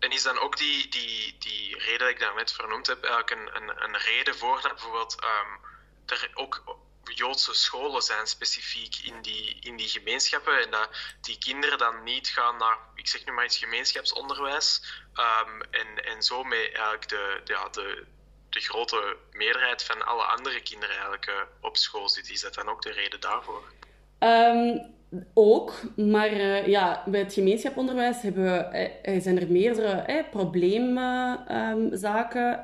En 0.01 0.11
is 0.11 0.23
dan 0.23 0.39
ook 0.39 0.57
die, 0.57 0.89
die, 0.89 1.37
die 1.39 1.79
reden 1.79 1.99
die 1.99 2.09
ik 2.09 2.21
daarnet 2.21 2.53
vernoemd 2.53 2.87
heb, 2.87 3.05
eigenlijk 3.05 3.31
een, 3.31 3.63
een, 3.69 3.83
een 3.85 3.99
reden 3.99 4.37
voor 4.37 4.61
dat 4.63 4.73
bijvoorbeeld 4.73 5.17
um, 5.23 5.61
er 6.07 6.31
ook 6.35 6.79
Joodse 7.05 7.55
scholen 7.55 8.03
zijn 8.03 8.27
specifiek 8.27 8.97
in 8.97 9.23
die, 9.23 9.57
in 9.61 9.77
die 9.77 9.89
gemeenschappen. 9.89 10.65
En 10.65 10.71
dat 10.71 10.89
die 11.21 11.39
kinderen 11.39 11.79
dan 11.79 12.03
niet 12.03 12.29
gaan 12.29 12.57
naar, 12.57 12.79
ik 12.95 13.09
zeg 13.09 13.25
nu 13.25 13.33
maar 13.33 13.45
iets, 13.45 13.57
gemeenschapsonderwijs. 13.57 14.83
Um, 15.15 15.63
en, 15.71 16.05
en 16.05 16.23
zo 16.23 16.45
met 16.45 16.59
eigenlijk 16.59 17.09
de, 17.09 17.41
ja, 17.45 17.69
de, 17.69 18.07
de 18.49 18.61
grote 18.61 19.17
meerderheid 19.33 19.85
van 19.85 20.07
alle 20.07 20.23
andere 20.23 20.61
kinderen 20.61 20.95
eigenlijk 20.95 21.27
eh, 21.27 21.43
op 21.61 21.77
school 21.77 22.09
zit. 22.09 22.31
Is 22.31 22.41
dat 22.41 22.55
dan 22.55 22.69
ook 22.69 22.83
de 22.83 22.93
reden 22.93 23.21
daarvoor? 23.21 23.73
Ehm, 24.19 24.79
ook, 25.35 25.81
maar 25.97 26.33
eh, 26.33 26.67
ja, 26.67 27.03
bij 27.07 27.21
het 27.21 27.33
gemeenschaponderwijs 27.33 28.23
hebben 28.23 28.45
we, 28.45 28.51
eh, 28.51 29.21
zijn 29.21 29.41
er 29.41 29.53
meerdere 29.53 29.89
eh, 29.89 30.25
probleemzaken. 30.31 31.47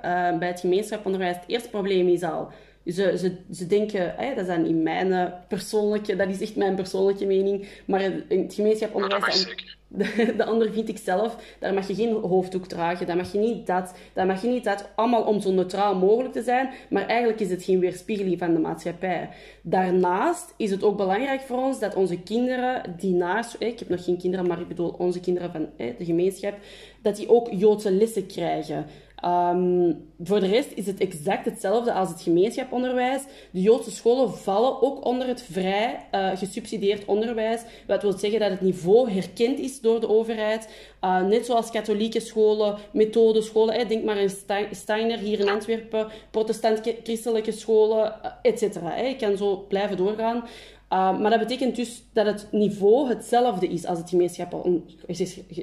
Ehm, 0.03 0.39
bij 0.39 0.49
het 0.49 0.61
gemeenschaponderwijs, 0.61 1.37
het 1.37 1.45
eerste 1.47 1.69
probleem 1.69 2.09
is 2.09 2.23
al 2.23 2.51
ze, 2.93 3.15
ze, 3.19 3.37
ze 3.53 3.67
denken, 3.67 4.15
dat 4.19 4.39
is 4.39 4.47
dan 4.47 4.67
in 4.67 4.83
mijn 4.83 5.33
persoonlijke, 5.49 6.17
dat 6.17 6.29
is 6.29 6.41
echt 6.41 6.57
mijn 6.57 6.75
persoonlijke 6.75 7.27
mening, 7.27 7.69
maar 7.85 8.03
in 8.29 8.43
het 8.43 8.55
gemeenschap 8.55 8.95
onderwijs... 8.95 9.55
De, 9.89 10.35
de 10.37 10.45
ander 10.45 10.73
vind 10.73 10.89
ik 10.89 10.99
zelf, 10.99 11.37
daar 11.59 11.75
mag 11.75 11.89
je 11.89 11.95
geen 11.95 12.13
hoofddoek 12.13 12.67
dragen, 12.67 13.07
daar 13.07 13.17
mag 13.17 13.33
je 13.33 13.39
niet 13.39 13.67
dat, 13.67 13.95
daar 14.13 14.27
mag 14.27 14.43
je 14.43 14.49
niet 14.49 14.65
dat, 14.65 14.89
allemaal 14.95 15.23
om 15.23 15.41
zo 15.41 15.51
neutraal 15.51 15.95
mogelijk 15.95 16.33
te 16.33 16.43
zijn, 16.43 16.71
maar 16.91 17.07
eigenlijk 17.07 17.41
is 17.41 17.51
het 17.51 17.65
geen 17.65 17.81
weerspiegeling 17.81 18.39
van 18.39 18.55
de 18.55 18.61
maatschappij. 18.61 19.29
Daarnaast 19.63 20.55
is 20.57 20.71
het 20.71 20.85
ook 20.85 20.97
belangrijk 20.97 21.41
voor 21.41 21.59
ons 21.59 21.79
dat 21.79 21.95
onze 21.95 22.19
kinderen 22.19 22.95
die 22.97 23.15
naast, 23.15 23.57
ik 23.59 23.79
heb 23.79 23.89
nog 23.89 24.05
geen 24.05 24.19
kinderen, 24.19 24.47
maar 24.47 24.61
ik 24.61 24.69
bedoel 24.69 24.95
onze 24.99 25.21
kinderen 25.21 25.53
van 25.53 25.69
de 25.77 26.05
gemeenschap, 26.05 26.55
dat 27.03 27.17
die 27.17 27.29
ook 27.29 27.49
Joodse 27.51 27.91
lessen 27.91 28.27
krijgen. 28.27 28.87
Um, 29.25 30.09
voor 30.23 30.41
de 30.41 30.47
rest 30.47 30.73
is 30.75 30.87
het 30.87 31.01
exact 31.01 31.45
hetzelfde 31.45 31.93
als 31.93 32.09
het 32.09 32.23
gemeenschaponderwijs. 32.23 33.23
De 33.51 33.61
Joodse 33.61 33.91
scholen 33.91 34.35
vallen 34.35 34.83
ook 34.83 35.05
onder 35.05 35.27
het 35.27 35.43
vrij 35.43 36.07
uh, 36.13 36.31
gesubsidieerd 36.35 37.05
onderwijs. 37.05 37.63
Wat 37.87 38.03
wil 38.03 38.13
zeggen 38.13 38.41
dat 38.41 38.51
het 38.51 38.61
niveau 38.61 39.11
herkend 39.11 39.59
is 39.59 39.81
door 39.81 40.01
de 40.01 40.09
overheid. 40.09 40.69
Uh, 41.05 41.27
net 41.27 41.47
zoals 41.47 41.71
katholieke 41.71 42.21
scholen, 42.21 42.77
methodescholen. 42.93 43.75
Hè. 43.75 43.85
Denk 43.85 44.05
maar 44.05 44.19
aan 44.19 44.67
Steiner 44.71 45.19
hier 45.19 45.41
in 45.41 45.49
Antwerpen, 45.49 46.09
protestant-christelijke 46.31 47.53
scholen, 47.53 48.15
uh, 48.25 48.31
et 48.43 48.59
cetera. 48.59 48.95
Ik 48.95 49.19
kan 49.19 49.37
zo 49.37 49.65
blijven 49.69 49.97
doorgaan. 49.97 50.45
Uh, 50.93 51.19
maar 51.19 51.31
dat 51.31 51.39
betekent 51.39 51.77
dus 51.77 52.03
dat 52.13 52.27
het 52.27 52.49
niveau 52.51 53.09
hetzelfde 53.09 53.69
is 53.69 53.87
als 53.87 53.99
het 53.99 54.11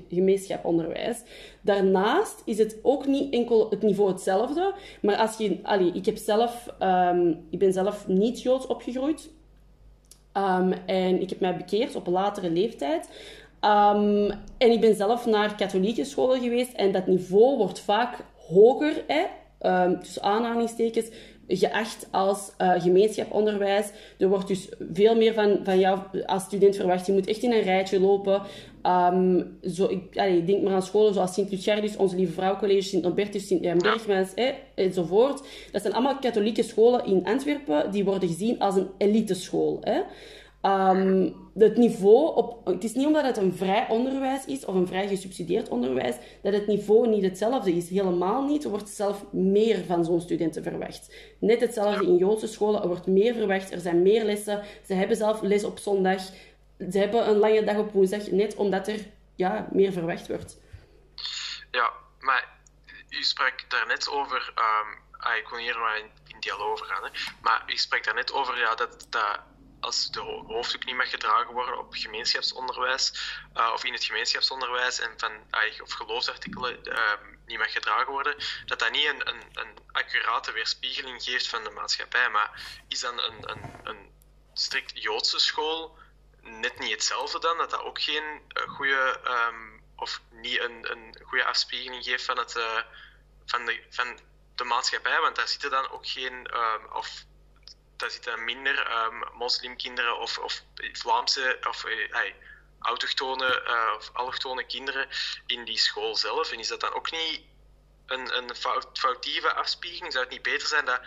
gemeenschaponderwijs. 0.09 1.21
Daarnaast 1.61 2.41
is 2.45 2.57
het 2.57 2.77
ook 2.81 3.07
niet 3.07 3.33
enkel 3.33 3.69
het 3.69 3.81
niveau 3.81 4.11
hetzelfde, 4.11 4.73
maar 5.01 5.15
als 5.15 5.37
je... 5.37 5.59
Allee, 5.63 5.91
ik, 5.91 6.05
heb 6.05 6.17
zelf, 6.17 6.67
um, 6.79 7.45
ik 7.49 7.59
ben 7.59 7.73
zelf 7.73 8.07
niet 8.07 8.41
Joods 8.41 8.67
opgegroeid. 8.67 9.29
Um, 10.37 10.73
en 10.85 11.21
ik 11.21 11.29
heb 11.29 11.39
mij 11.39 11.57
bekeerd 11.57 11.95
op 11.95 12.07
een 12.07 12.13
latere 12.13 12.51
leeftijd. 12.51 13.09
En 14.57 14.71
ik 14.71 14.81
ben 14.81 14.95
zelf 14.95 15.25
naar 15.25 15.55
katholieke 15.55 16.03
scholen 16.03 16.41
geweest 16.41 16.73
en 16.73 16.91
dat 16.91 17.07
niveau 17.07 17.57
wordt 17.57 17.79
vaak 17.79 18.25
hoger, 18.47 19.03
hè, 19.07 19.23
tussen 19.99 20.23
aanhalingstekens, 20.23 21.09
geacht 21.47 22.07
als 22.11 22.51
uh, 22.61 22.81
gemeenschaponderwijs. 22.81 23.91
Er 24.17 24.29
wordt 24.29 24.47
dus 24.47 24.69
veel 24.93 25.15
meer 25.15 25.33
van, 25.33 25.59
van 25.63 25.79
jou 25.79 25.99
als 26.25 26.43
student 26.43 26.75
verwacht. 26.75 27.05
Je 27.05 27.13
moet 27.13 27.27
echt 27.27 27.43
in 27.43 27.51
een 27.51 27.61
rijtje 27.61 27.99
lopen. 27.99 28.41
Um, 28.83 29.57
zo, 29.69 29.87
ik, 29.89 30.17
allee, 30.17 30.43
denk 30.43 30.63
maar 30.63 30.73
aan 30.73 30.81
scholen 30.81 31.13
zoals 31.13 31.33
Sint-Luciardus, 31.33 31.95
Onze 31.95 32.15
Lieve 32.15 32.33
Vrouw 32.33 32.57
College, 32.57 32.81
Sint-Norbertus, 32.81 33.47
Sint-Jan 33.47 33.77
Bergmans, 33.77 34.33
eh, 34.33 34.49
enzovoort. 34.75 35.41
Dat 35.71 35.81
zijn 35.81 35.93
allemaal 35.93 36.19
katholieke 36.19 36.63
scholen 36.63 37.05
in 37.05 37.25
Antwerpen. 37.25 37.91
Die 37.91 38.03
worden 38.03 38.29
gezien 38.29 38.59
als 38.59 38.75
een 38.75 38.87
eliteschool. 38.97 39.79
Eh. 39.81 39.97
Um, 40.65 41.35
het 41.53 41.77
niveau 41.77 42.35
op, 42.35 42.65
het 42.65 42.83
is 42.83 42.93
niet 42.93 43.05
omdat 43.05 43.25
het 43.25 43.37
een 43.37 43.53
vrij 43.53 43.87
onderwijs 43.89 44.45
is 44.45 44.65
of 44.65 44.75
een 44.75 44.87
vrij 44.87 45.07
gesubsidieerd 45.07 45.69
onderwijs, 45.69 46.15
dat 46.41 46.53
het 46.53 46.67
niveau 46.67 47.07
niet 47.07 47.23
hetzelfde 47.23 47.71
is. 47.71 47.89
Helemaal 47.89 48.45
niet. 48.45 48.63
Er 48.63 48.69
wordt 48.69 48.89
zelf 48.89 49.31
meer 49.31 49.85
van 49.85 50.05
zo'n 50.05 50.21
studenten 50.21 50.63
verwacht. 50.63 51.15
Net 51.39 51.61
hetzelfde 51.61 52.05
in 52.05 52.17
Joodse 52.17 52.47
scholen. 52.47 52.81
Er 52.81 52.87
wordt 52.87 53.07
meer 53.07 53.33
verwacht. 53.33 53.71
Er 53.71 53.79
zijn 53.79 54.01
meer 54.01 54.23
lessen. 54.23 54.63
Ze 54.85 54.93
hebben 54.93 55.17
zelf 55.17 55.41
les 55.41 55.63
op 55.63 55.79
zondag. 55.79 56.21
Ze 56.91 56.97
hebben 56.97 57.29
een 57.29 57.37
lange 57.37 57.63
dag 57.63 57.77
op 57.77 57.91
woensdag, 57.91 58.31
net 58.31 58.55
omdat 58.55 58.87
er 58.87 58.99
ja, 59.35 59.67
meer 59.71 59.91
verwacht 59.91 60.27
wordt. 60.27 60.61
Ja, 61.71 61.91
maar 62.19 62.49
u 63.09 63.23
sprak 63.23 63.65
daarnet 63.67 64.09
over. 64.09 64.53
Um, 64.55 65.01
ik 65.37 65.47
wil 65.49 65.59
hier 65.59 65.79
maar 65.79 65.97
in, 65.97 66.09
in 66.27 66.39
dialoog 66.39 66.71
over 66.71 66.85
gaan. 66.85 67.03
Hè, 67.03 67.09
maar 67.41 67.63
u 67.67 67.77
sprak 67.77 68.03
daarnet 68.03 68.33
over 68.33 68.57
ja, 68.57 68.75
dat, 68.75 69.07
dat 69.09 69.39
als 69.83 70.11
de 70.11 70.19
hoofddoek 70.19 70.85
niet 70.85 70.95
mag 70.95 71.09
gedragen 71.09 71.53
worden 71.53 71.77
op 71.77 71.93
gemeenschapsonderwijs 71.93 73.13
uh, 73.57 73.71
of 73.73 73.83
in 73.83 73.93
het 73.93 74.03
gemeenschapsonderwijs 74.03 74.99
en 74.99 75.13
van, 75.17 75.31
uh, 75.31 75.81
of 75.81 75.91
geloofsartikelen 75.91 76.79
uh, 76.83 77.11
niet 77.45 77.57
mag 77.57 77.71
gedragen 77.71 78.11
worden, 78.11 78.35
dat 78.65 78.79
dat 78.79 78.91
niet 78.91 79.05
een, 79.05 79.27
een, 79.27 79.41
een, 79.53 79.77
accurate 79.91 80.51
weerspiegeling 80.51 81.23
geeft 81.23 81.47
van 81.47 81.63
de 81.63 81.69
maatschappij. 81.69 82.29
Maar 82.29 82.61
is 82.87 82.99
dan 82.99 83.19
een, 83.19 83.49
een, 83.49 83.79
een 83.83 84.11
strikt 84.53 85.03
Joodse 85.03 85.39
school 85.39 85.97
net 86.41 86.79
niet 86.79 86.91
hetzelfde 86.91 87.39
dan? 87.39 87.57
Dat 87.57 87.69
dat 87.69 87.81
ook 87.81 88.01
geen 88.01 88.41
eh, 88.47 88.69
goede 88.69 89.19
um, 89.27 89.83
of 89.95 90.21
niet 90.29 90.59
een, 90.59 90.91
een 90.91 91.15
goede 91.23 91.45
afspiegeling 91.45 92.03
geeft 92.03 92.25
van, 92.25 92.37
het, 92.37 92.55
uh, 92.55 92.81
van, 93.45 93.65
de, 93.65 93.83
van 93.89 94.19
de 94.55 94.63
maatschappij? 94.63 95.19
Want 95.19 95.35
daar 95.35 95.47
zitten 95.47 95.69
dan 95.69 95.89
ook 95.89 96.07
geen, 96.07 96.57
um, 96.57 96.91
of 96.91 97.25
daar 98.03 98.11
zitten 98.11 98.43
minder 98.43 99.05
um, 99.05 99.23
moslimkinderen 99.33 100.19
of, 100.19 100.37
of 100.37 100.63
Vlaamse 100.75 101.57
of 101.69 101.85
uh, 101.85 102.33
autochtone 102.79 103.63
uh, 103.67 103.93
of 103.97 104.09
allochtone 104.13 104.65
kinderen 104.65 105.07
in 105.45 105.65
die 105.65 105.77
school 105.77 106.15
zelf. 106.15 106.51
En 106.51 106.59
is 106.59 106.67
dat 106.67 106.79
dan 106.79 106.93
ook 106.93 107.11
niet 107.11 107.41
een, 108.05 108.37
een 108.37 108.55
fout, 108.55 108.99
foutieve 108.99 109.53
afspiegeling? 109.53 110.11
Zou 110.11 110.23
het 110.23 110.33
niet 110.33 110.43
beter 110.43 110.67
zijn 110.67 110.85
dat 110.85 111.01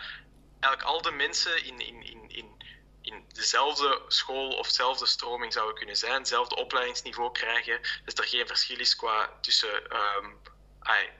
eigenlijk 0.59 0.83
al 0.83 1.01
de 1.01 1.11
mensen 1.11 1.63
in, 1.63 1.79
in, 1.79 2.03
in, 2.03 2.29
in, 2.29 2.63
in 3.01 3.25
dezelfde 3.27 4.01
school 4.07 4.49
of 4.49 4.67
dezelfde 4.67 5.05
stroming 5.05 5.53
zouden 5.53 5.75
kunnen 5.75 5.97
zijn, 5.97 6.13
hetzelfde 6.13 6.55
opleidingsniveau 6.55 7.31
krijgen, 7.31 7.81
dat 8.05 8.17
er 8.17 8.27
geen 8.27 8.47
verschil 8.47 8.79
is 8.79 8.95
qua 8.95 9.37
tussen 9.41 9.95
um, 9.95 10.39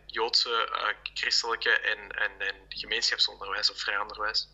Joodse, 0.05 0.69
uh, 0.71 1.11
christelijke 1.13 1.69
en, 1.80 2.11
en, 2.11 2.32
en 2.39 2.55
gemeenschapsonderwijs 2.69 3.71
of 3.71 3.80
vrij 3.80 3.97
onderwijs? 3.97 4.47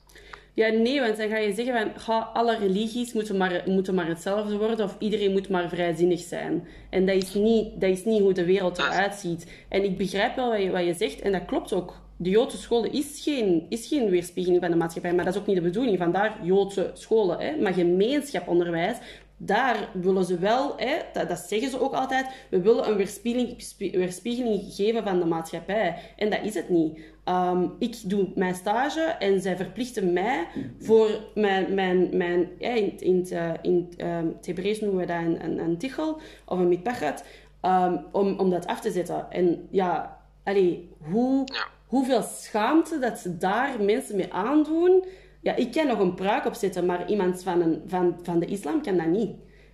Ja, 0.56 0.70
nee, 0.70 1.02
want 1.02 1.18
dan 1.18 1.30
ga 1.30 1.38
je 1.38 1.54
zeggen 1.54 1.92
van 1.96 2.34
alle 2.34 2.58
religies 2.58 3.14
moeten 3.14 3.38
maar, 3.38 3.64
moeten 3.66 3.96
maar 3.96 4.08
hetzelfde 4.08 4.58
worden 4.58 4.86
of 4.86 4.96
iedereen 5.00 5.32
moet 5.32 5.50
maar 5.50 5.70
vrijzinnig 5.70 6.20
zijn. 6.20 6.68
En 6.90 7.06
dat 7.06 7.16
is 7.16 7.34
niet, 7.34 7.82
dat 7.82 7.90
is 7.90 8.06
niet 8.06 8.22
hoe 8.22 8.34
de 8.34 8.46
wereld 8.46 8.78
eruit 8.78 9.16
ziet. 9.16 9.52
En 9.70 9.84
ik 9.84 9.98
begrijp 9.98 10.36
wel 10.36 10.50
wat 10.50 10.62
je, 10.62 10.72
wat 10.72 10.86
je 10.86 10.94
zegt 10.94 11.22
en 11.22 11.32
dat 11.32 11.46
klopt 11.46 11.74
ook. 11.74 12.02
De 12.18 12.30
Joodse 12.30 12.58
scholen 12.58 12.92
is 12.92 13.22
geen, 13.24 13.66
is 13.70 13.88
geen 13.88 14.10
weerspiegeling 14.10 14.62
van 14.62 14.72
de 14.72 14.78
maatschappij, 14.78 15.14
maar 15.14 15.26
dat 15.26 15.34
is 15.34 15.40
ook 15.40 15.48
niet 15.48 15.56
de 15.56 15.62
bedoeling. 15.62 15.98
Vandaar 15.98 16.40
Joodse 16.44 16.92
scholen. 16.94 17.40
Hè. 17.40 17.56
Maar 17.56 17.74
gemeenschap-onderwijs, 17.74 18.98
daar 19.38 19.90
willen 19.94 20.26
ze 20.26 20.38
wel, 20.38 20.74
hè, 20.78 20.98
dat, 21.14 21.30
dat, 21.30 21.40
zeggen 21.40 21.70
ze 21.70 21.82
ook 21.82 21.94
altijd, 21.94 22.26
we 22.50 22.62
willen 22.62 22.88
een 22.88 22.96
weerspiegeling, 22.96 23.58
weerspiegeling 23.78 24.62
geven 24.68 25.04
van 25.04 25.20
de 25.20 25.26
maatschappij. 25.26 25.96
En 26.18 26.30
dat 26.30 26.40
is 26.44 26.54
het 26.54 26.70
niet. 26.70 27.00
Um, 27.30 27.76
ik 27.80 28.10
doe 28.10 28.28
mijn 28.36 28.56
stage 28.56 29.02
en 29.02 29.42
zij 29.42 29.56
verplichten 29.56 30.14
mij 30.14 30.48
voor 30.80 31.10
mijn, 31.36 31.74
mijn, 31.74 32.18
mijn 32.18 32.50
ja, 32.60 32.70
in, 32.70 33.00
in, 33.00 33.18
het, 33.18 33.32
uh, 33.32 33.52
in 33.62 33.90
um, 33.98 34.34
het 34.36 34.46
Hebreeuws 34.46 34.80
noemen 34.80 35.00
we 35.00 35.06
dat 35.06 35.22
een, 35.22 35.44
een, 35.44 35.60
een 35.60 35.78
tichel 35.78 36.20
of 36.46 36.60
een 36.60 36.68
mitpachat, 36.68 37.24
um, 37.62 38.06
om, 38.12 38.40
om 38.40 38.50
dat 38.50 38.68
af 38.68 38.82
te 38.82 38.92
zetten. 38.92 39.32
En 39.32 39.68
ja, 39.70 40.20
allee, 40.44 40.90
hoe, 41.12 41.48
hoeveel 41.88 42.22
schaamte 42.22 43.00
dat 43.00 43.18
ze 43.18 43.38
daar 43.38 43.82
mensen 43.82 44.16
mee 44.16 44.34
aandoen. 44.34 45.06
Ja, 45.42 45.56
ik 45.56 45.72
kan 45.72 45.88
nog 45.88 46.00
een 46.00 46.16
pruik 46.16 46.46
opzetten, 46.46 46.86
maar 46.86 47.10
iemand 47.10 47.44
van, 47.44 47.62
een, 47.62 47.82
van, 47.86 48.20
van 48.22 48.40
de 48.40 48.46
islam 48.46 48.82
kan 48.82 48.98
dat 48.98 49.08
niet. 49.08 49.32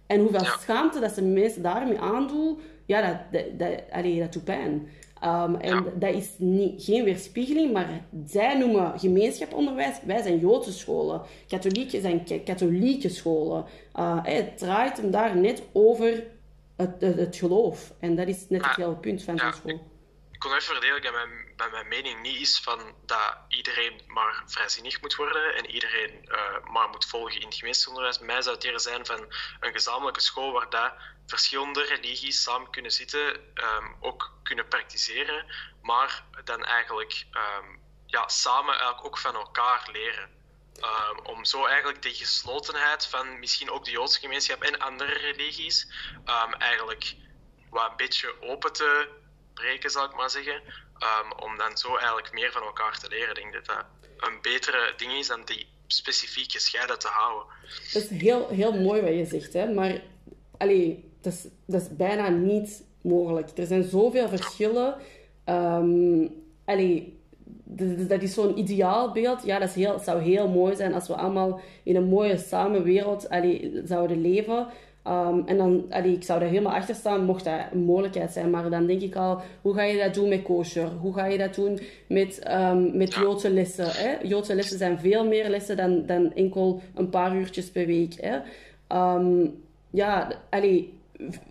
En 0.08 0.20
hoeveel 0.20 0.46
schaamte 0.46 1.00
dat 1.00 1.12
ze 1.12 1.24
mensen 1.24 1.62
daarmee 1.62 2.00
aandoen, 2.00 2.60
ja, 2.86 3.02
dat, 3.02 3.18
dat, 3.32 3.60
dat, 3.60 3.84
allee, 3.92 4.20
dat 4.20 4.34
doet 4.34 4.44
pijn. 4.44 4.88
Um, 5.24 5.56
en 5.56 5.94
dat 5.96 6.14
is 6.14 6.30
niet, 6.38 6.84
geen 6.84 7.04
weerspiegeling, 7.04 7.74
maar 7.74 8.06
zij 8.26 8.58
noemen 8.58 9.00
gemeenschaponderwijs, 9.00 9.98
wij 10.04 10.22
zijn 10.22 10.40
Joodse 10.40 10.74
scholen. 10.74 11.22
Katholieken 11.48 12.02
zijn 12.02 12.44
katholieke 12.44 13.10
scholen. 13.10 13.66
Uh, 13.96 14.20
het 14.24 14.58
draait 14.58 14.98
hem 14.98 15.12
daar 15.12 15.38
net 15.38 15.64
over 15.74 16.24
het, 16.78 17.02
het, 17.02 17.36
geloof. 17.36 17.94
En 18.00 18.16
dat 18.16 18.28
is 18.28 18.46
net 18.50 18.66
het 18.66 18.76
hele 18.76 18.96
punt 18.96 19.24
van 19.24 19.38
zo'n 19.38 19.54
school. 19.54 19.98
Ik 20.32 20.40
kon 20.40 20.54
even 20.54 20.74
verdelen 20.74 21.02
dat 21.02 21.12
mijn, 21.12 21.30
dat 21.56 21.72
mijn 21.72 21.88
mening 21.88 22.22
niet 22.22 22.42
is 22.42 22.60
van 22.60 22.80
dat 23.06 23.38
iedereen 23.48 24.02
maar 24.08 24.44
vrijzinnig 24.46 25.02
moet 25.02 25.16
worden 25.16 25.56
en 25.56 25.70
iedereen 25.70 26.12
uh, 26.26 26.72
maar 26.74 26.90
moet 26.90 27.06
volgen 27.06 27.42
in 27.42 27.46
het 27.48 27.56
gemeenschapsonderwijs. 27.56 28.20
Mij 28.20 28.42
zou 28.42 28.56
het 28.56 28.64
eerder 28.64 28.82
zijn 28.82 29.06
van 29.06 29.20
een 29.60 29.74
gezamenlijke 29.74 30.22
school 30.22 30.52
waar 30.52 30.70
dat 30.70 30.94
verschillende 31.30 31.84
religies 31.84 32.44
samen 32.44 32.72
kunnen 32.72 32.92
zitten, 32.92 33.36
um, 33.56 33.96
ook 34.00 34.34
kunnen 34.44 34.68
praktiseren, 34.68 35.46
maar 35.82 36.24
dan 36.44 36.66
eigenlijk 36.66 37.26
um, 37.32 37.80
ja, 38.06 38.28
samen 38.28 38.74
eigenlijk 38.74 39.06
ook 39.06 39.18
van 39.18 39.36
elkaar 39.36 39.90
leren. 39.92 40.38
Um, 40.78 41.26
om 41.26 41.46
zo 41.46 41.66
eigenlijk 41.66 42.02
de 42.02 42.14
geslotenheid 42.14 43.06
van 43.06 43.40
misschien 43.40 43.72
ook 43.72 43.86
de 43.86 43.92
Joodse 43.92 44.20
gemeenschap 44.20 44.62
en 44.62 44.80
andere 44.80 45.14
religies 45.14 45.88
eigenlijk 46.58 47.16
wat 47.70 47.90
een 47.90 47.98
beetje 47.98 48.42
open 48.42 48.74
te 48.74 49.08
breken, 49.54 49.90
zal 49.90 50.06
ik 50.06 50.16
maar 50.16 50.30
zeggen. 50.30 50.62
Ehm, 51.00 51.32
om 51.40 51.58
dan 51.58 51.78
zo 51.78 51.96
eigenlijk 51.96 52.34
meer 52.34 52.52
van 52.52 52.62
elkaar 52.62 53.00
te 53.00 53.08
leren. 53.08 53.30
Ik 53.30 53.36
denk 53.36 53.54
dat 53.54 53.66
dat 53.66 53.86
een 54.18 54.42
betere 54.42 54.94
ding 54.98 55.12
is 55.12 55.28
dan 55.28 55.46
die 55.46 55.68
specifiek 55.88 56.52
gescheiden 56.52 57.00
te 57.00 57.08
houden. 57.08 57.54
Dat 57.94 58.04
is 58.04 58.10
heel, 58.10 58.50
heel 58.50 58.74
mooi 58.74 59.02
wat 59.02 59.14
je 59.14 59.26
zegt, 59.26 59.54
hè? 59.54 59.74
maar 59.74 60.02
allee, 60.58 61.09
dat, 61.22 61.34
is, 61.34 61.48
dat 61.66 61.82
is 61.82 61.96
bijna 61.96 62.30
niet 62.30 62.84
mogelijk. 63.02 63.50
Er 63.56 63.66
zijn 63.66 63.84
zoveel 63.84 64.28
verschillen. 64.28 64.96
Ehm, 65.44 66.28
allee, 66.66 67.18
dat 68.08 68.22
is 68.22 68.34
zo'n 68.34 68.60
ideaalbeeld. 68.60 69.46
Ja, 69.46 69.60
dat 69.60 69.70
is 69.70 69.76
heel, 69.76 70.00
zou 70.00 70.22
heel 70.22 70.48
mooi 70.48 70.76
zijn 70.76 70.94
als 70.94 71.08
we 71.08 71.16
allemaal 71.16 71.60
in 71.84 71.96
een 71.96 72.08
mooie 72.10 72.38
samenwereld 72.38 73.30
allee, 73.30 73.82
zouden 73.86 74.22
leven. 74.22 74.68
Um, 75.08 75.44
en 75.46 75.58
dan, 75.58 75.86
allee, 75.90 76.14
ik 76.14 76.24
zou 76.24 76.40
daar 76.40 76.50
helemaal 76.50 76.74
achter 76.74 76.96
staan, 76.96 77.26
mocht 77.26 77.44
dat 77.44 77.60
een 77.72 77.84
mogelijkheid 77.84 78.32
zijn. 78.32 78.50
Maar 78.50 78.70
dan 78.70 78.86
denk 78.86 79.02
ik 79.02 79.16
al, 79.16 79.42
hoe 79.62 79.74
ga 79.74 79.84
je 79.84 79.98
dat 79.98 80.14
doen 80.14 80.30
met 80.30 80.42
kosher? 80.42 80.88
Hoe 80.88 81.14
ga 81.14 81.26
je 81.26 81.38
dat 81.38 81.56
doen 81.56 81.80
met, 82.08 82.52
um, 82.52 82.98
met 82.98 83.14
Joodse 83.14 83.50
lessen? 83.50 83.88
Hè? 83.88 84.28
Joodse 84.28 84.56
lessen 84.56 84.78
zijn 84.78 85.00
veel 85.00 85.28
meer 85.28 85.50
lessen 85.50 85.78
dan, 85.78 86.06
dan 86.06 86.34
enkel 86.34 86.82
een 86.96 87.10
paar 87.10 87.36
uurtjes 87.36 87.72
per 87.72 87.86
week. 87.86 88.16
Hè? 88.22 88.38
Um, 89.16 89.54
ja, 89.90 90.32
allee... 90.50 90.98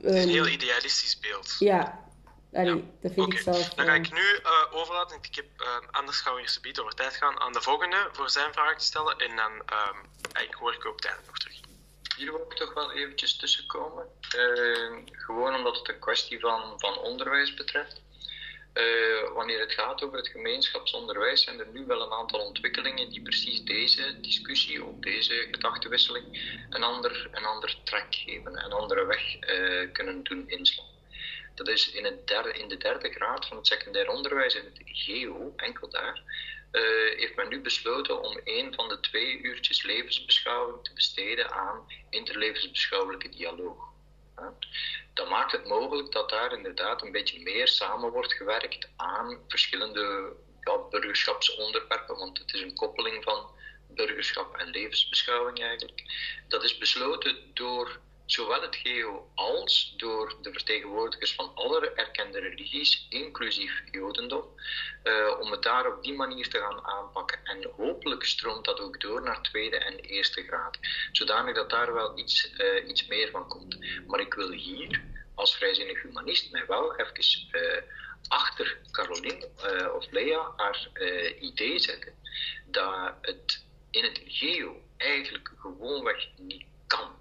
een 0.02 0.28
heel 0.28 0.46
idealistisch 0.46 1.18
beeld. 1.18 1.56
Ja, 1.58 2.04
allee, 2.52 2.84
dat 3.00 3.12
vind 3.12 3.32
ik 3.32 3.38
zelf... 3.38 3.68
Dan 3.68 3.86
ga 3.86 3.94
ik 3.94 4.12
nu 4.12 4.20
uh, 4.20 4.50
overlaten, 4.70 5.18
ik 5.22 5.34
heb, 5.34 5.46
uh, 5.60 5.66
anders 5.90 6.20
gaan 6.20 6.34
we 6.34 6.40
eerst 6.40 6.56
een 6.62 6.78
over 6.80 6.94
tijd 6.94 7.16
gaan, 7.16 7.40
aan 7.40 7.52
de 7.52 7.62
volgende 7.62 8.08
voor 8.12 8.30
zijn 8.30 8.52
vraag 8.52 8.78
te 8.78 8.84
stellen. 8.84 9.18
En 9.18 9.36
dan 9.36 9.52
ik 10.42 10.54
hoor 10.54 10.74
ik 10.74 10.86
ook 10.86 11.00
tijd 11.00 11.26
nog 11.26 11.38
terug. 11.38 11.56
Hier 12.16 12.32
wil 12.32 12.46
ik 12.50 12.56
toch 12.56 12.74
wel 12.74 12.92
eventjes 12.92 13.36
tussenkomen. 13.36 14.06
Uh, 14.36 14.98
gewoon 15.12 15.54
omdat 15.54 15.76
het 15.76 15.88
een 15.88 15.98
kwestie 15.98 16.40
van, 16.40 16.80
van 16.80 16.98
onderwijs 16.98 17.54
betreft. 17.54 18.02
Uh, 18.79 19.33
wanneer 19.35 19.61
het 19.61 19.72
gaat 19.72 20.03
over 20.03 20.16
het 20.16 20.29
gemeenschapsonderwijs, 20.29 21.43
zijn 21.43 21.61
er 21.61 21.68
nu 21.72 21.87
wel 21.87 22.03
een 22.03 22.12
aantal 22.12 22.41
ontwikkelingen 22.41 23.11
die 23.11 23.22
precies 23.22 23.64
deze 23.64 24.20
discussie 24.20 24.85
of 24.85 24.95
deze 25.01 25.49
gedachtenwisseling 25.51 26.57
een 26.70 26.83
ander, 26.83 27.29
een 27.33 27.45
ander 27.45 27.79
trek 27.85 28.07
geven, 28.11 28.64
een 28.64 28.72
andere 28.72 29.07
weg 29.07 29.37
uh, 29.41 29.93
kunnen 29.93 30.22
doen 30.22 30.49
inslaan. 30.49 30.87
Dat 31.55 31.68
is 31.68 31.91
in, 31.91 32.05
het 32.05 32.26
derde, 32.26 32.53
in 32.53 32.68
de 32.68 32.76
derde 32.76 33.11
graad 33.11 33.47
van 33.47 33.57
het 33.57 33.66
secundair 33.66 34.09
onderwijs, 34.09 34.55
in 34.55 34.64
het 34.64 34.81
GEO, 34.85 35.53
enkel 35.57 35.91
daar, 35.91 36.22
uh, 36.72 36.83
heeft 37.16 37.37
men 37.37 37.49
nu 37.49 37.61
besloten 37.61 38.22
om 38.22 38.41
een 38.45 38.74
van 38.74 38.89
de 38.89 39.01
twee 39.01 39.41
uurtjes 39.41 39.83
levensbeschouwing 39.83 40.85
te 40.85 40.93
besteden 40.95 41.51
aan 41.51 41.87
interlevensbeschouwelijke 42.11 43.29
dialoog. 43.29 43.88
Dat 45.14 45.28
maakt 45.28 45.53
het 45.53 45.66
mogelijk 45.66 46.12
dat 46.12 46.30
daar 46.30 46.53
inderdaad 46.53 47.03
een 47.03 47.12
beetje 47.12 47.43
meer 47.43 47.68
samen 47.68 48.11
wordt 48.11 48.32
gewerkt 48.32 48.89
aan 48.97 49.41
verschillende 49.49 50.32
ja, 50.61 50.78
burgerschapsonderwerpen, 50.91 52.16
want 52.16 52.39
het 52.39 52.55
is 52.55 52.61
een 52.61 52.74
koppeling 52.74 53.24
van 53.24 53.51
burgerschap 53.89 54.57
en 54.57 54.68
levensbeschouwing 54.70 55.61
eigenlijk. 55.61 56.03
Dat 56.49 56.64
is 56.64 56.78
besloten 56.78 57.55
door 57.55 58.01
zowel 58.31 58.62
het 58.62 58.76
GEO 58.76 59.31
als 59.35 59.95
door 59.97 60.37
de 60.43 60.53
vertegenwoordigers 60.53 61.35
van 61.35 61.55
alle 61.55 61.93
erkende 61.93 62.39
religies, 62.39 63.07
inclusief 63.09 63.83
Jodendom, 63.91 64.45
uh, 65.05 65.41
om 65.41 65.51
het 65.51 65.62
daar 65.62 65.93
op 65.93 66.03
die 66.03 66.12
manier 66.14 66.49
te 66.49 66.59
gaan 66.59 66.85
aanpakken. 66.85 67.41
En 67.45 67.70
hopelijk 67.76 68.24
stroomt 68.24 68.64
dat 68.64 68.81
ook 68.81 69.01
door 69.01 69.22
naar 69.22 69.43
tweede 69.43 69.76
en 69.76 69.97
eerste 69.97 70.43
graad, 70.43 70.79
zodanig 71.12 71.55
dat 71.55 71.70
daar 71.70 71.93
wel 71.93 72.18
iets, 72.18 72.53
uh, 72.59 72.89
iets 72.89 73.07
meer 73.07 73.31
van 73.31 73.49
komt. 73.49 73.79
Maar 74.07 74.20
ik 74.20 74.35
wil 74.35 74.51
hier, 74.51 75.03
als 75.35 75.57
vrijzinnig 75.57 76.03
humanist, 76.03 76.53
mij 76.53 76.66
wel 76.66 76.97
even 76.97 77.49
uh, 77.53 77.83
achter 78.29 78.79
Caroline 78.91 79.51
of 79.95 80.11
Lea 80.11 80.53
haar 80.57 80.89
idee 81.41 81.79
zetten 81.79 82.14
dat 82.66 83.14
het 83.20 83.64
in 83.91 84.05
het 84.05 84.20
GEO 84.26 84.83
eigenlijk 84.97 85.51
gewoonweg 85.59 86.29
niet 86.37 86.64
kan 86.87 87.17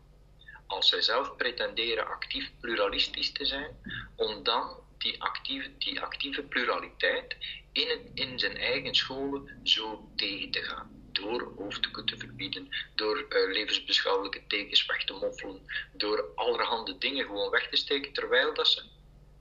als 0.68 0.90
zij 0.90 1.02
zelf 1.02 1.36
pretenderen 1.36 2.08
actief 2.08 2.52
pluralistisch 2.60 3.32
te 3.32 3.46
zijn, 3.46 3.78
om 4.16 4.44
dan 4.44 4.86
die 4.98 5.22
actieve, 5.22 5.78
die 5.78 6.02
actieve 6.02 6.44
pluraliteit 6.44 7.38
in, 7.72 8.12
in 8.14 8.40
zijn 8.40 8.58
eigen 8.58 8.96
scholen 8.96 9.60
zo 9.64 10.12
tegen 10.16 10.52
te 10.52 10.62
gaan. 10.62 10.96
Door 11.12 11.54
hoofddoeken 11.58 12.06
te 12.06 12.18
verbieden, 12.18 12.70
door 12.96 13.18
uh, 13.18 13.52
levensbeschouwelijke 13.52 14.48
tekens 14.48 14.86
weg 14.86 15.04
te 15.04 15.14
moffelen, 15.14 15.66
door 15.92 16.32
allerhande 16.36 16.98
dingen 16.98 17.26
gewoon 17.26 17.50
weg 17.50 17.70
te 17.70 17.76
steken, 17.76 18.14
terwijl 18.14 18.54
dat 18.54 18.68
ze 18.68 18.84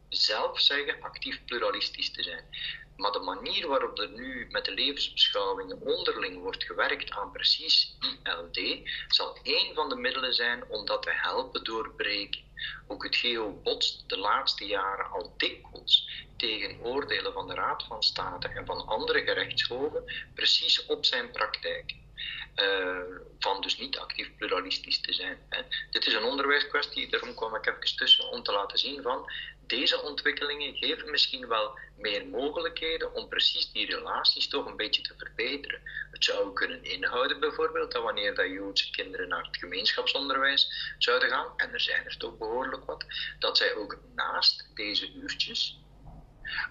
zelf 0.08 0.60
zeggen 0.60 1.02
actief 1.02 1.44
pluralistisch 1.44 2.12
te 2.12 2.22
zijn. 2.22 2.44
Maar 2.96 3.12
de 3.12 3.18
manier 3.18 3.68
waarop 3.68 3.98
er 3.98 4.10
nu 4.10 4.46
met 4.50 4.64
de 4.64 4.72
levensbeschouwingen 4.72 5.80
onderling 5.80 6.38
wordt 6.42 6.64
gewerkt 6.64 7.10
aan 7.10 7.32
precies 7.32 7.96
ILD, 8.22 8.88
zal 9.08 9.38
één 9.42 9.74
van 9.74 9.88
de 9.88 9.96
middelen 9.96 10.34
zijn 10.34 10.64
om 10.68 10.86
dat 10.86 11.02
te 11.02 11.12
helpen 11.12 11.64
doorbreken. 11.64 12.40
Ook 12.86 13.04
het 13.04 13.16
GEO 13.16 13.52
botst 13.52 14.08
de 14.08 14.18
laatste 14.18 14.64
jaren 14.64 15.10
al 15.10 15.34
dikwijls 15.36 16.26
tegen 16.36 16.80
oordelen 16.80 17.32
van 17.32 17.46
de 17.46 17.54
Raad 17.54 17.84
van 17.84 18.02
State 18.02 18.48
en 18.48 18.66
van 18.66 18.86
andere 18.86 19.22
gerechtshoven 19.22 20.04
precies 20.34 20.86
op 20.86 21.04
zijn 21.04 21.30
praktijk. 21.30 21.94
Uh, 22.62 23.16
van 23.38 23.60
dus 23.60 23.78
niet 23.78 23.98
actief 23.98 24.36
pluralistisch 24.36 25.00
te 25.00 25.12
zijn. 25.12 25.38
Dit 25.90 26.06
is 26.06 26.14
een 26.14 26.24
onderwijskwestie, 26.24 27.10
daarom 27.10 27.34
kwam 27.34 27.54
ik 27.54 27.66
even 27.66 27.96
tussen 27.96 28.30
om 28.30 28.42
te 28.42 28.52
laten 28.52 28.78
zien 28.78 29.02
van 29.02 29.30
deze 29.66 30.02
ontwikkelingen 30.02 30.76
geven 30.76 31.10
misschien 31.10 31.48
wel 31.48 31.78
meer 31.96 32.26
mogelijkheden 32.26 33.14
om 33.14 33.28
precies 33.28 33.72
die 33.72 33.86
relaties 33.86 34.48
toch 34.48 34.66
een 34.66 34.76
beetje 34.76 35.02
te 35.02 35.14
verbeteren. 35.16 35.80
Het 36.10 36.24
zou 36.24 36.52
kunnen 36.52 36.84
inhouden 36.84 37.40
bijvoorbeeld 37.40 37.92
dat 37.92 38.02
wanneer 38.02 38.34
dat 38.34 38.46
Joodse 38.46 38.90
kinderen 38.90 39.28
naar 39.28 39.44
het 39.44 39.56
gemeenschapsonderwijs 39.56 40.92
zouden 40.98 41.28
gaan, 41.28 41.52
en 41.56 41.72
er 41.72 41.80
zijn 41.80 42.04
er 42.04 42.16
toch 42.16 42.38
behoorlijk 42.38 42.84
wat, 42.84 43.04
dat 43.38 43.56
zij 43.56 43.74
ook 43.74 43.98
naast 44.14 44.70
deze 44.74 45.12
uurtjes 45.12 45.78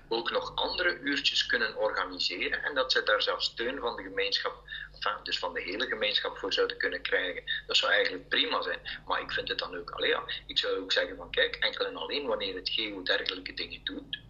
ook 0.07 0.32
nog 0.32 0.55
andere 0.55 0.99
uurtjes 0.99 1.45
kunnen 1.45 1.78
organiseren 1.78 2.63
en 2.63 2.76
dat 2.76 2.91
zij 2.91 3.03
daar 3.03 3.21
zelfs 3.21 3.45
steun 3.45 3.80
van 3.80 3.95
de 3.95 4.03
gemeenschap, 4.03 4.63
enfin, 4.93 5.23
dus 5.23 5.39
van 5.39 5.53
de 5.53 5.61
hele 5.61 5.86
gemeenschap 5.86 6.38
voor 6.38 6.53
zouden 6.53 6.78
kunnen 6.78 7.01
krijgen. 7.01 7.43
Dat 7.67 7.78
zou 7.78 7.91
eigenlijk 7.91 8.30
prima 8.30 8.61
zijn. 8.61 8.80
Maar 9.05 9.21
ik 9.21 9.32
vind 9.32 9.47
het 9.47 9.59
dan 9.59 9.78
ook, 9.78 9.91
allee, 9.91 10.09
ja, 10.09 10.23
ik 10.45 10.57
zou 10.57 10.78
ook 10.78 10.91
zeggen 10.91 11.17
van 11.17 11.32
kijk, 11.32 11.55
enkel 11.55 11.86
en 11.86 11.95
alleen 11.95 12.26
wanneer 12.26 12.55
het 12.55 12.69
GEO 12.69 13.03
dergelijke 13.03 13.53
dingen 13.53 13.84
doet, 13.84 14.24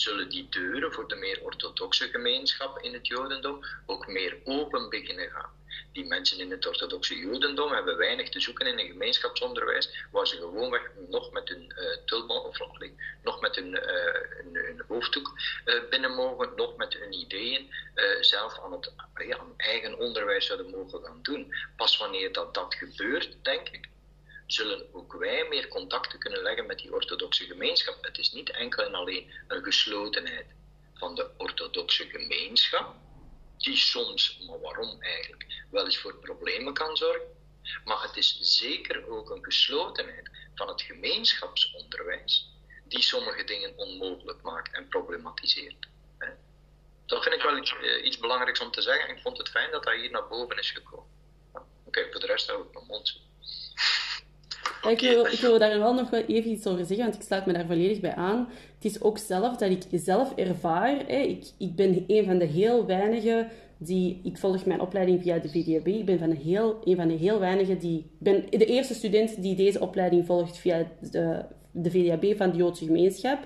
zullen 0.00 0.28
die 0.28 0.48
deuren 0.50 0.92
voor 0.92 1.08
de 1.08 1.16
meer 1.16 1.40
orthodoxe 1.42 2.08
gemeenschap 2.08 2.78
in 2.78 2.92
het 2.92 3.06
Jodendom 3.06 3.64
ook 3.86 4.06
meer 4.06 4.36
open 4.44 4.90
beginnen 4.90 5.30
gaan. 5.30 5.56
Die 5.92 6.04
mensen 6.04 6.38
in 6.38 6.50
het 6.50 6.66
orthodoxe 6.66 7.18
Jodendom 7.18 7.72
hebben 7.72 7.96
weinig 7.96 8.28
te 8.28 8.40
zoeken 8.40 8.66
in 8.66 8.78
een 8.78 8.86
gemeenschapsonderwijs, 8.86 10.06
waar 10.10 10.26
ze 10.26 10.36
gewoonweg 10.36 10.90
nog 11.08 11.32
met 11.32 11.48
hun 11.48 11.72
uh, 11.78 11.96
tulband 12.04 12.44
of 12.44 12.58
nog 13.22 13.40
met 13.40 13.56
hun, 13.56 13.80
hun, 14.52 14.82
hoofddoek 14.88 15.40
uh, 15.64 15.74
binnen 15.90 16.14
mogen, 16.14 16.52
nog 16.56 16.76
met 16.76 16.94
hun 16.94 17.12
ideeën 17.12 17.70
zelf 18.20 18.58
aan 18.64 18.72
het 18.72 18.92
eigen 19.56 19.98
onderwijs 19.98 20.46
zouden 20.46 20.70
mogen 20.70 21.02
gaan 21.02 21.18
doen. 21.22 21.54
Pas 21.76 21.96
wanneer 21.96 22.32
dat, 22.32 22.54
dat 22.54 22.74
gebeurt, 22.74 23.36
denk 23.42 23.68
ik, 23.68 23.88
zullen 24.52 24.94
ook 24.94 25.12
wij 25.12 25.46
meer 25.48 25.68
contacten 25.68 26.18
kunnen 26.18 26.42
leggen 26.42 26.66
met 26.66 26.78
die 26.78 26.92
orthodoxe 26.92 27.44
gemeenschap. 27.44 28.04
Het 28.04 28.18
is 28.18 28.32
niet 28.32 28.50
enkel 28.50 28.84
en 28.84 28.94
alleen 28.94 29.32
een 29.48 29.62
geslotenheid 29.62 30.46
van 30.94 31.14
de 31.14 31.30
orthodoxe 31.36 32.08
gemeenschap, 32.08 32.94
die 33.56 33.76
soms, 33.76 34.38
maar 34.46 34.60
waarom 34.60 35.02
eigenlijk, 35.02 35.64
wel 35.70 35.84
eens 35.84 35.98
voor 35.98 36.14
problemen 36.14 36.74
kan 36.74 36.96
zorgen. 36.96 37.36
Maar 37.84 38.02
het 38.02 38.16
is 38.16 38.38
zeker 38.40 39.08
ook 39.08 39.30
een 39.30 39.44
geslotenheid 39.44 40.30
van 40.54 40.68
het 40.68 40.82
gemeenschapsonderwijs, 40.82 42.48
die 42.84 43.02
sommige 43.02 43.44
dingen 43.44 43.76
onmogelijk 43.76 44.42
maakt 44.42 44.74
en 44.74 44.88
problematiseert. 44.88 45.88
Dat 47.06 47.22
vind 47.22 47.34
ik 47.34 47.42
wel 47.42 47.56
iets, 47.56 47.74
eh, 47.76 48.04
iets 48.04 48.18
belangrijks 48.18 48.60
om 48.60 48.70
te 48.70 48.82
zeggen. 48.82 49.16
Ik 49.16 49.22
vond 49.22 49.38
het 49.38 49.48
fijn 49.48 49.70
dat 49.70 49.84
dat 49.84 49.94
hier 49.94 50.10
naar 50.10 50.28
boven 50.28 50.58
is 50.58 50.70
gekomen. 50.70 51.10
Oké, 51.84 52.08
voor 52.10 52.20
de 52.20 52.26
rest 52.26 52.48
hou 52.48 52.66
ik 52.66 52.72
mijn 52.72 52.86
mond. 52.86 53.20
Ik, 54.86 55.38
wil, 55.40 55.58
daar 55.58 55.78
wel 55.78 55.94
nog 55.94 56.12
even 56.12 56.50
iets 56.50 56.66
over 56.66 56.84
zeggen, 56.84 57.06
want 57.06 57.14
ik 57.14 57.22
sluit 57.22 57.46
me 57.46 57.52
daar 57.52 57.66
volledig 57.66 58.00
bij 58.00 58.14
aan. 58.14 58.48
Het 58.74 58.84
is 58.84 59.02
ook 59.02 59.18
zelf 59.18 59.56
dat 59.56 59.70
ik 59.70 59.82
zelf 59.92 60.34
ervaar. 60.34 61.04
Hè, 61.06 61.16
ik, 61.16 61.44
ik 61.58 61.74
ben 61.74 62.04
een 62.06 62.24
van 62.24 62.38
de 62.38 62.44
heel 62.44 62.86
weinigen 62.86 63.48
die... 63.78 64.20
Ik 64.22 64.38
volg 64.38 64.64
mijn 64.64 64.80
opleiding 64.80 65.22
via 65.22 65.38
de 65.38 65.48
VDAB. 65.48 65.86
Ik 65.86 66.04
ben 66.04 66.18
van 66.18 66.30
heel, 66.30 66.80
een 66.84 66.96
van 66.96 67.08
de 67.08 67.14
heel 67.14 67.38
weinigen 67.38 67.78
die... 67.78 68.06
Ben 68.18 68.44
de 68.50 68.64
eerste 68.64 68.94
student 68.94 69.42
die 69.42 69.56
deze 69.56 69.80
opleiding 69.80 70.26
volgt 70.26 70.58
via 70.58 70.86
de, 71.10 71.44
de 71.70 71.90
VDAB 71.90 72.36
van 72.36 72.50
de 72.50 72.56
Joodse 72.56 72.84
gemeenschap. 72.84 73.38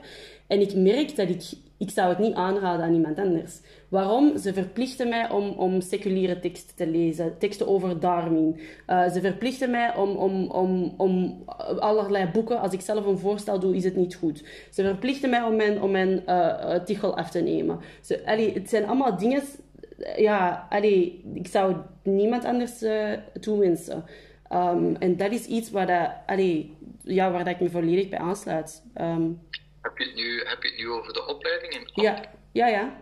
En 0.47 0.61
ik 0.61 0.75
merk 0.75 1.17
dat 1.17 1.29
ik 1.29 1.43
ik 1.83 1.91
zou 1.91 2.09
het 2.09 2.19
niet 2.19 2.35
aanraden 2.35 2.85
aan 2.85 2.95
iemand 2.95 3.19
anders. 3.19 3.61
Waarom? 3.89 4.39
Ze 4.39 4.53
verplichten 4.53 5.09
mij 5.09 5.31
om, 5.31 5.49
om 5.49 5.81
seculiere 5.81 6.41
teksten 6.41 6.77
te 6.77 6.87
lezen, 6.87 7.39
teksten 7.39 7.69
over 7.69 8.01
Darwin. 8.01 8.61
Uh, 8.87 9.09
ze 9.09 9.21
verplichten 9.21 9.71
mij 9.71 9.95
om, 9.97 10.17
om, 10.17 10.51
om, 10.51 10.95
om 10.97 11.43
allerlei 11.79 12.31
boeken. 12.33 12.61
Als 12.61 12.73
ik 12.73 12.81
zelf 12.81 13.07
een 13.07 13.19
voorstel 13.19 13.59
doe, 13.59 13.77
is 13.77 13.85
het 13.85 13.97
niet 13.97 14.15
goed. 14.15 14.45
Ze 14.71 14.83
verplichten 14.83 15.31
mij 15.31 15.43
om 15.43 15.57
mijn, 15.57 15.83
om 15.83 15.91
mijn 15.91 16.23
uh, 16.27 16.75
tichel 16.75 17.17
af 17.17 17.31
te 17.31 17.41
nemen. 17.41 17.79
Ze, 18.01 18.27
allee, 18.27 18.53
het 18.53 18.69
zijn 18.69 18.87
allemaal 18.87 19.17
dingen... 19.17 19.43
Ja, 20.17 20.67
allee, 20.71 21.25
ik 21.35 21.47
zou 21.47 21.77
niemand 22.03 22.45
anders 22.45 22.83
uh, 22.83 23.13
toewensen. 23.41 24.05
Um, 24.53 24.97
en 24.97 25.17
dat 25.17 25.33
is 25.33 25.47
iets 25.47 25.71
waar, 25.71 25.87
dat, 25.87 26.11
allee, 26.27 26.77
ja, 27.03 27.31
waar 27.31 27.45
dat 27.45 27.55
ik 27.55 27.61
me 27.61 27.71
volledig 27.71 28.09
bij 28.09 28.19
aansluit. 28.19 28.83
Um, 29.01 29.41
heb, 29.83 29.99
je 29.99 30.05
het 30.05 30.15
nu, 30.15 30.43
heb 30.45 30.63
je 30.63 30.69
het 30.69 30.79
nu 30.79 30.91
over 30.91 31.13
de 31.13 31.27
opleiding? 31.27 31.73
In 31.73 31.89
ja, 31.95 32.21
ja, 32.53 32.93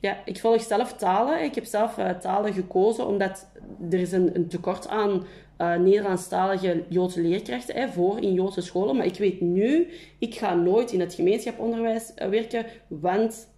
ja. 0.00 0.22
Ik 0.24 0.38
volg 0.38 0.62
zelf 0.62 0.92
talen. 0.92 1.42
Ik 1.42 1.54
heb 1.54 1.64
zelf 1.64 1.98
uh, 1.98 2.10
talen 2.10 2.52
gekozen 2.52 3.06
omdat 3.06 3.46
er 3.90 3.98
is 3.98 4.12
een, 4.12 4.36
een 4.36 4.48
tekort 4.48 4.88
aan 4.88 5.26
uh, 5.58 5.76
Nederlandstalige 5.76 6.84
Joodse 6.88 7.20
leerkrachten 7.20 7.74
hè, 7.74 7.88
voor 7.88 8.20
in 8.20 8.34
Joodse 8.34 8.60
scholen. 8.60 8.96
Maar 8.96 9.06
ik 9.06 9.18
weet 9.18 9.40
nu, 9.40 9.92
ik 10.18 10.34
ga 10.34 10.54
nooit 10.54 10.92
in 10.92 11.00
het 11.00 11.14
gemeenschaponderwijs 11.14 12.12
uh, 12.18 12.28
werken, 12.28 12.66
want 12.88 13.55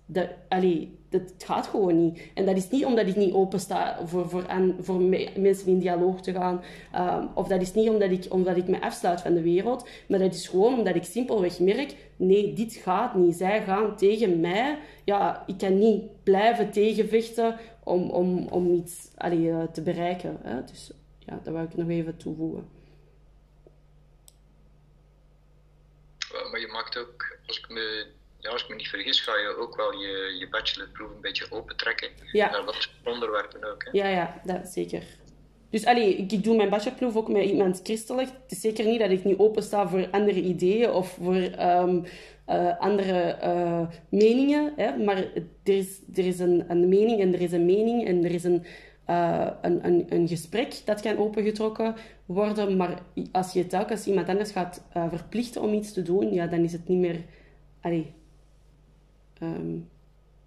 allee, 0.49 0.99
dat 1.09 1.35
gaat 1.39 1.67
gewoon 1.67 2.05
niet. 2.05 2.21
En 2.35 2.47
dat 2.47 2.57
is 2.57 2.71
niet 2.71 2.85
omdat 2.85 3.07
ik 3.07 3.17
niet 3.17 3.33
open 3.33 3.61
sta 3.61 4.07
voor, 4.07 4.29
voor, 4.29 4.49
aan, 4.49 4.77
voor 4.81 5.01
mensen 5.37 5.67
in 5.67 5.79
dialoog 5.79 6.21
te 6.21 6.33
gaan. 6.33 6.63
Um, 6.97 7.29
of 7.35 7.49
dat 7.49 7.61
is 7.61 7.75
niet 7.75 7.89
omdat 7.89 8.11
ik, 8.11 8.27
omdat 8.29 8.57
ik 8.57 8.69
me 8.69 8.81
afsluit 8.81 9.21
van 9.21 9.35
de 9.35 9.43
wereld. 9.43 9.89
Maar 10.09 10.19
dat 10.19 10.35
is 10.35 10.49
gewoon 10.49 10.79
omdat 10.79 10.95
ik 10.95 11.05
simpelweg 11.05 11.59
merk... 11.59 11.97
Nee, 12.17 12.53
dit 12.53 12.75
gaat 12.75 13.15
niet. 13.15 13.37
Zij 13.37 13.63
gaan 13.63 13.97
tegen 13.97 14.41
mij. 14.41 14.79
Ja, 15.05 15.45
ik 15.47 15.59
kan 15.59 15.79
niet 15.79 16.23
blijven 16.23 16.71
tegenvechten 16.71 17.57
om, 17.85 18.11
om, 18.11 18.47
om 18.49 18.73
iets 18.75 19.11
allee, 19.17 19.39
uh, 19.39 19.63
te 19.63 19.83
bereiken. 19.83 20.39
Hè? 20.43 20.65
Dus 20.65 20.91
ja, 21.19 21.41
dat 21.43 21.55
wil 21.55 21.63
ik 21.63 21.77
nog 21.77 21.89
even 21.89 22.17
toevoegen. 22.17 22.69
Maar 26.51 26.61
je 26.61 26.71
maakt 26.73 26.99
ook, 26.99 27.39
als 27.47 27.59
ik 27.59 27.69
me 27.69 28.07
ja, 28.49 28.55
als 28.55 28.63
ik 28.63 28.69
me 28.69 28.75
niet 28.75 28.89
vergis, 28.89 29.21
ga 29.21 29.33
je 29.33 29.57
ook 29.59 29.77
wel 29.77 29.93
je, 29.93 30.37
je 30.39 30.49
bachelorproef 30.51 31.11
een 31.11 31.21
beetje 31.21 31.47
opentrekken. 31.51 32.09
Ja. 32.33 32.51
Naar 32.51 32.65
wat 32.65 32.91
onderwerpen 33.05 33.65
ook. 33.73 33.85
Hè? 33.85 33.91
Ja, 33.93 34.09
ja, 34.09 34.41
dat 34.45 34.69
zeker. 34.69 35.03
Dus 35.71 35.85
allee, 35.85 36.17
ik, 36.17 36.33
ik 36.33 36.45
doe 36.45 36.57
mijn 36.57 36.69
bachelorproef 36.69 37.17
ook 37.17 37.29
met 37.29 37.45
iemand 37.45 37.81
christelijk. 37.83 38.29
Het 38.29 38.53
is 38.53 38.61
zeker 38.61 38.85
niet 38.85 39.01
dat 39.01 39.11
ik 39.11 39.25
niet 39.25 39.39
opensta 39.39 39.89
voor 39.89 40.09
andere 40.11 40.41
ideeën 40.41 40.91
of 40.91 41.09
voor 41.09 41.35
um, 41.35 42.05
uh, 42.49 42.79
andere 42.79 43.39
uh, 43.43 43.87
meningen. 44.09 44.73
Hè? 44.77 44.97
Maar 44.97 45.17
er 45.17 45.75
is, 45.75 46.01
er 46.15 46.27
is 46.27 46.39
een, 46.39 46.65
een 46.69 46.89
mening 46.89 47.21
en 47.21 47.35
er 47.35 47.41
is 47.41 47.53
een 47.53 47.67
mening 47.67 48.07
en 48.07 48.25
er 48.25 48.31
is 48.31 48.45
een, 48.45 48.65
uh, 49.11 49.51
een, 49.63 49.87
een, 49.87 50.07
een 50.09 50.29
gesprek 50.29 50.81
dat 50.85 51.01
kan 51.01 51.19
opengetrokken 51.19 51.95
worden. 52.27 52.77
Maar 52.77 53.03
als 53.33 53.53
je 53.53 53.67
telkens 53.67 54.07
iemand 54.07 54.29
anders 54.29 54.51
gaat 54.51 54.83
verplichten 54.93 55.63
om 55.63 55.73
iets 55.73 55.93
te 55.93 56.03
doen, 56.03 56.33
ja, 56.33 56.47
dan 56.47 56.61
is 56.61 56.73
het 56.73 56.89
niet 56.89 56.99
meer... 56.99 57.17
Allee, 57.81 58.15
um, 59.41 59.91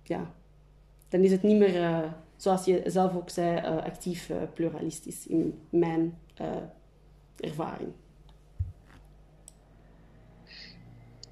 ja, 0.03 0.33
dan 1.09 1.21
is 1.21 1.31
het 1.31 1.43
niet 1.43 1.57
meer, 1.57 1.75
uh, 1.75 2.11
zoals 2.37 2.65
je 2.65 2.81
zelf 2.85 3.15
ook 3.15 3.29
zei, 3.29 3.57
uh, 3.57 3.83
actief 3.83 4.29
uh, 4.29 4.37
pluralistisch 4.53 5.27
in 5.27 5.67
mijn 5.69 6.19
ervaring. 7.37 7.93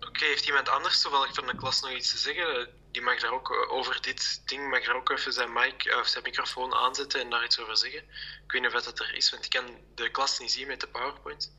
Oké, 0.07 0.25
heeft 0.25 0.47
iemand 0.47 0.69
anders 0.69 1.01
toevallig 1.01 1.33
van 1.33 1.45
de 1.45 1.55
klas 1.55 1.81
nog 1.81 1.91
iets 1.91 2.11
te 2.11 2.17
zeggen? 2.17 2.69
Die 2.91 3.01
mag 3.01 3.19
daar 3.19 3.33
ook 3.33 3.67
over 3.71 4.01
dit 4.01 4.41
ding, 4.45 4.69
mag 4.69 4.85
daar 4.85 4.95
ook 4.95 5.09
even 5.09 5.33
zijn, 5.33 5.53
mic, 5.53 5.95
of 5.99 6.07
zijn 6.07 6.23
microfoon 6.23 6.73
aanzetten 6.73 7.21
en 7.21 7.29
daar 7.29 7.43
iets 7.43 7.59
over 7.59 7.77
zeggen. 7.77 7.99
Ik 8.45 8.51
weet 8.51 8.61
niet 8.61 8.73
of 8.73 8.83
dat 8.83 8.99
er 8.99 9.15
is, 9.15 9.29
want 9.29 9.45
ik 9.45 9.51
kan 9.51 9.65
de 9.95 10.11
klas 10.11 10.39
niet 10.39 10.51
zien 10.51 10.67
met 10.67 10.79
de 10.79 10.87
PowerPoint. 10.87 11.57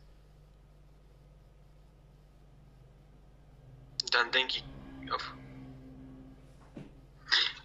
Dan 3.97 4.31
denk 4.31 4.53
ik, 4.53 4.63
of 5.13 5.33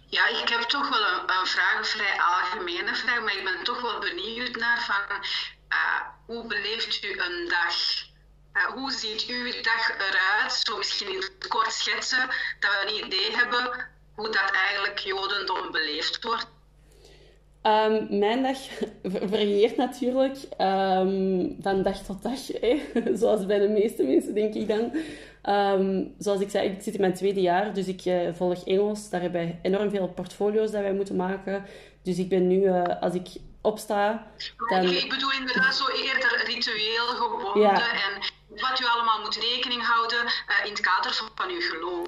ja, 0.08 0.26
ik 0.26 0.48
heb 0.48 0.60
toch 0.60 0.88
wel 0.88 1.02
een, 1.02 1.46
vraag, 1.46 1.78
een 1.78 1.84
vrij 1.84 2.20
algemene 2.20 2.94
vraag, 2.94 3.20
maar 3.20 3.36
ik 3.36 3.44
ben 3.44 3.64
toch 3.64 3.80
wel 3.80 3.98
benieuwd 3.98 4.56
naar 4.56 4.82
van 4.82 5.16
uh, 5.68 6.00
hoe 6.26 6.46
beleeft 6.46 7.04
u 7.04 7.18
een 7.18 7.48
dag? 7.48 7.74
Uh, 8.52 8.64
hoe 8.64 8.92
ziet 8.92 9.24
uw 9.26 9.62
dag 9.62 9.88
eruit? 9.98 10.52
Zo 10.52 10.76
misschien 10.76 11.08
in 11.08 11.20
het 11.20 11.48
kort 11.48 11.72
schetsen, 11.72 12.28
dat 12.60 12.70
we 12.70 12.86
een 12.86 13.04
idee 13.04 13.36
hebben 13.36 13.90
hoe 14.14 14.30
dat 14.30 14.50
eigenlijk 14.50 14.98
Jodendom 14.98 15.72
beleefd 15.72 16.22
wordt. 16.22 16.46
Um, 17.66 18.18
mijn 18.18 18.42
dag 18.42 18.58
varieert 19.30 19.76
natuurlijk 19.76 20.36
um, 20.60 21.56
van 21.60 21.82
dag 21.82 21.98
tot 21.98 22.22
dag, 22.22 22.46
hè? 22.60 22.76
zoals 23.16 23.46
bij 23.46 23.58
de 23.58 23.68
meeste 23.68 24.02
mensen, 24.02 24.34
denk 24.34 24.54
ik 24.54 24.68
dan. 24.68 24.92
Um, 25.54 26.14
zoals 26.18 26.40
ik 26.40 26.50
zei, 26.50 26.68
ik 26.68 26.82
zit 26.82 26.94
in 26.94 27.00
mijn 27.00 27.14
tweede 27.14 27.40
jaar, 27.40 27.74
dus 27.74 27.88
ik 27.88 28.04
uh, 28.04 28.32
volg 28.32 28.64
Engels. 28.64 29.10
Daar 29.10 29.20
hebben 29.20 29.40
wij 29.40 29.58
enorm 29.62 29.90
veel 29.90 30.08
portfolio's 30.08 30.70
dat 30.70 30.82
wij 30.82 30.94
moeten 30.94 31.16
maken. 31.16 31.64
Dus 32.02 32.18
ik 32.18 32.28
ben 32.28 32.46
nu, 32.46 32.62
uh, 32.62 32.82
als 33.00 33.14
ik 33.14 33.28
opsta... 33.66 34.26
Dan... 34.68 34.82
Ik 34.82 35.08
bedoel 35.08 35.32
inderdaad 35.32 35.74
zo 35.74 35.84
eerder 35.88 36.42
ritueel 36.46 37.06
gebonden 37.06 37.62
ja. 37.62 37.92
en 37.92 38.12
wat 38.48 38.80
u 38.80 38.84
allemaal 38.84 39.20
moet 39.20 39.36
rekening 39.36 39.82
houden 39.86 40.24
uh, 40.24 40.64
in 40.64 40.70
het 40.70 40.80
kader 40.80 41.12
van, 41.12 41.28
van 41.34 41.50
uw 41.50 41.60
geloof. 41.60 42.06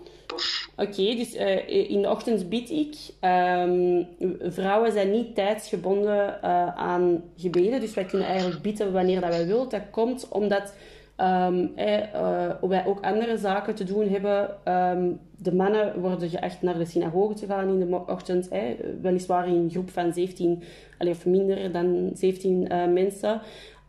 Oké, 0.77 0.91
okay, 0.91 1.17
dus 1.17 1.35
uh, 1.35 1.91
in 1.91 2.03
de 2.03 2.09
ochtend 2.09 2.49
bied 2.49 2.71
ik. 2.71 2.97
Um, 3.25 4.09
vrouwen 4.41 4.93
zijn 4.93 5.11
niet 5.11 5.35
tijdsgebonden 5.35 6.41
uh, 6.45 6.77
aan 6.77 7.25
gebeden, 7.37 7.81
dus 7.81 7.95
wij 7.95 8.05
kunnen 8.05 8.29
eigenlijk 8.29 8.63
bidden 8.63 8.93
wanneer 8.93 9.21
dat 9.21 9.31
wij 9.31 9.47
willen. 9.47 9.69
Dat 9.69 9.91
komt 9.91 10.29
omdat 10.29 10.75
um, 11.21 11.73
eh, 11.77 12.51
wij 12.61 12.87
ook 12.87 13.01
andere 13.01 13.37
zaken 13.37 13.75
te 13.75 13.85
doen 13.85 14.09
hebben. 14.09 14.51
Um, 14.75 15.21
de 15.37 15.55
mannen 15.55 16.01
worden 16.01 16.29
geacht 16.29 16.63
naar 16.63 16.79
de 16.79 16.85
synagoge 16.85 17.35
te 17.35 17.47
gaan 17.47 17.69
in 17.69 17.91
de 17.91 18.01
ochtend, 18.07 18.49
eh, 18.49 18.63
weliswaar 19.03 19.49
in 19.49 19.55
een 19.55 19.71
groep 19.71 19.91
van 19.91 20.13
17, 20.13 20.63
allee, 20.99 21.13
of 21.13 21.27
minder 21.27 21.73
dan 21.73 22.11
17 22.15 22.73
uh, 22.73 22.87
mensen. 22.87 23.41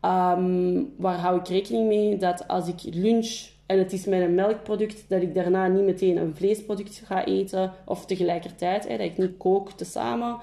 Um, 0.05 0.93
waar 0.97 1.17
hou 1.17 1.39
ik 1.39 1.47
rekening 1.47 1.88
mee 1.88 2.17
dat 2.17 2.47
als 2.47 2.67
ik 2.67 2.95
lunch 2.95 3.49
en 3.65 3.77
het 3.77 3.93
is 3.93 4.05
met 4.05 4.21
een 4.21 4.36
melkproduct, 4.36 5.05
dat 5.07 5.21
ik 5.21 5.34
daarna 5.34 5.67
niet 5.67 5.84
meteen 5.84 6.17
een 6.17 6.36
vleesproduct 6.36 7.01
ga 7.05 7.25
eten 7.25 7.71
of 7.86 8.05
tegelijkertijd, 8.05 8.89
dat 8.89 8.99
ik 8.99 9.17
niet 9.17 9.38
kook 9.38 9.71
tezamen. 9.71 10.38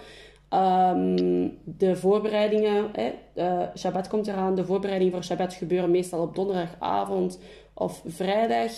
Um, 0.54 1.58
de 1.64 1.96
voorbereidingen, 1.96 2.90
hè, 2.92 3.12
uh, 3.34 3.62
Shabbat 3.76 4.08
komt 4.08 4.26
eraan, 4.26 4.54
de 4.54 4.64
voorbereidingen 4.64 5.12
voor 5.12 5.24
Shabbat 5.24 5.54
gebeuren 5.54 5.90
meestal 5.90 6.22
op 6.22 6.34
donderdagavond 6.34 7.38
of 7.74 8.02
vrijdag. 8.06 8.72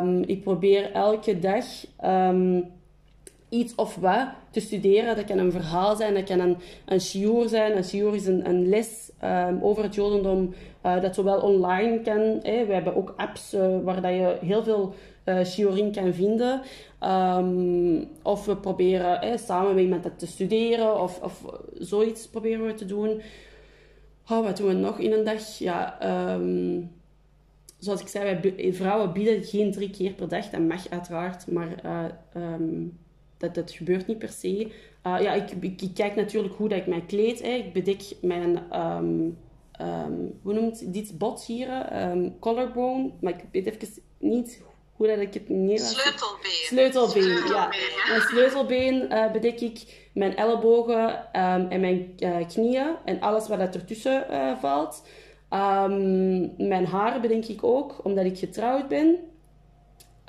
Um, 0.00 0.22
ik 0.22 0.42
probeer 0.42 0.92
elke 0.92 1.38
dag 1.38 1.64
um, 2.04 2.70
iets 3.48 3.74
of 3.74 3.96
wat 3.96 4.28
te 4.50 4.60
studeren. 4.60 5.16
Dat 5.16 5.24
kan 5.24 5.38
een 5.38 5.52
verhaal 5.52 5.96
zijn, 5.96 6.14
dat 6.14 6.24
kan 6.24 6.40
een, 6.40 6.56
een 6.84 7.00
shiur 7.00 7.48
zijn. 7.48 7.76
Een 7.76 7.84
shiur 7.84 8.14
is 8.14 8.26
een, 8.26 8.48
een 8.48 8.68
les 8.68 9.10
over 9.60 9.82
het 9.82 9.94
Jodendom 9.94 10.54
uh, 10.86 11.00
dat 11.00 11.14
zowel 11.14 11.40
online 11.40 12.00
kan. 12.00 12.38
Hè. 12.42 12.66
We 12.66 12.72
hebben 12.72 12.96
ook 12.96 13.14
apps 13.16 13.54
uh, 13.54 13.78
waar 13.82 14.02
dat 14.02 14.10
je 14.10 14.36
heel 14.40 14.62
veel 14.62 14.94
uh, 15.24 15.44
shiurim 15.44 15.92
kan 15.92 16.14
vinden. 16.14 16.60
Um, 17.04 18.08
of 18.22 18.46
we 18.46 18.56
proberen 18.56 19.18
hè, 19.18 19.38
samen 19.38 19.88
met 19.88 20.02
dat 20.02 20.18
te 20.18 20.26
studeren 20.26 21.00
of, 21.00 21.20
of 21.20 21.44
zoiets 21.74 22.28
proberen 22.28 22.66
we 22.66 22.74
te 22.74 22.84
doen. 22.84 23.20
Oh, 24.30 24.44
wat 24.44 24.56
doen 24.56 24.66
we 24.66 24.72
nog 24.72 24.98
in 24.98 25.12
een 25.12 25.24
dag? 25.24 25.58
Ja, 25.58 25.98
um, 26.34 26.90
zoals 27.78 28.00
ik 28.00 28.08
zei, 28.08 28.40
wij 28.40 28.72
vrouwen 28.72 29.12
bieden 29.12 29.44
geen 29.44 29.72
drie 29.72 29.90
keer 29.90 30.12
per 30.12 30.28
dag. 30.28 30.50
Dat 30.50 30.60
mag 30.60 30.88
uiteraard, 30.90 31.46
maar 31.46 31.84
uh, 31.84 32.04
um, 32.52 32.98
dat, 33.38 33.54
dat 33.54 33.70
gebeurt 33.70 34.06
niet 34.06 34.18
per 34.18 34.28
se. 34.28 34.72
Uh, 35.06 35.20
ja, 35.20 35.32
ik, 35.32 35.50
ik, 35.50 35.90
kijk 35.94 36.14
natuurlijk 36.14 36.54
hoe 36.54 36.68
dat 36.68 36.78
ik 36.78 36.86
mij 36.86 37.04
kleed. 37.06 37.42
Ik 37.42 37.72
bedek 37.72 38.02
mijn... 38.20 38.58
Hoe 40.42 40.54
noemt 40.54 40.92
dit 40.92 41.18
bot 41.18 41.44
hier? 41.44 41.88
collarbone. 42.40 43.10
Maar 43.20 43.32
ik 43.32 43.44
weet 43.52 43.66
even 43.66 44.02
niet 44.18 44.62
hoe 45.02 45.16
dat 45.16 45.20
ik 45.26 45.34
het 45.34 45.48
niet 45.48 45.80
Sleutelbeen. 45.80 46.50
Sleutelbeen, 46.50 47.22
Sleutelbeen 47.22 47.54
ja. 47.54 47.70
ja. 47.72 48.08
Mijn 48.08 48.20
sleutelbeen 48.20 49.12
uh, 49.12 49.32
bedek 49.32 49.60
ik, 49.60 50.08
mijn 50.14 50.36
ellebogen 50.36 51.08
um, 51.08 51.68
en 51.68 51.80
mijn 51.80 52.12
uh, 52.18 52.46
knieën 52.48 52.96
en 53.04 53.20
alles 53.20 53.48
wat 53.48 53.58
dat 53.58 53.74
ertussen 53.74 54.26
uh, 54.30 54.58
valt. 54.58 55.06
Um, 55.50 56.66
mijn 56.68 56.86
haren 56.86 57.20
bedenk 57.20 57.44
ik 57.44 57.64
ook, 57.64 58.04
omdat 58.04 58.24
ik 58.24 58.38
getrouwd 58.38 58.88
ben. 58.88 59.16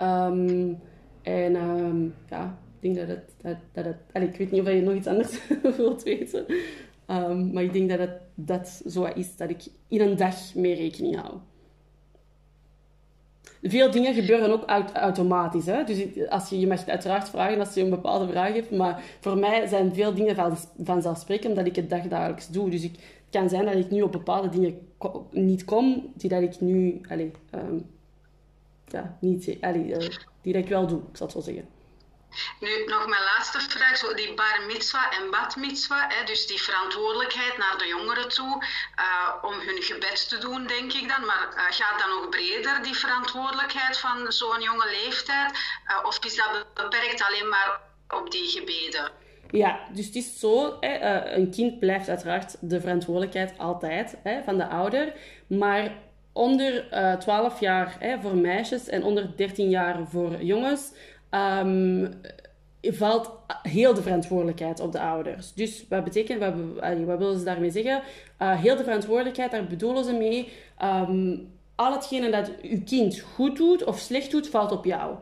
Um, 0.01 0.79
en 1.21 1.53
ja, 2.29 2.57
ik 2.79 2.95
denk 2.95 2.95
dat 2.95 3.17
het... 3.17 3.33
Dat, 3.41 3.57
dat 3.73 3.85
het 3.85 4.23
ik 4.23 4.37
weet 4.37 4.51
niet 4.51 4.61
of 4.61 4.67
je 4.67 4.81
nog 4.81 4.93
iets 4.93 5.07
anders 5.07 5.39
wilt 5.77 6.03
weten. 6.03 6.45
maar 7.53 7.63
ik 7.63 7.73
denk 7.73 7.89
dat 7.89 7.99
het 7.99 8.21
dat 8.35 8.81
zo 8.87 9.03
is, 9.03 9.35
dat 9.35 9.49
ik 9.49 9.63
in 9.87 10.01
een 10.01 10.17
dag 10.17 10.55
mee 10.55 10.75
rekening 10.75 11.21
hou. 11.21 11.33
Veel 13.63 13.91
dingen 13.91 14.13
gebeuren 14.13 14.51
ook 14.51 14.63
automatisch. 14.93 15.65
Hè? 15.65 15.83
Dus 15.83 16.29
als 16.29 16.49
je, 16.49 16.59
je 16.59 16.67
mag 16.67 16.79
het 16.79 16.89
uiteraard 16.89 17.29
vragen 17.29 17.59
als 17.59 17.73
je 17.73 17.81
een 17.81 17.89
bepaalde 17.89 18.27
vraag 18.27 18.53
hebt. 18.53 18.71
Maar 18.71 19.03
voor 19.19 19.37
mij 19.37 19.67
zijn 19.67 19.93
veel 19.93 20.13
dingen 20.13 20.35
van, 20.35 20.57
vanzelfsprekend 20.83 21.49
omdat 21.49 21.65
ik 21.65 21.75
het 21.75 21.89
dagdagelijks 21.89 22.49
doe. 22.49 22.69
Dus 22.69 22.83
ik, 22.83 22.91
het 22.91 23.41
kan 23.41 23.49
zijn 23.49 23.65
dat 23.65 23.75
ik 23.75 23.89
nu 23.89 24.01
op 24.01 24.11
bepaalde 24.11 24.49
dingen 24.49 24.77
niet 25.31 25.65
kom, 25.65 26.11
die 26.15 26.29
dat 26.29 26.41
ik 26.41 26.59
nu 26.59 27.01
allez, 27.09 27.31
um, 27.55 27.85
ja, 28.87 29.17
niet, 29.19 29.57
allez, 29.61 29.87
uh, 29.87 30.53
dat 30.53 30.63
ik 30.63 30.67
wel 30.67 30.87
doe, 30.87 30.99
ik 31.11 31.17
zal 31.17 31.27
het 31.27 31.35
zo 31.35 31.41
zeggen. 31.41 31.65
Nu, 32.59 32.85
nog 32.85 33.07
mijn 33.07 33.23
laatste 33.23 33.59
vraag. 33.59 33.97
Zo 33.97 34.13
die 34.13 34.33
bar 34.33 34.61
mitzwa 34.67 35.11
en 35.11 35.31
bat 35.31 35.55
mitzwa, 35.55 36.07
hè, 36.09 36.25
dus 36.25 36.47
die 36.47 36.61
verantwoordelijkheid 36.61 37.57
naar 37.57 37.77
de 37.77 37.87
jongeren 37.87 38.29
toe, 38.29 38.63
uh, 38.99 39.49
om 39.49 39.53
hun 39.59 39.81
gebed 39.81 40.29
te 40.29 40.37
doen, 40.37 40.67
denk 40.67 40.93
ik 40.93 41.07
dan. 41.07 41.25
Maar 41.25 41.47
uh, 41.55 41.63
gaat 41.69 41.99
dat 41.99 42.07
nog 42.07 42.29
breder, 42.29 42.83
die 42.83 42.95
verantwoordelijkheid 42.95 43.97
van 43.97 44.31
zo'n 44.31 44.61
jonge 44.61 44.89
leeftijd? 44.89 45.51
Uh, 45.51 46.05
of 46.05 46.25
is 46.25 46.35
dat 46.35 46.65
beperkt 46.73 47.23
alleen 47.23 47.49
maar 47.49 47.79
op 48.09 48.31
die 48.31 48.47
gebeden? 48.49 49.11
Ja, 49.51 49.79
dus 49.91 50.05
het 50.05 50.15
is 50.15 50.39
zo, 50.39 50.77
hè, 50.79 51.25
een 51.35 51.51
kind 51.51 51.79
blijft 51.79 52.09
uiteraard 52.09 52.55
de 52.59 52.81
verantwoordelijkheid 52.81 53.57
altijd 53.57 54.15
hè, 54.23 54.43
van 54.43 54.57
de 54.57 54.67
ouder. 54.67 55.13
Maar 55.47 55.91
onder 56.33 56.93
uh, 56.93 57.13
12 57.13 57.59
jaar 57.59 57.95
hè, 57.99 58.21
voor 58.21 58.35
meisjes 58.35 58.89
en 58.89 59.03
onder 59.03 59.37
13 59.37 59.69
jaar 59.69 60.07
voor 60.07 60.43
jongens 60.43 60.93
um, 61.35 62.13
valt 62.81 63.31
heel 63.61 63.93
de 63.93 64.01
verantwoordelijkheid 64.01 64.79
op 64.79 64.91
de 64.91 64.99
ouders. 64.99 65.53
Dus 65.53 65.85
wat 65.89 66.03
betekent, 66.03 66.39
wat, 66.39 66.53
wat 67.05 67.17
willen 67.17 67.39
ze 67.39 67.45
daarmee 67.45 67.71
zeggen? 67.71 68.01
Uh, 68.41 68.59
heel 68.61 68.75
de 68.75 68.83
verantwoordelijkheid, 68.83 69.51
daar 69.51 69.67
bedoelen 69.67 70.03
ze 70.03 70.13
mee. 70.13 70.51
Um, 70.83 71.51
al 71.75 71.93
hetgene 71.93 72.31
dat 72.31 72.51
je 72.61 72.83
kind 72.83 73.19
goed 73.19 73.57
doet 73.57 73.83
of 73.83 73.99
slecht 73.99 74.31
doet, 74.31 74.49
valt 74.49 74.71
op 74.71 74.85
jou. 74.85 75.15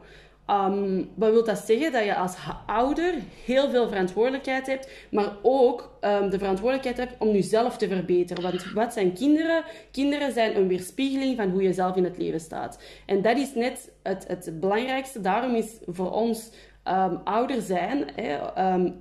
Um, 0.51 1.09
wat 1.15 1.31
wil 1.31 1.43
dat 1.43 1.57
zeggen? 1.57 1.91
Dat 1.91 2.03
je 2.03 2.15
als 2.15 2.35
ouder 2.65 3.13
heel 3.45 3.69
veel 3.69 3.87
verantwoordelijkheid 3.87 4.67
hebt, 4.67 4.89
maar 5.11 5.35
ook 5.41 5.97
um, 6.01 6.29
de 6.29 6.37
verantwoordelijkheid 6.37 6.97
hebt 6.97 7.21
om 7.21 7.31
jezelf 7.31 7.77
te 7.77 7.87
verbeteren. 7.87 8.43
Want 8.43 8.71
wat 8.73 8.93
zijn 8.93 9.13
kinderen? 9.13 9.63
Kinderen 9.91 10.31
zijn 10.31 10.57
een 10.57 10.67
weerspiegeling 10.67 11.37
van 11.37 11.49
hoe 11.49 11.63
je 11.63 11.73
zelf 11.73 11.95
in 11.95 12.03
het 12.03 12.17
leven 12.17 12.39
staat. 12.39 12.79
En 13.05 13.21
dat 13.21 13.37
is 13.37 13.53
net 13.53 13.91
het, 14.03 14.25
het 14.27 14.59
belangrijkste. 14.59 15.21
Daarom 15.21 15.55
is 15.55 15.77
voor 15.85 16.11
ons 16.11 16.51
um, 16.87 17.21
ouder 17.23 17.61
zijn 17.61 18.05
hè, 18.15 18.37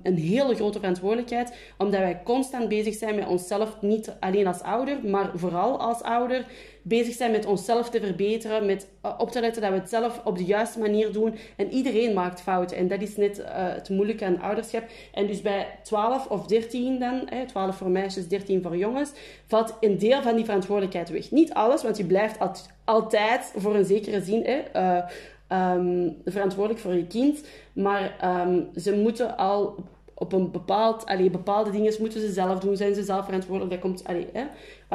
een 0.03 0.17
hele 0.17 0.55
grote 0.55 0.79
verantwoordelijkheid, 0.79 1.55
omdat 1.77 1.99
wij 1.99 2.21
constant 2.23 2.69
bezig 2.69 2.93
zijn 2.93 3.15
met 3.15 3.27
onszelf, 3.27 3.81
niet 3.81 4.15
alleen 4.19 4.47
als 4.47 4.61
ouder, 4.61 4.97
maar 5.05 5.31
vooral 5.33 5.79
als 5.79 6.01
ouder, 6.01 6.45
bezig 6.81 7.13
zijn 7.13 7.31
met 7.31 7.45
onszelf 7.45 7.89
te 7.89 7.99
verbeteren, 7.99 8.65
met 8.65 8.87
uh, 9.05 9.11
op 9.17 9.31
te 9.31 9.39
letten 9.39 9.61
dat 9.61 9.71
we 9.71 9.77
het 9.77 9.89
zelf 9.89 10.21
op 10.23 10.37
de 10.37 10.43
juiste 10.43 10.79
manier 10.79 11.11
doen. 11.11 11.35
En 11.55 11.71
iedereen 11.71 12.13
maakt 12.13 12.41
fouten. 12.41 12.77
En 12.77 12.87
dat 12.87 13.01
is 13.01 13.17
net 13.17 13.39
uh, 13.39 13.45
het 13.47 13.89
moeilijke 13.89 14.25
aan 14.25 14.41
ouderschap. 14.41 14.83
En 15.13 15.27
dus 15.27 15.41
bij 15.41 15.67
12 15.83 16.27
of 16.27 16.45
13 16.45 16.99
dan, 16.99 17.21
hè, 17.25 17.45
12 17.45 17.75
voor 17.75 17.89
meisjes, 17.89 18.27
13 18.27 18.61
voor 18.61 18.77
jongens, 18.77 19.11
valt 19.47 19.77
een 19.79 19.97
deel 19.97 20.21
van 20.21 20.35
die 20.35 20.45
verantwoordelijkheid 20.45 21.09
weg. 21.09 21.31
Niet 21.31 21.53
alles, 21.53 21.83
want 21.83 21.97
je 21.97 22.05
blijft 22.05 22.37
altijd 22.85 23.53
voor 23.55 23.75
een 23.75 23.85
zekere 23.85 24.21
zin 24.21 24.43
hè, 24.45 24.61
uh, 24.75 25.75
um, 25.75 26.17
verantwoordelijk 26.25 26.79
voor 26.81 26.93
je 26.93 27.07
kind. 27.07 27.43
Maar 27.73 28.15
um, 28.45 28.69
ze 28.75 28.95
moeten 28.95 29.37
al 29.37 29.75
op 30.21 30.33
een 30.33 30.51
bepaald, 30.51 31.05
allee, 31.05 31.29
bepaalde 31.29 31.71
dingen 31.71 31.93
moeten 31.99 32.21
ze 32.21 32.31
zelf 32.31 32.59
doen, 32.59 32.77
zijn 32.77 32.95
ze 32.95 33.03
zelf 33.03 33.25
verantwoordelijk. 33.25 33.71
Dat, 33.71 33.81
komt, 33.81 34.07
allee, 34.07 34.27
hè. 34.33 34.41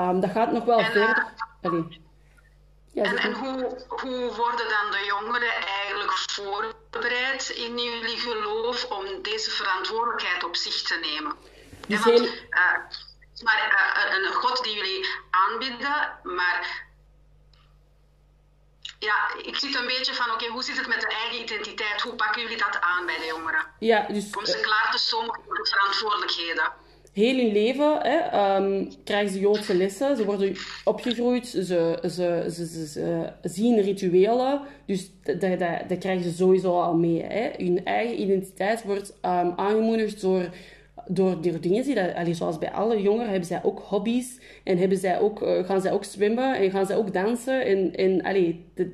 Um, 0.09 0.20
dat 0.20 0.30
gaat 0.30 0.53
nog 0.53 0.64
wel 0.64 0.78
en, 0.78 0.84
verder. 0.84 1.32
Allee. 1.66 2.04
Ja, 2.92 3.04
en, 3.04 3.16
en 3.16 3.32
hoe, 3.32 3.84
hoe 3.88 4.34
worden 4.34 4.68
dan 4.68 4.90
de 4.90 5.04
jongeren 5.06 5.54
eigenlijk 5.54 6.12
voorbereid 6.12 7.48
in 7.48 7.78
jullie 7.78 8.18
geloof 8.18 8.84
om 8.84 9.22
deze 9.22 9.50
verantwoordelijkheid 9.50 10.44
op 10.44 10.56
zich 10.56 10.82
te 10.82 10.98
nemen? 11.00 11.34
Want, 11.88 12.20
uh, 12.20 12.76
maar 13.42 13.60
uh, 14.10 14.16
een 14.16 14.32
God 14.32 14.64
die 14.64 14.74
jullie 14.74 15.06
aanbieden, 15.30 16.18
maar 16.22 16.84
ja, 18.98 19.34
ik 19.42 19.56
zit 19.56 19.74
een 19.74 19.86
beetje 19.86 20.14
van, 20.14 20.30
oké, 20.30 20.46
hoe 20.46 20.62
zit 20.62 20.76
het 20.76 20.86
met 20.86 21.00
de 21.00 21.06
eigen 21.06 21.40
identiteit? 21.40 22.02
Hoe 22.02 22.14
pakken 22.14 22.42
jullie 22.42 22.58
dat 22.58 22.80
aan 22.80 23.06
bij 23.06 23.18
de 23.18 23.26
jongeren? 23.26 23.66
Ja, 23.78 24.06
dus, 24.08 24.36
Om 24.36 24.46
ze 24.46 24.60
klaar 24.60 24.88
te 24.90 24.98
stomen 24.98 25.40
voor 25.46 25.54
de 25.54 25.66
verantwoordelijkheden. 25.66 26.72
Heel 27.16 27.36
hun 27.36 27.52
leven 27.52 27.98
hè, 28.02 28.56
um, 28.56 28.88
krijgen 29.04 29.32
ze 29.32 29.40
Joodse 29.40 29.76
lessen. 29.76 30.16
Ze 30.16 30.24
worden 30.24 30.52
opgegroeid. 30.84 31.46
Ze, 31.46 31.62
ze, 32.02 32.44
ze, 32.50 32.86
ze 32.86 33.32
zien 33.42 33.80
rituelen. 33.80 34.60
Dus 34.86 35.10
dat, 35.22 35.98
krijgen 35.98 36.22
ze 36.22 36.36
sowieso 36.36 36.80
al 36.80 36.94
mee. 36.94 37.22
Hè. 37.22 37.50
Hun 37.64 37.84
eigen 37.84 38.20
identiteit 38.20 38.84
wordt 38.84 39.10
um, 39.10 39.52
aangemoedigd 39.56 40.20
door 40.20 40.48
door, 41.08 41.40
door 41.40 41.60
dingen 41.60 41.84
die 42.24 42.34
zoals 42.34 42.58
bij 42.58 42.72
alle 42.72 43.02
jongeren 43.02 43.30
hebben 43.30 43.48
zij 43.48 43.60
ook 43.62 43.80
hobby's 43.80 44.40
en 44.64 44.78
hebben 44.78 44.98
zij 44.98 45.20
ook, 45.20 45.42
uh, 45.42 45.64
gaan 45.64 45.80
zij 45.80 45.92
ook 45.92 46.04
zwemmen 46.04 46.56
en 46.56 46.70
gaan 46.70 46.86
zij 46.86 46.96
ook 46.96 47.12
dansen 47.12 47.64
en, 47.64 47.92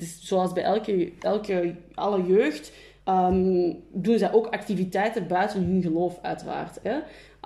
is 0.02 0.18
zoals 0.20 0.52
bij 0.52 0.62
elke, 0.62 1.12
elke 1.20 1.74
alle 1.94 2.26
jeugd 2.26 2.72
um, 3.08 3.82
doen 3.92 4.18
zij 4.18 4.32
ook 4.32 4.46
activiteiten 4.46 5.26
buiten 5.26 5.64
hun 5.64 5.82
geloof 5.82 6.18
uiteraard 6.22 6.78
hè. 6.82 6.98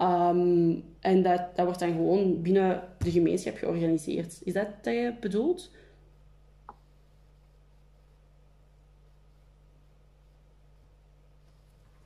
Um, 0.03 0.97
en 1.01 1.23
dat, 1.23 1.57
dat 1.57 1.65
wordt 1.65 1.81
dan 1.81 1.93
gewoon 1.93 2.43
binnen 2.43 2.97
de 2.99 3.11
gemeenschap 3.11 3.57
georganiseerd 3.57 4.39
is 4.43 4.53
dat 4.53 4.85
dat 4.85 4.95
je 4.95 5.17
bedoelt? 5.21 5.71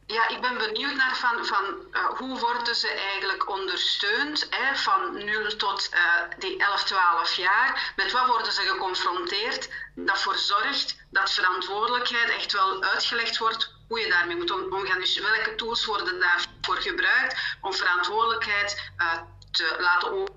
Ja, 0.06 0.28
ik 0.28 0.40
ben 0.40 0.58
benieuwd 0.58 0.94
naar 0.94 1.16
van, 1.16 1.46
van 1.46 1.64
uh, 1.92 2.04
hoe 2.04 2.38
worden 2.38 2.74
ze 2.74 2.88
eigenlijk 2.88 3.50
ondersteund 3.50 4.46
hè, 4.50 4.76
van 4.76 5.24
0 5.24 5.56
tot 5.56 5.90
uh, 5.94 6.38
die 6.38 6.58
11, 6.58 6.84
12 6.84 7.34
jaar. 7.34 7.92
Met 7.96 8.12
wat 8.12 8.26
worden 8.26 8.52
ze 8.52 8.60
geconfronteerd 8.60 9.70
dat 9.94 10.16
ervoor 10.16 10.36
zorgt 10.36 10.96
dat 11.10 11.30
verantwoordelijkheid 11.30 12.30
echt 12.30 12.52
wel 12.52 12.82
uitgelegd 12.82 13.38
wordt 13.38 13.79
hoe 13.90 14.00
je 14.00 14.08
daarmee 14.08 14.36
moet 14.36 14.50
omgaan. 14.50 14.98
Dus 14.98 15.20
welke 15.20 15.54
tools 15.54 15.84
worden 15.84 16.20
daarvoor 16.20 16.76
gebruikt 16.76 17.56
om 17.60 17.72
verantwoordelijkheid 17.72 18.90
uh, 18.98 19.20
te 19.50 19.76
laten 19.78 20.28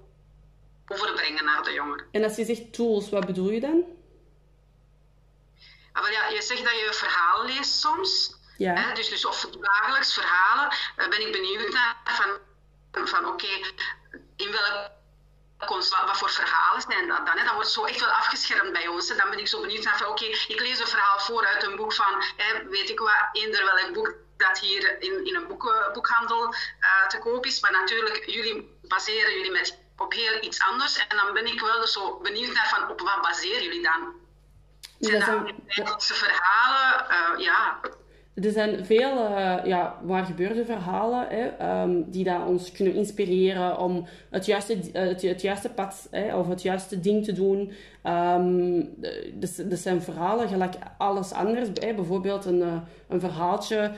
overbrengen 0.87 1.45
naar 1.45 1.63
de 1.63 1.71
jongeren. 1.71 2.05
En 2.11 2.23
als 2.23 2.35
je 2.35 2.45
zegt 2.45 2.73
tools, 2.73 3.09
wat 3.09 3.25
bedoel 3.25 3.49
je 3.49 3.59
dan? 3.59 3.83
Ah, 5.91 6.11
ja, 6.11 6.27
je 6.27 6.41
zegt 6.41 6.63
dat 6.63 6.71
je 6.71 6.89
verhalen 6.93 7.45
leest 7.45 7.79
soms. 7.79 8.35
Ja. 8.57 8.93
dus, 8.93 9.09
dus 9.09 9.25
of 9.25 9.49
dagelijks 9.61 10.13
verhalen, 10.13 10.75
uh, 10.97 11.09
ben 11.09 11.27
ik 11.27 11.31
benieuwd 11.31 11.73
naar 11.73 11.95
van, 12.03 12.29
van 13.07 13.25
oké, 13.25 13.33
okay, 13.33 13.73
in 14.35 14.51
welke 14.51 14.91
wat 15.57 16.17
voor 16.17 16.29
verhalen 16.29 16.81
zijn 16.81 17.07
dat 17.07 17.25
dan? 17.25 17.37
Hè? 17.37 17.43
Dat 17.43 17.53
wordt 17.53 17.69
zo 17.69 17.85
echt 17.85 17.99
wel 17.99 18.09
afgeschermd 18.09 18.73
bij 18.73 18.87
ons. 18.87 19.09
En 19.09 19.17
dan 19.17 19.29
ben 19.29 19.39
ik 19.39 19.47
zo 19.47 19.61
benieuwd 19.61 19.83
naar 19.83 19.97
van 19.97 20.07
oké, 20.07 20.23
okay, 20.23 20.37
ik 20.47 20.59
lees 20.59 20.79
een 20.79 20.87
verhaal 20.87 21.19
voor 21.19 21.45
uit 21.45 21.63
een 21.63 21.75
boek 21.75 21.93
van, 21.93 22.23
hè, 22.37 22.67
weet 22.69 22.89
ik 22.89 22.99
wat, 22.99 23.29
eender 23.31 23.63
welk 23.63 23.93
boek 23.93 24.15
dat 24.37 24.59
hier 24.59 25.01
in, 25.01 25.25
in 25.25 25.35
een 25.35 25.47
boek, 25.47 25.89
boekhandel 25.93 26.43
uh, 26.43 27.07
te 27.07 27.19
koop 27.19 27.45
is. 27.45 27.59
Maar 27.59 27.71
natuurlijk, 27.71 28.23
jullie 28.25 28.77
baseren 28.81 29.33
jullie 29.33 29.51
met, 29.51 29.79
op 29.97 30.13
heel 30.13 30.41
iets 30.41 30.61
anders. 30.61 31.07
En 31.07 31.17
dan 31.17 31.33
ben 31.33 31.45
ik 31.45 31.59
wel 31.59 31.87
zo 31.87 32.17
benieuwd 32.17 32.53
naar 32.53 32.69
van 32.69 32.89
op 32.89 33.01
wat 33.01 33.21
baseren 33.21 33.63
jullie 33.63 33.83
dan? 33.83 34.13
Zijn 34.99 35.19
dat 35.85 36.05
verhalen? 36.05 37.05
Uh, 37.11 37.39
ja, 37.39 37.79
er 38.33 38.51
zijn 38.51 38.85
veel 38.85 39.17
uh, 39.17 39.55
ja, 39.65 39.99
waar 40.03 40.25
gebeurde 40.25 40.65
verhalen 40.65 41.27
hè, 41.29 41.81
um, 41.81 42.05
die 42.09 42.23
dat 42.23 42.47
ons 42.47 42.71
kunnen 42.71 42.93
inspireren 42.93 43.77
om 43.77 44.05
het 44.29 44.45
juiste, 44.45 44.73
uh, 44.73 44.81
het, 44.93 45.21
het, 45.21 45.41
juiste 45.41 45.69
pad 45.69 46.07
hè, 46.11 46.35
of 46.37 46.47
het 46.47 46.61
juiste 46.61 46.99
ding 46.99 47.23
te 47.23 47.31
doen. 47.31 47.71
Um, 48.03 48.89
dus, 49.33 49.55
dat 49.55 49.79
zijn 49.79 50.01
verhalen 50.01 50.47
gelijk 50.47 50.73
alles 50.97 51.31
anders. 51.31 51.69
Hè. 51.73 51.93
Bijvoorbeeld 51.93 52.45
een, 52.45 52.59
uh, 52.59 52.75
een 53.07 53.19
verhaaltje. 53.19 53.91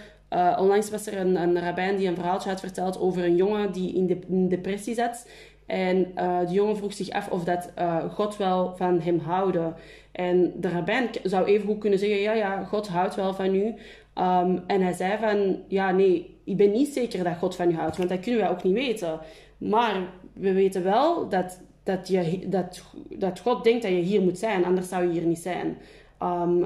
onlangs 0.57 0.89
was 0.89 1.07
er 1.07 1.17
een, 1.17 1.35
een 1.35 1.59
rabbijn 1.59 1.95
die 1.95 2.07
een 2.07 2.15
verhaaltje 2.15 2.49
had 2.49 2.59
verteld 2.59 2.99
over 2.99 3.23
een 3.23 3.35
jongen 3.35 3.71
die 3.71 3.95
in, 3.95 4.07
de, 4.07 4.47
depressie 4.47 4.95
zat. 4.95 5.27
En 5.65 6.11
uh, 6.17 6.39
de 6.39 6.53
jongen 6.53 6.77
vroeg 6.77 6.93
zich 6.93 7.09
af 7.09 7.29
of 7.29 7.43
dat 7.43 7.71
uh, 7.79 8.13
God 8.13 8.37
wel 8.37 8.75
van 8.77 8.99
hem 8.99 9.19
houden. 9.19 9.75
En 10.11 10.53
de 10.55 10.69
rabbijn 10.69 11.09
zou 11.23 11.45
even 11.45 11.67
goed 11.67 11.79
kunnen 11.79 11.99
zeggen: 11.99 12.19
Ja, 12.19 12.33
ja, 12.33 12.63
God 12.63 12.87
houdt 12.87 13.15
wel 13.15 13.33
van 13.33 13.55
u. 13.55 13.75
Um, 14.19 14.63
en 14.67 14.81
hij 14.81 14.93
zei 14.93 15.17
van, 15.19 15.59
ja 15.67 15.91
nee, 15.91 16.39
ik 16.43 16.57
ben 16.57 16.71
niet 16.71 16.93
zeker 16.93 17.23
dat 17.23 17.37
God 17.37 17.55
van 17.55 17.69
je 17.69 17.75
houdt, 17.75 17.97
want 17.97 18.09
dat 18.09 18.19
kunnen 18.19 18.41
wij 18.41 18.49
ook 18.49 18.63
niet 18.63 18.73
weten. 18.73 19.19
Maar 19.57 19.95
we 20.33 20.53
weten 20.53 20.83
wel 20.83 21.29
dat, 21.29 21.61
dat, 21.83 22.07
je, 22.07 22.49
dat, 22.49 22.83
dat 23.09 23.39
God 23.39 23.63
denkt 23.63 23.81
dat 23.81 23.91
je 23.91 23.97
hier 23.97 24.21
moet 24.21 24.37
zijn, 24.37 24.65
anders 24.65 24.89
zou 24.89 25.03
je 25.03 25.11
hier 25.11 25.27
niet 25.27 25.39
zijn. 25.39 25.77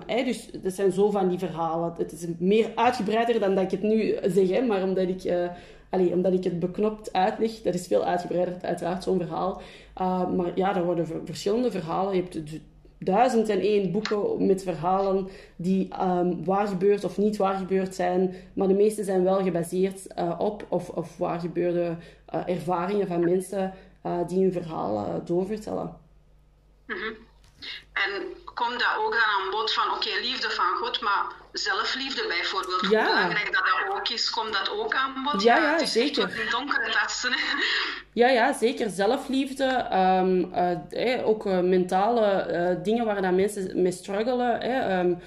Hè, 0.06 0.24
dus 0.24 0.50
dat 0.64 0.74
zijn 0.74 0.92
zo 0.92 1.10
van 1.10 1.30
die 1.30 1.40
verhalen. 1.40 1.94
Het 1.98 2.12
is 2.12 2.26
meer 2.38 2.72
uitgebreider 2.76 3.40
dan 3.40 3.56
dat 3.56 3.64
ik 3.64 3.72
het 3.72 3.82
nu 3.82 4.16
zeg, 4.24 4.50
hè, 4.50 4.62
maar 4.62 4.84
omdat 4.84 5.08
ik, 5.08 5.24
uh, 5.24 6.12
omdat 6.14 6.34
ik 6.34 6.44
het 6.44 6.60
beknopt 6.60 7.14
uitleg, 7.14 7.62
dat 7.62 7.74
is 7.74 7.88
veel 7.88 8.04
uitgebreider, 8.04 8.56
uiteraard, 8.62 9.04
zo'n 9.04 9.20
verhaal. 9.20 9.62
Uh, 10.02 10.30
maar 10.30 10.52
ja, 10.56 10.76
er 10.76 10.86
worden 10.86 11.08
verschillende 11.26 11.72
verhalen. 11.72 12.16
Je 12.16 12.22
hebt 12.22 12.60
duizend 13.00 13.50
en 13.50 13.60
één 13.60 13.92
boeken 13.92 14.46
met 14.46 14.64
verhalen 14.64 15.28
die 15.56 15.90
um, 16.02 16.46
waar 16.46 16.68
gebeurd 16.68 17.04
of 17.04 17.18
niet 17.18 17.38
waar 17.38 17.58
gebeurd 17.58 17.96
zijn, 17.96 18.34
maar 18.54 18.68
de 18.68 18.74
meeste 18.74 19.04
zijn 19.04 19.24
wel 19.24 19.44
gebaseerd 19.44 20.08
uh, 20.18 20.36
op 20.38 20.66
of, 20.70 20.90
of 20.90 21.18
waar 21.18 21.40
gebeurde 21.40 21.96
uh, 22.34 22.48
ervaringen 22.48 23.08
van 23.08 23.20
mensen 23.20 23.74
uh, 24.06 24.28
die 24.28 24.42
hun 24.42 24.52
verhaal 24.52 25.22
doorvertellen. 25.26 25.96
-hmm. 26.86 27.28
En 27.94 28.24
komt 28.54 28.80
dat 28.80 28.96
ook 28.98 29.12
dan 29.12 29.22
aan 29.22 29.52
bod 29.52 29.74
van, 29.74 29.84
oké, 29.86 30.08
okay, 30.08 30.22
liefde 30.22 30.50
van 30.50 30.66
God, 30.66 31.02
maar 31.02 31.26
zelfliefde 31.52 32.26
bijvoorbeeld, 32.28 32.88
ja. 32.90 33.04
hoe 33.04 33.14
belangrijk 33.14 33.54
dat 33.54 33.64
dat 33.66 33.98
ook 33.98 34.10
is, 34.10 34.30
komt 34.30 34.54
dat 34.54 34.72
ook 34.72 34.96
aan 34.96 35.24
bod? 35.24 35.42
Ja, 35.42 35.58
ja, 35.58 35.86
zeker. 35.86 36.24
In 36.24 36.50
donkere 36.50 36.92
tasten. 36.92 37.34
Ja, 38.14 38.28
ja, 38.28 38.54
zeker. 38.54 38.90
Zelfliefde, 38.90 39.88
um, 39.94 40.54
uh, 40.92 41.28
ook 41.28 41.46
uh, 41.46 41.60
mentale 41.60 42.48
uh, 42.52 42.84
dingen 42.84 43.06
waar 43.06 43.22
dat 43.22 43.34
mensen 43.34 43.82
mee 43.82 43.92
struggelen. 43.92 44.72
Um, 45.00 45.20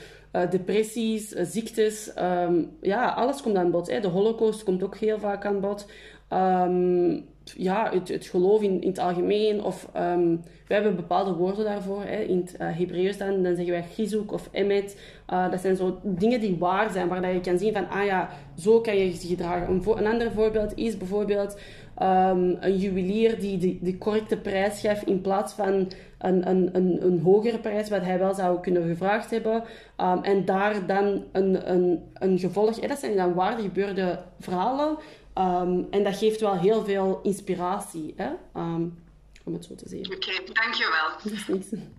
depressies, 0.51 1.29
ziektes, 1.29 2.13
um, 2.19 2.77
ja, 2.81 3.09
alles 3.09 3.43
komt 3.43 3.57
aan 3.57 3.71
bod. 3.71 3.87
De 3.87 4.09
holocaust 4.09 4.63
komt 4.63 4.83
ook 4.83 4.97
heel 4.97 5.19
vaak 5.19 5.45
aan 5.45 5.61
bod. 5.61 5.87
Um, 6.31 7.32
ja, 7.57 7.91
het, 7.93 8.09
het 8.09 8.27
geloof 8.27 8.63
in, 8.63 8.81
in 8.81 8.89
het 8.89 8.99
algemeen. 8.99 9.65
Of 9.65 9.89
um, 9.97 10.41
we 10.67 10.75
hebben 10.75 10.97
bepaalde 10.97 11.33
woorden 11.33 11.65
daarvoor. 11.65 12.03
Hè. 12.05 12.17
In 12.17 12.37
het 12.37 12.57
uh, 12.61 12.79
Hebreeuws 12.79 13.19
dan, 13.19 13.43
dan 13.43 13.55
zeggen 13.55 13.73
wij 13.73 13.85
chizoek 13.95 14.33
of 14.33 14.49
emet. 14.53 15.01
Uh, 15.33 15.51
dat 15.51 15.61
zijn 15.61 15.77
zo 15.77 15.99
dingen 16.03 16.41
die 16.41 16.57
waar 16.59 16.91
zijn, 16.91 17.09
waar 17.09 17.23
dat 17.23 17.33
je 17.33 17.41
kan 17.41 17.59
zien 17.59 17.73
van, 17.73 17.89
ah 17.89 18.05
ja, 18.05 18.29
zo 18.59 18.81
kan 18.81 18.97
je 18.97 19.05
je 19.07 19.17
gedragen. 19.17 19.69
Een, 19.69 19.99
een 19.99 20.13
ander 20.13 20.33
voorbeeld 20.33 20.77
is 20.77 20.97
bijvoorbeeld 20.97 21.59
um, 22.03 22.57
een 22.61 22.77
juwelier 22.77 23.41
die 23.41 23.59
de, 23.59 23.79
de 23.81 23.99
correcte 23.99 24.37
prijs 24.37 24.81
geeft 24.81 25.07
in 25.07 25.21
plaats 25.21 25.53
van 25.53 25.89
een, 26.19 26.49
een, 26.49 26.71
een, 26.73 26.99
een 27.05 27.21
hogere 27.21 27.59
prijs, 27.59 27.89
wat 27.89 28.03
hij 28.03 28.19
wel 28.19 28.35
zou 28.35 28.61
kunnen 28.61 28.89
gevraagd 28.89 29.31
hebben. 29.31 29.63
Um, 30.01 30.23
en 30.23 30.45
daar 30.45 30.87
dan 30.87 31.25
een, 31.33 31.73
een, 31.73 32.01
een 32.15 32.39
gevolg... 32.39 32.79
Dat 32.79 32.99
zijn 32.99 33.17
dan 33.17 33.35
waar 33.35 33.59
gebeurde 33.59 34.19
verhalen 34.41 34.97
Um, 35.39 35.87
en 35.91 36.05
dat 36.05 36.17
geeft 36.17 36.41
wel 36.41 36.59
heel 36.59 36.85
veel 36.85 37.21
inspiratie, 37.23 38.15
hè? 38.17 38.33
Um, 38.57 39.05
om 39.45 39.53
het 39.53 39.65
zo 39.65 39.75
te 39.75 39.89
zeggen. 39.89 40.15
Oké, 40.15 40.31
okay, 40.31 40.45
dankjewel. 40.53 41.09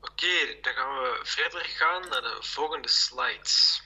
Oké, 0.00 0.24
okay, 0.24 0.58
dan 0.62 0.72
gaan 0.72 1.02
we 1.02 1.20
verder 1.22 1.64
gaan 1.64 2.08
naar 2.08 2.22
de 2.22 2.36
volgende 2.40 2.88
slides. 2.88 3.82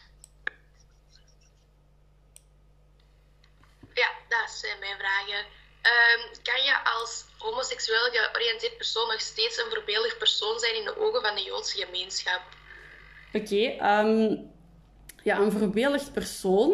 Ja, 3.94 4.10
dat 4.28 4.50
zijn 4.50 4.78
mijn 4.78 4.96
vragen. 4.98 5.46
Um, 5.82 6.42
kan 6.42 6.62
je 6.64 6.84
als 6.84 7.24
homoseksueel 7.38 8.10
georiënteerd 8.10 8.76
persoon 8.76 9.08
nog 9.08 9.20
steeds 9.20 9.58
een 9.58 9.70
voorbeeldig 9.70 10.18
persoon 10.18 10.58
zijn 10.58 10.74
in 10.74 10.84
de 10.84 10.98
ogen 10.98 11.22
van 11.22 11.34
de 11.34 11.42
Joodse 11.42 11.84
gemeenschap? 11.84 12.42
Oké, 13.32 13.38
okay, 13.38 13.76
ja, 15.22 15.38
een 15.38 15.52
voorbeeldig 15.52 16.12
persoon 16.12 16.72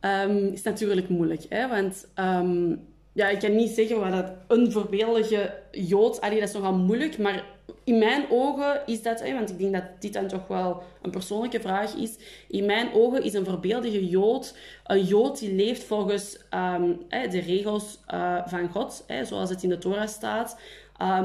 um, 0.00 0.46
is 0.52 0.62
natuurlijk 0.62 1.08
moeilijk. 1.08 1.44
Hè? 1.48 1.68
Want 1.68 2.08
um, 2.16 2.86
ja, 3.12 3.28
ik 3.28 3.38
kan 3.38 3.56
niet 3.56 3.70
zeggen 3.70 4.00
wat 4.00 4.12
dat 4.12 4.32
een 4.46 4.72
voorbeeldige 4.72 5.54
Jood... 5.70 6.20
Allee, 6.20 6.40
dat 6.40 6.48
is 6.48 6.54
nogal 6.54 6.74
moeilijk, 6.74 7.18
maar 7.18 7.44
in 7.84 7.98
mijn 7.98 8.24
ogen 8.30 8.80
is 8.86 9.02
dat... 9.02 9.20
Hè, 9.20 9.34
want 9.34 9.50
ik 9.50 9.58
denk 9.58 9.72
dat 9.72 9.84
dit 9.98 10.12
dan 10.12 10.26
toch 10.26 10.46
wel 10.46 10.82
een 11.02 11.10
persoonlijke 11.10 11.60
vraag 11.60 11.94
is. 11.94 12.16
In 12.48 12.66
mijn 12.66 12.92
ogen 12.92 13.22
is 13.22 13.34
een 13.34 13.44
voorbeeldige 13.44 14.08
Jood 14.08 14.56
een 14.84 15.04
Jood 15.04 15.38
die 15.38 15.54
leeft 15.54 15.84
volgens 15.84 16.38
hè, 17.08 17.28
de 17.28 17.40
regels 17.40 18.00
uh, 18.14 18.46
van 18.46 18.68
God, 18.68 19.04
hè, 19.06 19.24
zoals 19.24 19.50
het 19.50 19.62
in 19.62 19.68
de 19.68 19.78
Torah 19.78 20.06
staat. 20.06 20.58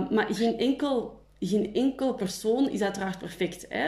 maar 0.10 0.28
geen 0.30 0.58
enkel, 0.58 1.20
geen 1.40 1.74
enkel 1.74 2.14
persoon 2.14 2.70
is 2.70 2.82
uiteraard 2.82 3.18
perfect. 3.18 3.66
Hè? 3.70 3.88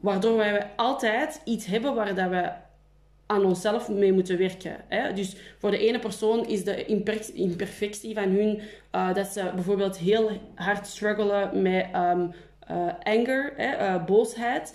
waardoor 0.00 0.36
wij 0.36 0.70
altijd 0.76 1.40
iets 1.44 1.66
hebben 1.66 1.94
waar 1.94 2.14
dat 2.14 2.28
we 2.28 2.50
aan 3.26 3.44
onszelf 3.44 3.88
mee 3.88 4.12
moeten 4.12 4.38
werken. 4.38 4.76
Hè? 4.88 5.12
Dus 5.12 5.36
voor 5.58 5.70
de 5.70 5.78
ene 5.78 5.98
persoon 5.98 6.46
is 6.46 6.64
de 6.64 6.84
imperfectie 7.34 8.14
van 8.14 8.28
hun 8.28 8.60
uh, 8.92 9.14
dat 9.14 9.26
ze 9.26 9.50
bijvoorbeeld 9.54 9.98
heel 9.98 10.30
hard 10.54 10.86
struggelen 10.86 11.62
met 11.62 11.86
um, 11.94 12.32
uh, 12.70 12.92
anger, 13.02 13.52
hè, 13.56 13.94
uh, 13.94 14.04
boosheid. 14.04 14.74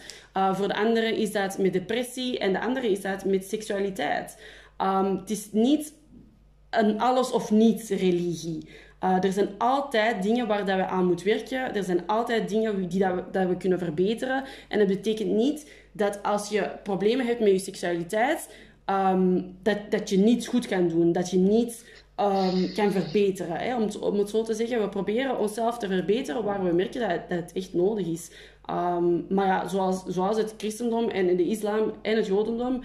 voor 0.52 0.68
de 0.68 0.76
andere 0.76 1.18
is 1.20 1.32
dat 1.32 1.58
met 1.58 1.74
depressie 1.74 2.40
en 2.40 2.54
de 2.54 2.62
andere 2.62 2.92
is 2.92 3.02
dat 3.02 3.26
met 3.26 3.46
seksualiteit. 3.46 4.38
Um, 4.82 5.16
het 5.18 5.30
is 5.30 5.52
niet 5.52 5.94
een 6.70 7.00
alles 7.00 7.32
of 7.32 7.52
niets 7.52 7.90
religie. 7.90 8.70
Er 9.02 9.32
zijn 9.32 9.50
altijd 9.58 10.24
dingen 10.24 10.48
waar 10.48 10.66
dat 10.66 10.76
we 10.76 10.86
aan 10.86 11.06
moeten 11.06 11.26
werken. 11.26 11.76
Er 11.76 11.84
zijn 11.84 12.08
altijd 12.08 12.50
dingen 12.50 12.88
die 12.90 13.00
dat 13.00 13.14
we, 13.14 13.24
dat 13.32 13.48
we 13.48 13.58
kunnen 13.58 13.80
verbeteren. 13.80 14.44
En 14.68 14.80
dat 14.80 14.88
betekent 14.88 15.30
niet 15.30 15.72
dat 15.92 16.24
als 16.24 16.50
je 16.50 16.72
problemen 16.84 17.26
hebt 17.26 17.40
met 17.40 17.52
je 17.52 17.60
seksualiteit, 17.60 18.50
um, 18.86 19.56
dat, 19.64 19.78
dat 19.90 20.10
je 20.10 20.18
niets 20.18 20.48
goed 20.48 20.68
kan 20.68 20.88
doen. 20.88 21.12
Dat 21.12 21.30
je 21.30 21.38
niet 21.38 21.86
um, 22.20 22.74
kan 22.74 22.92
verbeteren. 22.92 23.58
Hè? 23.58 23.76
Om, 23.76 23.90
om, 24.00 24.18
het 24.18 24.30
zo 24.30 24.44
te 24.44 24.54
zeggen, 24.54 24.82
we 24.82 24.90
proberen 24.90 25.40
onszelf 25.40 25.78
te 25.78 25.88
verbeteren 25.88 26.44
waar 26.44 26.64
we 26.64 26.74
merken 26.74 27.10
dat, 27.10 27.30
dat 27.30 27.40
het 27.40 27.52
echt 27.54 27.74
nodig 27.74 28.08
is. 28.08 28.32
Um, 28.70 29.26
maar 29.30 29.48
ja, 29.48 29.68
zoals, 29.68 30.04
zoals 30.06 30.38
het 30.38 30.54
christendom 30.58 31.10
en 31.10 31.38
de 31.38 31.48
islam 31.48 31.92
en 32.02 32.16
het 32.16 32.28
jodendom, 32.28 32.84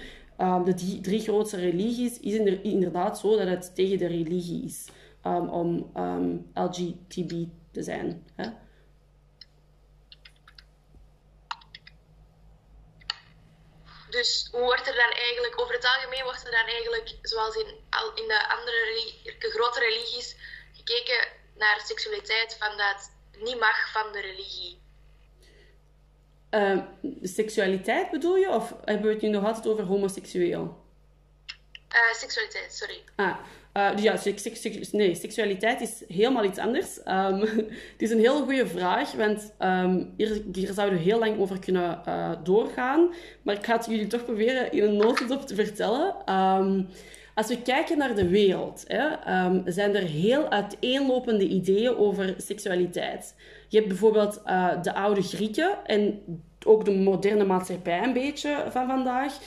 de 0.64 0.74
drie, 0.74 1.00
drie, 1.00 1.20
grootste 1.20 1.56
religies, 1.56 2.20
is 2.20 2.34
inderdaad 2.62 3.18
zo 3.18 3.36
dat 3.36 3.48
het 3.48 3.74
tegen 3.74 3.98
de 3.98 4.06
religie 4.06 4.64
is 4.64 4.86
om 5.32 5.90
LGTB 6.54 7.32
te 7.72 7.82
zijn. 7.82 8.26
Hè? 8.34 8.48
Dus 14.10 14.48
hoe 14.50 14.60
wordt 14.60 14.86
er 14.86 14.94
dan 14.94 15.10
eigenlijk, 15.10 15.60
over 15.60 15.74
het 15.74 15.84
algemeen 15.84 16.24
wordt 16.24 16.46
er 16.46 16.50
dan 16.50 16.66
eigenlijk, 16.66 17.18
zoals 17.22 17.54
in, 17.54 17.66
in 18.14 18.28
de 18.28 18.48
andere 18.48 19.12
grote 19.38 19.80
religies, 19.80 20.36
gekeken 20.72 21.28
naar 21.56 21.80
seksualiteit 21.84 22.56
van 22.58 22.76
dat 22.76 23.10
niet 23.38 23.58
mag 23.58 23.92
van 23.92 24.12
de 24.12 24.20
religie? 24.20 24.78
Uh, 26.50 26.82
seksualiteit 27.22 28.10
bedoel 28.10 28.36
je? 28.36 28.48
Of 28.48 28.74
hebben 28.84 29.06
we 29.06 29.12
het 29.12 29.22
nu 29.22 29.28
nog 29.28 29.44
altijd 29.44 29.66
over 29.66 29.84
homoseksueel? 29.84 30.84
Uh, 31.94 32.12
seksualiteit, 32.12 32.74
sorry. 32.74 33.04
Ah, 33.16 33.38
uh, 33.76 33.90
dus 33.90 34.02
ja, 34.02 34.16
nee, 34.92 35.14
seksualiteit 35.14 35.80
is 35.80 36.04
helemaal 36.08 36.44
iets 36.44 36.58
anders. 36.58 36.98
Um, 36.98 37.40
het 37.92 38.02
is 38.02 38.10
een 38.10 38.18
heel 38.18 38.42
goede 38.42 38.66
vraag, 38.66 39.12
want 39.12 39.54
um, 39.58 40.12
hier, 40.16 40.72
zouden 40.72 40.98
we 40.98 41.04
heel 41.04 41.18
lang 41.18 41.38
over 41.38 41.58
kunnen 41.58 42.00
uh, 42.08 42.30
doorgaan. 42.42 43.14
Maar 43.42 43.54
ik 43.54 43.64
ga 43.64 43.76
het 43.76 43.86
jullie 43.86 44.06
toch 44.06 44.24
proberen 44.24 44.72
in 44.72 44.82
een 44.82 44.96
notendop 44.96 45.46
te 45.46 45.54
vertellen. 45.54 46.34
Um, 46.34 46.88
als 47.34 47.46
we 47.46 47.62
kijken 47.62 47.98
naar 47.98 48.14
de 48.14 48.28
wereld, 48.28 48.84
hè, 48.86 49.08
zijn 49.72 49.94
er 49.94 50.02
heel 50.02 50.50
uiteenlopende 50.50 51.48
ideeën 51.48 51.96
over 51.96 52.34
seksualiteit. 52.36 53.34
Je 53.68 53.76
hebt 53.76 53.88
bijvoorbeeld 53.88 54.42
uh, 54.46 54.82
de 54.82 54.94
oude 54.94 55.22
Grieken 55.22 55.70
en 55.84 56.20
ook 56.66 56.84
de 56.84 56.92
moderne 56.92 57.44
maatschappij 57.44 58.02
een 58.02 58.12
beetje 58.12 58.64
van 58.70 58.86
vandaag. 58.86 59.38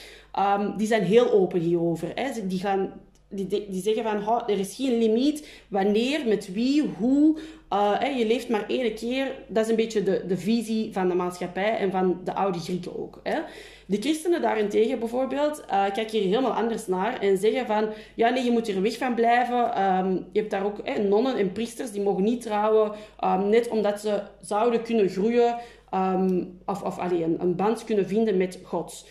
die 0.76 0.86
zijn 0.86 1.02
heel 1.02 1.30
open 1.30 1.60
hierover. 1.60 2.12
Hè. 2.14 2.46
Die 2.46 2.60
gaan 2.60 2.92
die, 3.30 3.66
die 3.68 3.82
zeggen 3.82 4.02
van, 4.02 4.42
er 4.46 4.58
is 4.58 4.74
geen 4.74 4.98
limiet 4.98 5.48
wanneer, 5.68 6.26
met 6.26 6.52
wie, 6.52 6.90
hoe. 6.98 7.38
Uh, 7.72 8.18
je 8.18 8.26
leeft 8.26 8.48
maar 8.48 8.68
één 8.68 8.94
keer. 8.94 9.32
Dat 9.48 9.64
is 9.64 9.70
een 9.70 9.76
beetje 9.76 10.02
de, 10.02 10.24
de 10.26 10.36
visie 10.36 10.92
van 10.92 11.08
de 11.08 11.14
maatschappij 11.14 11.76
en 11.76 11.90
van 11.90 12.20
de 12.24 12.34
oude 12.34 12.58
Grieken 12.58 12.98
ook. 12.98 13.20
Hè. 13.22 13.40
De 13.86 13.96
christenen 13.96 14.42
daarentegen 14.42 14.98
bijvoorbeeld 14.98 15.60
uh, 15.60 15.84
kijken 15.92 16.18
hier 16.18 16.22
helemaal 16.22 16.52
anders 16.52 16.86
naar 16.86 17.20
en 17.20 17.38
zeggen 17.38 17.66
van, 17.66 17.88
ja 18.14 18.28
nee, 18.28 18.44
je 18.44 18.50
moet 18.50 18.68
er 18.68 18.82
weg 18.82 18.96
van 18.96 19.14
blijven. 19.14 19.82
Um, 19.82 20.26
je 20.32 20.38
hebt 20.38 20.50
daar 20.50 20.64
ook 20.64 20.98
nonnen 21.08 21.36
en 21.36 21.52
priesters 21.52 21.90
die 21.90 22.02
mogen 22.02 22.22
niet 22.22 22.42
trouwen, 22.42 22.92
um, 23.24 23.48
net 23.48 23.68
omdat 23.68 24.00
ze 24.00 24.22
zouden 24.40 24.82
kunnen 24.82 25.08
groeien 25.08 25.56
um, 25.94 26.58
of, 26.66 26.82
of 26.82 26.98
een, 26.98 27.36
een 27.40 27.56
band 27.56 27.84
kunnen 27.84 28.06
vinden 28.06 28.36
met 28.36 28.58
God. 28.62 29.06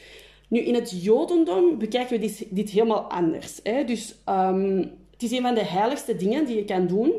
Nu, 0.49 0.59
in 0.59 0.73
het 0.73 1.03
Jodendom 1.03 1.77
bekijken 1.77 2.19
we 2.19 2.47
dit, 2.49 2.69
helemaal 2.69 3.03
anders. 3.03 3.59
Hè? 3.63 3.83
Dus 3.83 4.15
um, 4.29 4.77
het 5.11 5.23
is 5.23 5.31
een 5.31 5.41
van 5.41 5.55
de 5.55 5.65
heiligste 5.65 6.15
dingen 6.15 6.45
die 6.45 6.55
je 6.55 6.65
kan 6.65 6.87
doen 6.87 7.13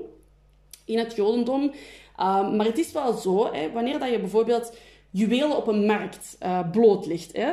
in 0.84 0.98
het 0.98 1.16
Jodendom. 1.16 1.62
Um, 1.62 2.56
maar 2.56 2.66
het 2.66 2.78
is 2.78 2.92
wel 2.92 3.12
zo, 3.12 3.52
hè, 3.52 3.72
wanneer 3.72 3.98
dat 3.98 4.10
je 4.10 4.18
bijvoorbeeld 4.18 4.76
juwelen 5.10 5.56
op 5.56 5.66
een 5.66 5.86
markt 5.86 6.36
uh, 6.42 6.70
bloot 6.70 7.06
ligt. 7.06 7.36
Hè? 7.36 7.48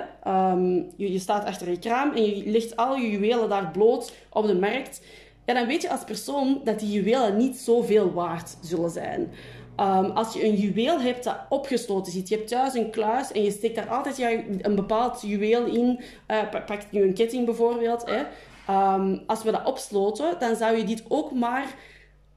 Um, 0.51 0.89
je, 0.95 1.11
je, 1.11 1.19
staat 1.19 1.45
achter 1.45 1.69
je 1.69 1.80
kraam 1.80 2.11
en 2.11 2.25
je 2.25 2.51
legt 2.51 2.75
al 2.75 2.95
je 2.95 3.11
juwelen 3.11 3.49
daar 3.49 3.71
bloot 3.71 4.13
op 4.30 4.47
de 4.47 4.55
markt. 4.55 5.01
En 5.45 5.55
dan 5.55 5.67
weet 5.67 5.82
je 5.82 5.89
als 5.89 6.03
persoon 6.03 6.61
dat 6.63 6.80
die 6.80 6.91
juwelen 6.91 7.38
niet 7.38 7.57
zoveel 7.57 8.13
waard 8.13 8.57
zullen 8.61 8.89
zijn. 8.89 9.32
Um, 9.80 10.11
als 10.11 10.34
je 10.34 10.45
een 10.45 10.55
juweel 10.55 10.99
hebt 10.99 11.23
dat 11.23 11.38
opgesloten 11.49 12.11
zit, 12.11 12.30
je 12.30 12.36
hebt 12.36 12.47
thuis 12.47 12.73
een 12.73 12.89
kluis 12.89 13.32
en 13.32 13.43
je 13.43 13.51
steekt 13.51 13.75
daar 13.75 13.89
altijd 13.89 14.17
ja, 14.17 14.30
een 14.61 14.75
bepaald 14.75 15.21
juweel 15.21 15.65
in, 15.65 15.99
uh, 16.28 16.49
pak 16.65 16.82
nu 16.89 17.01
een 17.01 17.13
ketting 17.13 17.45
bijvoorbeeld. 17.45 18.05
Hè. 18.05 18.23
Um, 18.69 19.23
als 19.28 19.43
we 19.43 19.51
dat 19.51 19.65
opsloten, 19.65 20.39
dan 20.39 20.55
zou 20.55 20.78
je 20.78 20.84
dit 20.84 21.03
ook 21.07 21.32
maar 21.32 21.75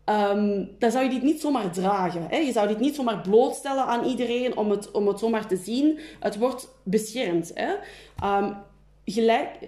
ehm, 0.05 0.65
dan 0.79 0.91
zou 0.91 1.05
je 1.05 1.11
dit 1.11 1.23
niet 1.23 1.41
zomaar 1.41 1.71
dragen. 1.71 2.27
Hè? 2.29 2.37
Je 2.37 2.53
zou 2.53 2.69
dit 2.69 2.81
niet 2.81 2.95
zomaar 2.95 3.21
blootstellen 3.21 3.85
aan 3.85 4.05
iedereen 4.05 4.57
om 4.57 4.71
het, 4.71 4.91
om 4.91 5.07
het 5.07 5.19
zomaar 5.19 5.47
te 5.47 5.57
zien. 5.57 5.99
Het 6.21 6.39
wordt 6.39 6.69
beschermd. 6.83 7.51
Hè? 7.55 7.75
Ehm, 8.23 8.53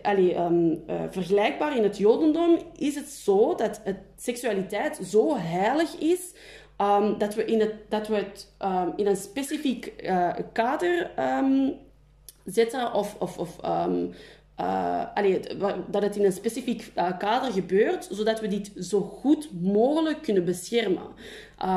ehm, 0.02 0.74
eh, 0.86 1.00
vergelijkbaar 1.10 1.76
in 1.76 1.82
het 1.82 1.98
Jodendom 1.98 2.58
is 2.76 2.94
het 2.94 3.08
zo 3.08 3.54
dat 3.54 3.80
het, 3.84 3.98
seksualiteit 4.16 5.00
zo 5.04 5.36
heilig 5.36 5.98
is 5.98 6.34
dat 7.18 7.34
we, 7.34 7.44
in 7.44 7.60
het, 7.60 7.74
dat 7.88 8.08
we 8.08 8.14
het 8.14 8.48
in 8.96 9.06
een 9.06 9.16
specifiek 9.16 9.92
uh, 10.02 10.30
kader 10.52 11.10
zetten 12.44 12.92
of, 12.92 13.16
of, 13.18 13.38
of 13.38 13.58
uh, 14.60 15.02
dat 15.90 16.02
het 16.02 16.16
in 16.16 16.24
een 16.24 16.32
specifiek 16.32 16.92
uh, 16.96 17.18
kader 17.18 17.52
gebeurt, 17.52 18.08
zodat 18.10 18.40
we 18.40 18.48
dit 18.48 18.70
zo 18.80 19.00
goed 19.00 19.48
mogelijk 19.60 20.22
kunnen 20.22 20.44
beschermen. 20.44 21.06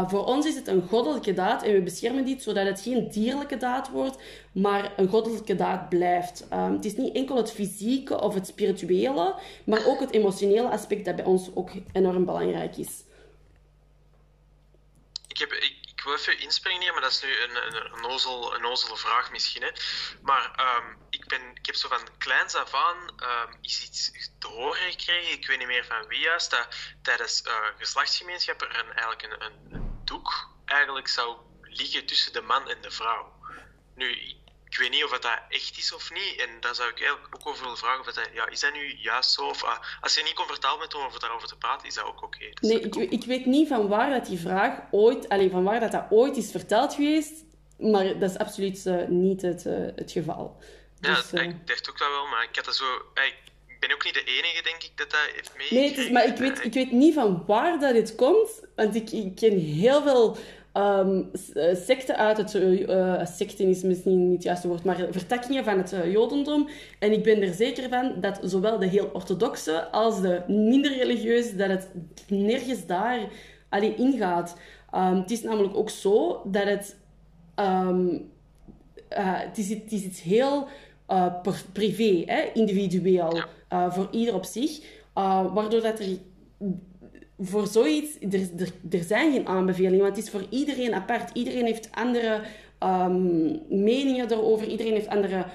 Voor 0.08 0.26
ons 0.26 0.46
is 0.46 0.56
het 0.56 0.68
een 0.68 0.82
goddelijke 0.82 1.34
daad 1.34 1.64
en 1.64 1.74
we 1.74 1.82
beschermen 1.82 2.26
dit 2.26 2.44
zodat 2.44 2.66
het 2.66 2.82
geen 2.82 3.10
dierlijke 3.10 3.58
daad 3.58 3.90
wordt, 3.90 4.18
maar 4.52 4.94
een 4.98 5.08
goddelijke 5.08 5.56
daad 5.56 5.90
blijft. 5.90 6.48
het 6.50 6.86
is 6.86 6.96
niet 6.96 7.16
enkel 7.16 7.38
het 7.38 7.52
fysieke 7.52 8.22
of 8.22 8.34
het 8.34 8.48
spirituele, 8.48 9.36
maar 9.64 9.86
ook 9.88 10.00
het 10.00 10.12
emotionele 10.12 10.70
aspect 10.70 11.06
dat 11.06 11.16
bij 11.16 11.26
ons 11.26 11.50
ook 11.54 11.70
enorm 11.92 12.26
belangrijk 12.26 12.78
is. 12.78 13.05
Ik, 15.36 15.42
heb, 15.42 15.54
ik, 15.54 15.78
ik 15.86 16.02
wil 16.04 16.14
even 16.14 16.40
inspringen 16.40 16.82
hier, 16.82 16.92
maar 16.92 17.02
dat 17.02 17.12
is 17.12 17.22
nu 17.22 17.40
een, 17.40 17.56
een, 17.56 17.76
een, 17.76 18.04
een 18.54 18.66
ozele 18.66 18.98
vraag 18.98 19.32
misschien. 19.32 19.62
Hè. 19.62 19.70
Maar 20.22 20.76
um, 20.78 20.98
ik, 21.10 21.28
ben, 21.28 21.42
ik 21.54 21.66
heb 21.66 21.76
zo 21.76 21.88
van 21.88 22.18
kleins 22.18 22.56
af 22.56 22.74
aan 22.74 22.98
is 23.62 23.84
iets 23.84 24.32
te 24.40 24.48
horen 24.48 24.92
gekregen, 24.92 25.32
ik 25.32 25.48
weet 25.48 25.58
niet 25.58 25.68
meer 25.68 25.86
van 25.86 26.08
wie 26.08 26.20
juist, 26.20 26.50
dat 26.50 26.68
tijdens 27.02 27.44
uh, 27.48 27.54
geslachtsgemeenschappen 27.78 28.70
er 28.70 28.90
eigenlijk 28.90 29.24
een, 29.24 29.46
een, 29.46 29.68
een, 29.72 30.02
doek 30.06 30.50
eigenlijk 30.66 31.08
zou 31.08 31.38
liggen 31.62 32.06
tussen 32.06 32.34
de 32.34 32.42
man 32.42 32.70
en 32.70 32.82
de 32.82 32.92
vrouw. 32.92 33.34
Nu, 33.96 34.36
ik 34.76 34.82
weet 34.82 34.90
niet 34.90 35.04
of 35.04 35.20
dat 35.20 35.40
echt 35.50 35.78
is 35.78 35.94
of 35.94 36.12
niet. 36.14 36.42
En 36.42 36.50
daar 36.60 36.76
zou 36.76 36.90
ik 36.90 37.00
eigenlijk 37.00 37.36
ook 37.36 37.48
over 37.48 37.64
willen 37.64 37.78
vragen. 37.78 38.00
Of 38.00 38.06
dat, 38.06 38.30
ja, 38.34 38.48
is 38.50 38.60
dat 38.60 38.74
nu 38.74 38.96
juist 38.98 39.32
zo? 39.32 39.48
Of 39.48 39.64
uh, 39.64 39.78
als 40.02 40.16
je 40.16 40.24
niet 40.24 40.34
comfortabel 40.34 40.78
bent 40.78 40.96
om 40.96 41.06
over 41.06 41.20
daarover 41.20 41.48
te 41.48 41.58
praten, 41.58 41.88
is 41.88 41.94
dat 41.94 42.06
ook 42.06 42.24
oké. 42.24 42.26
Okay. 42.26 42.54
Nee, 42.62 42.80
ik, 42.80 42.96
ik, 42.96 43.24
weet 43.24 43.46
niet 43.46 43.68
van 43.68 43.88
waar 43.88 44.10
dat 44.10 44.26
die 44.26 44.40
vraag 44.40 44.80
ooit, 44.92 45.30
alleen 45.30 45.50
van 45.50 45.64
waar 45.64 45.80
dat, 45.80 45.92
dat 45.92 46.06
ooit 46.10 46.38
is 46.38 46.52
verteld 46.52 46.94
geweest. 46.94 47.44
Maar 47.78 48.20
dat 48.20 48.30
is 48.30 48.38
absoluut 48.38 48.86
uh, 48.86 49.08
niet 49.08 49.42
het, 49.42 49.66
uh, 49.66 49.74
het 49.96 50.12
geval. 50.12 50.58
Ja, 51.00 51.16
dus, 51.16 51.32
ik 51.34 51.68
dacht 51.68 51.90
ook 51.90 51.98
dat 51.98 52.10
wel, 52.10 52.26
maar 52.26 52.44
ik 52.44 52.56
had 52.56 52.66
dat 52.66 52.76
zo... 52.76 52.86
Ik 53.68 53.80
ben 53.80 53.94
ook 53.94 54.04
niet 54.04 54.14
de 54.14 54.24
enige, 54.24 54.64
denk 54.64 54.84
ik, 54.84 54.92
dat 54.96 55.12
dat 55.12 55.30
heeft 55.36 55.52
meegekregen. 55.58 56.04
Nee, 56.04 56.12
maar 56.12 56.26
ik 56.26 56.38
weet, 56.38 56.64
ik 56.64 56.74
weet 56.74 56.92
niet 56.92 57.14
van 57.14 57.44
waar 57.48 57.80
dat 57.80 57.94
dit 57.94 58.16
komt. 58.16 58.62
Want 58.76 58.96
ik, 58.96 59.12
ik 59.12 59.36
ken 59.36 59.60
heel 59.60 60.02
veel 60.02 60.38
um, 60.78 61.30
secten 61.74 62.18
uit 62.18 62.38
het... 62.38 62.54
Uh, 62.54 63.26
secten 63.26 63.68
is 63.68 63.82
misschien 63.82 64.24
niet 64.24 64.34
het 64.34 64.44
juiste 64.44 64.68
woord, 64.68 64.84
maar 64.84 65.08
vertakkingen 65.10 65.64
van 65.64 65.78
het 65.78 65.96
jodendom. 66.12 66.70
En 67.00 67.12
ik 67.12 67.24
ben 67.24 67.42
er 67.42 67.54
zeker 67.54 67.90
van 67.90 68.14
dat 68.22 68.40
zowel 68.44 68.80
de 68.80 68.88
heel 68.88 69.10
orthodoxe 69.14 69.92
als 69.92 70.22
de 70.22 70.42
minder 70.48 70.98
religieuze, 70.98 71.56
dat 71.56 71.70
het 71.70 71.90
nergens 72.28 72.86
daar 72.86 73.20
alleen 73.70 73.98
ingaat. 73.98 74.58
Um, 74.96 75.16
het 75.16 75.32
is 75.32 75.44
namelijk 75.44 75.78
ook 75.78 75.90
zo 75.90 76.42
dat 76.46 76.64
het... 76.64 76.98
Um, 77.60 78.34
het, 79.10 79.58
is, 79.58 79.70
het 79.70 79.92
is 79.92 80.04
iets 80.04 80.22
heel 80.22 80.68
uh, 81.10 81.34
privé, 81.72 82.24
hè, 82.26 82.42
individueel, 82.54 83.44
uh, 83.74 83.92
voor 83.92 84.08
ieder 84.12 84.34
op 84.34 84.46
zich. 84.46 84.80
Waardoor 85.54 85.82
dat 85.82 86.00
er 86.00 86.08
voor 87.40 87.68
zoiets, 87.68 88.18
er, 88.20 88.50
er, 88.58 88.72
er, 88.92 89.04
zijn 89.04 89.32
geen 89.32 89.48
aanbevelingen, 89.48 90.04
want 90.04 90.16
het 90.16 90.26
is 90.26 90.32
voor 90.32 90.46
iedereen 90.50 90.94
apart. 90.94 91.30
Iedereen 91.34 91.66
heeft 91.66 91.92
andere 91.92 92.42
um, 92.80 93.62
meningen 93.70 94.32
erover, 94.32 94.68
iedereen 94.68 94.94
heeft 94.94 95.08
andere 95.08 95.46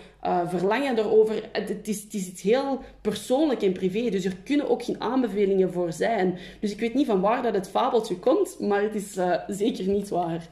verlangen 0.49 0.99
erover. 0.99 1.49
Het, 1.53 1.89
is, 1.89 2.03
het 2.03 2.15
is 2.15 2.27
iets 2.27 2.43
heel 2.43 2.85
persoonlijk 3.01 3.63
en 3.63 3.73
privé, 3.73 4.11
dus 4.11 4.25
er 4.25 4.37
kunnen 4.37 4.69
ook 4.69 4.83
geen 4.83 5.01
aanbevelingen 5.01 5.73
voor 5.73 5.93
zijn. 5.93 6.39
Dus 6.61 6.71
ik 6.71 6.81
weet 6.81 6.95
niet 6.95 7.07
van 7.07 7.21
waar 7.21 7.43
dat 7.43 7.55
het 7.55 7.71
fabeltje 7.71 8.19
komt, 8.19 8.61
maar 8.61 8.83
het 8.83 8.95
is 8.95 9.13
zeker 9.47 9.87
niet 9.87 10.09
waar. 10.09 10.49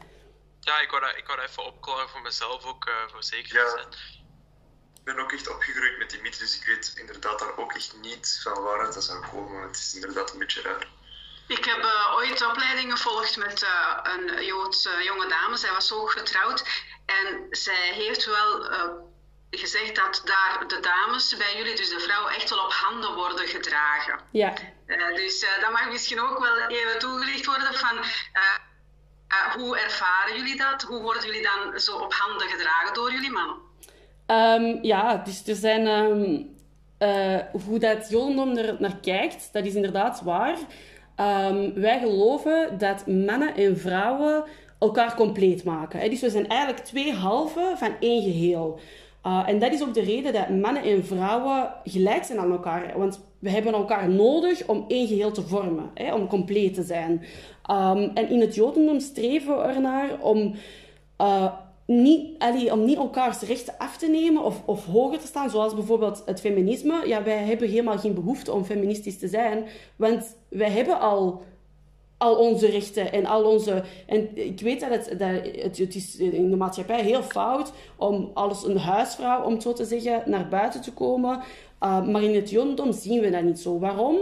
Ja, 0.60 0.80
ik 0.80 0.90
wou 0.90 1.02
dat, 1.02 1.16
ik 1.16 1.26
wou 1.26 1.40
dat 1.40 1.48
even 1.48 1.66
opklaren 1.66 2.08
voor 2.08 2.22
mezelf 2.22 2.66
ook, 2.66 2.90
voor 3.10 3.22
zeker 3.22 3.48
te 3.48 3.72
zijn 3.76 4.18
ben 5.14 5.24
ook 5.24 5.32
echt 5.32 5.48
opgegroeid 5.48 5.98
met 5.98 6.10
die 6.10 6.22
mythe, 6.22 6.38
dus 6.38 6.56
ik 6.56 6.66
weet 6.66 6.94
inderdaad 6.96 7.38
daar 7.38 7.56
ook 7.56 7.72
echt 7.72 7.96
niet 8.02 8.40
van 8.42 8.62
waaruit 8.62 8.94
dat 8.94 9.04
zou 9.04 9.26
komen. 9.26 9.62
Het 9.62 9.76
is 9.76 9.94
inderdaad 9.94 10.32
een 10.32 10.38
beetje 10.38 10.62
raar. 10.62 10.86
Ik 11.48 11.64
heb 11.64 11.78
uh, 11.78 12.14
ooit 12.16 12.46
opleidingen 12.46 12.96
gevolgd 12.96 13.36
met 13.36 13.62
uh, 13.62 13.96
een 14.02 14.44
Joodse 14.44 14.90
jonge 15.04 15.28
dame. 15.28 15.56
Zij 15.56 15.72
was 15.72 15.92
ook 15.92 16.10
getrouwd. 16.10 16.64
En 17.06 17.46
zij 17.50 17.92
heeft 17.92 18.26
wel 18.26 18.72
uh, 18.72 18.82
gezegd 19.50 19.96
dat 19.96 20.22
daar 20.24 20.68
de 20.68 20.80
dames 20.80 21.36
bij 21.36 21.56
jullie, 21.56 21.76
dus 21.76 21.88
de 21.88 22.00
vrouwen, 22.00 22.32
echt 22.34 22.50
wel 22.50 22.64
op 22.64 22.72
handen 22.72 23.14
worden 23.14 23.46
gedragen. 23.46 24.20
Ja. 24.30 24.54
dus 25.14 25.46
dat 25.60 25.70
mag 25.70 25.90
misschien 25.90 26.20
ook 26.20 26.38
wel 26.38 26.68
even 26.68 26.98
toegelicht 26.98 27.46
worden 27.46 27.74
van... 27.74 27.98
hoe 29.56 29.78
ervaren 29.78 30.36
jullie 30.36 30.56
dat? 30.56 30.82
Hoe 30.82 31.02
worden 31.02 31.26
jullie 31.26 31.42
dan 31.42 31.80
zo 31.80 31.96
op 31.96 32.12
handen 32.12 32.48
gedragen 32.48 32.94
door 32.94 33.12
jullie 33.12 33.30
mannen? 33.30 33.56
Um, 34.26 34.84
ja, 34.84 35.16
dus 35.16 35.46
er 35.46 35.54
zijn... 35.54 35.86
Um, 35.86 36.56
uh, 36.98 37.38
hoe 37.66 37.78
dat 37.78 38.10
Jodendom 38.10 38.56
er 38.56 38.76
naar 38.78 38.96
kijkt, 38.96 39.52
dat 39.52 39.64
is 39.64 39.74
inderdaad 39.74 40.20
waar. 40.20 40.58
Um, 41.20 41.74
wij 41.74 41.98
geloven 41.98 42.78
dat 42.78 43.06
mannen 43.06 43.54
en 43.54 43.78
vrouwen 43.78 44.44
elkaar 44.78 45.14
compleet 45.14 45.64
maken. 45.64 46.00
Hè? 46.00 46.08
Dus 46.08 46.20
we 46.20 46.30
zijn 46.30 46.48
eigenlijk 46.48 46.84
twee 46.84 47.12
halven 47.12 47.78
van 47.78 47.90
één 48.00 48.22
geheel. 48.22 48.78
Uh, 49.26 49.42
en 49.46 49.58
dat 49.58 49.72
is 49.72 49.82
ook 49.82 49.94
de 49.94 50.00
reden 50.00 50.32
dat 50.32 50.48
mannen 50.48 50.82
en 50.82 51.04
vrouwen 51.04 51.70
gelijk 51.84 52.24
zijn 52.24 52.38
aan 52.38 52.50
elkaar. 52.50 52.92
Want 52.96 53.20
we 53.38 53.50
hebben 53.50 53.72
elkaar 53.72 54.08
nodig 54.08 54.66
om 54.66 54.84
één 54.88 55.06
geheel 55.06 55.32
te 55.32 55.42
vormen, 55.42 55.90
hè? 55.94 56.14
om 56.14 56.26
compleet 56.26 56.74
te 56.74 56.82
zijn. 56.82 57.12
Um, 57.70 58.10
en 58.14 58.28
in 58.30 58.40
het 58.40 58.54
Jodendom 58.54 59.00
streven 59.00 59.56
we 59.56 59.62
ernaar 59.62 60.20
om 60.20 60.54
uh, 61.20 61.52
niet, 61.90 62.42
om 62.72 62.84
niet 62.84 62.96
elkaars 62.96 63.40
rechten 63.40 63.74
af 63.78 63.96
te 63.96 64.06
nemen 64.06 64.42
of, 64.42 64.62
of 64.64 64.84
hoger 64.84 65.18
te 65.18 65.26
staan, 65.26 65.50
zoals 65.50 65.74
bijvoorbeeld 65.74 66.22
het 66.26 66.40
feminisme. 66.40 67.06
Ja, 67.06 67.22
wij 67.22 67.36
hebben 67.36 67.68
helemaal 67.68 67.98
geen 67.98 68.14
behoefte 68.14 68.52
om 68.52 68.64
feministisch 68.64 69.18
te 69.18 69.28
zijn, 69.28 69.66
want 69.96 70.36
wij 70.48 70.70
hebben 70.70 71.00
al, 71.00 71.42
al 72.18 72.36
onze 72.36 72.66
rechten 72.66 73.12
en 73.12 73.26
al 73.26 73.44
onze... 73.44 73.84
En 74.06 74.36
ik 74.36 74.60
weet 74.60 74.80
dat 74.80 74.90
het, 74.90 75.18
dat 75.18 75.54
het, 75.62 75.78
het 75.78 75.94
is 75.94 76.16
in 76.16 76.50
de 76.50 76.56
maatschappij 76.56 77.02
heel 77.02 77.22
fout 77.22 77.72
om 77.96 78.30
als 78.34 78.66
een 78.66 78.78
huisvrouw, 78.78 79.42
om 79.42 79.52
het 79.52 79.62
zo 79.62 79.72
te 79.72 79.84
zeggen, 79.84 80.22
naar 80.26 80.48
buiten 80.48 80.80
te 80.80 80.92
komen. 80.92 81.40
Uh, 81.82 82.06
maar 82.06 82.22
in 82.22 82.34
het 82.34 82.50
jodendom 82.50 82.92
zien 82.92 83.20
we 83.20 83.30
dat 83.30 83.42
niet 83.42 83.60
zo. 83.60 83.78
Waarom? 83.78 84.16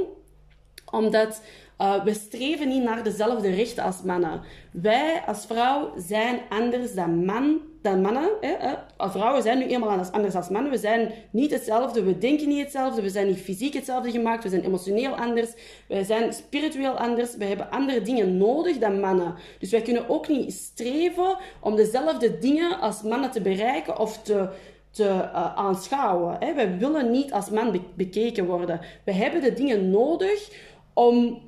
Omdat 0.91 1.41
uh, 1.81 2.05
we 2.05 2.15
streven 2.15 2.69
niet 2.69 2.83
naar 2.83 3.03
dezelfde 3.03 3.51
rechten 3.51 3.85
als 3.85 4.03
mannen. 4.03 4.41
Wij 4.73 5.23
als 5.27 5.47
vrouw 5.47 5.93
zijn 5.97 6.41
anders 6.49 6.95
dan, 6.95 7.25
man, 7.25 7.61
dan 7.83 8.01
mannen. 8.01 8.31
Hè? 8.41 8.75
Vrouwen 8.99 9.43
zijn 9.43 9.59
nu 9.59 9.65
eenmaal 9.65 9.99
anders 10.11 10.35
als 10.35 10.49
mannen. 10.49 10.71
We 10.71 10.79
zijn 10.79 11.13
niet 11.31 11.51
hetzelfde, 11.51 12.03
we 12.03 12.19
denken 12.19 12.49
niet 12.49 12.63
hetzelfde, 12.63 13.03
we 13.03 13.09
zijn 13.09 13.27
niet 13.27 13.41
fysiek 13.41 13.75
hetzelfde 13.75 14.11
gemaakt, 14.11 14.43
we 14.43 14.49
zijn 14.49 14.65
emotioneel 14.65 15.15
anders, 15.15 15.53
wij 15.89 16.05
zijn 16.05 16.33
spiritueel 16.33 16.99
anders, 16.99 17.37
we 17.37 17.45
hebben 17.45 17.71
andere 17.71 18.03
dingen 18.03 18.37
nodig 18.37 18.79
dan 18.79 19.01
mannen. 19.01 19.35
Dus 19.59 19.71
wij 19.71 19.83
kunnen 19.83 20.09
ook 20.09 20.29
niet 20.29 20.53
streven 20.53 21.37
om 21.61 21.77
dezelfde 21.77 22.39
dingen 22.39 22.81
als 22.81 23.03
mannen 23.03 23.31
te 23.31 23.41
bereiken 23.41 23.99
of 23.99 24.23
te 24.23 24.49
te 24.91 25.05
uh, 25.05 25.55
aanschouwen. 25.55 26.37
Hè. 26.41 26.55
Wij 26.55 26.79
willen 26.79 27.11
niet 27.11 27.33
als 27.33 27.51
man 27.51 27.81
bekeken 27.95 28.47
worden. 28.47 28.81
We 29.05 29.13
hebben 29.13 29.43
de 29.43 29.53
dingen 29.53 29.91
nodig 29.91 30.51
om 30.95 31.43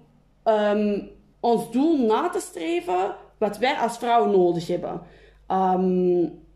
um, 0.49 1.11
ons 1.41 1.71
doel 1.71 2.07
na 2.07 2.29
te 2.29 2.41
streven 2.41 3.17
wat 3.39 3.59
wij 3.59 3.77
als 3.77 3.99
vrouw 3.99 4.27
nodig 4.27 4.67
hebben. 4.67 5.07
Um, 5.49 6.47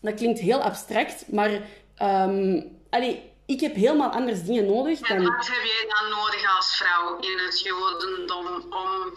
dat 0.00 0.14
klinkt 0.14 0.40
heel 0.40 0.62
abstract, 0.62 1.32
maar 1.32 1.50
um, 2.02 2.78
allee, 2.90 3.32
ik 3.46 3.60
heb 3.60 3.74
helemaal 3.74 4.10
anders 4.10 4.42
dingen 4.42 4.66
nodig. 4.66 4.98
Dan... 4.98 5.16
En 5.16 5.24
wat 5.24 5.46
heb 5.46 5.62
jij 5.64 5.86
dan 5.88 6.10
nodig 6.18 6.56
als 6.56 6.76
vrouw 6.76 7.18
in 7.18 7.38
het 7.44 7.60
jodendom 7.60 8.46
om, 8.70 9.12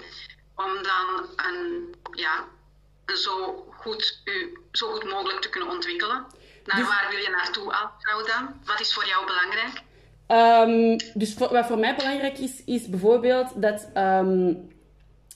om 0.55 0.83
dan 0.83 1.29
een, 1.35 1.95
ja, 2.11 2.45
zo, 3.05 3.65
goed, 3.77 4.21
u, 4.25 4.59
zo 4.71 4.91
goed 4.91 5.03
mogelijk 5.03 5.41
te 5.41 5.49
kunnen 5.49 5.69
ontwikkelen? 5.69 6.25
Naar 6.65 6.77
dus... 6.77 6.87
waar 6.87 7.07
wil 7.09 7.19
je 7.19 7.29
naartoe 7.29 7.73
als 7.73 7.91
vrouw 7.99 8.25
dan? 8.25 8.61
Wat 8.65 8.79
is 8.79 8.93
voor 8.93 9.05
jou 9.05 9.25
belangrijk? 9.25 9.83
Um, 10.27 10.95
dus 11.13 11.33
wat 11.33 11.65
voor 11.65 11.79
mij 11.79 11.95
belangrijk 11.95 12.37
is, 12.37 12.63
is 12.63 12.89
bijvoorbeeld 12.89 13.61
dat, 13.61 13.89
um, 13.97 14.67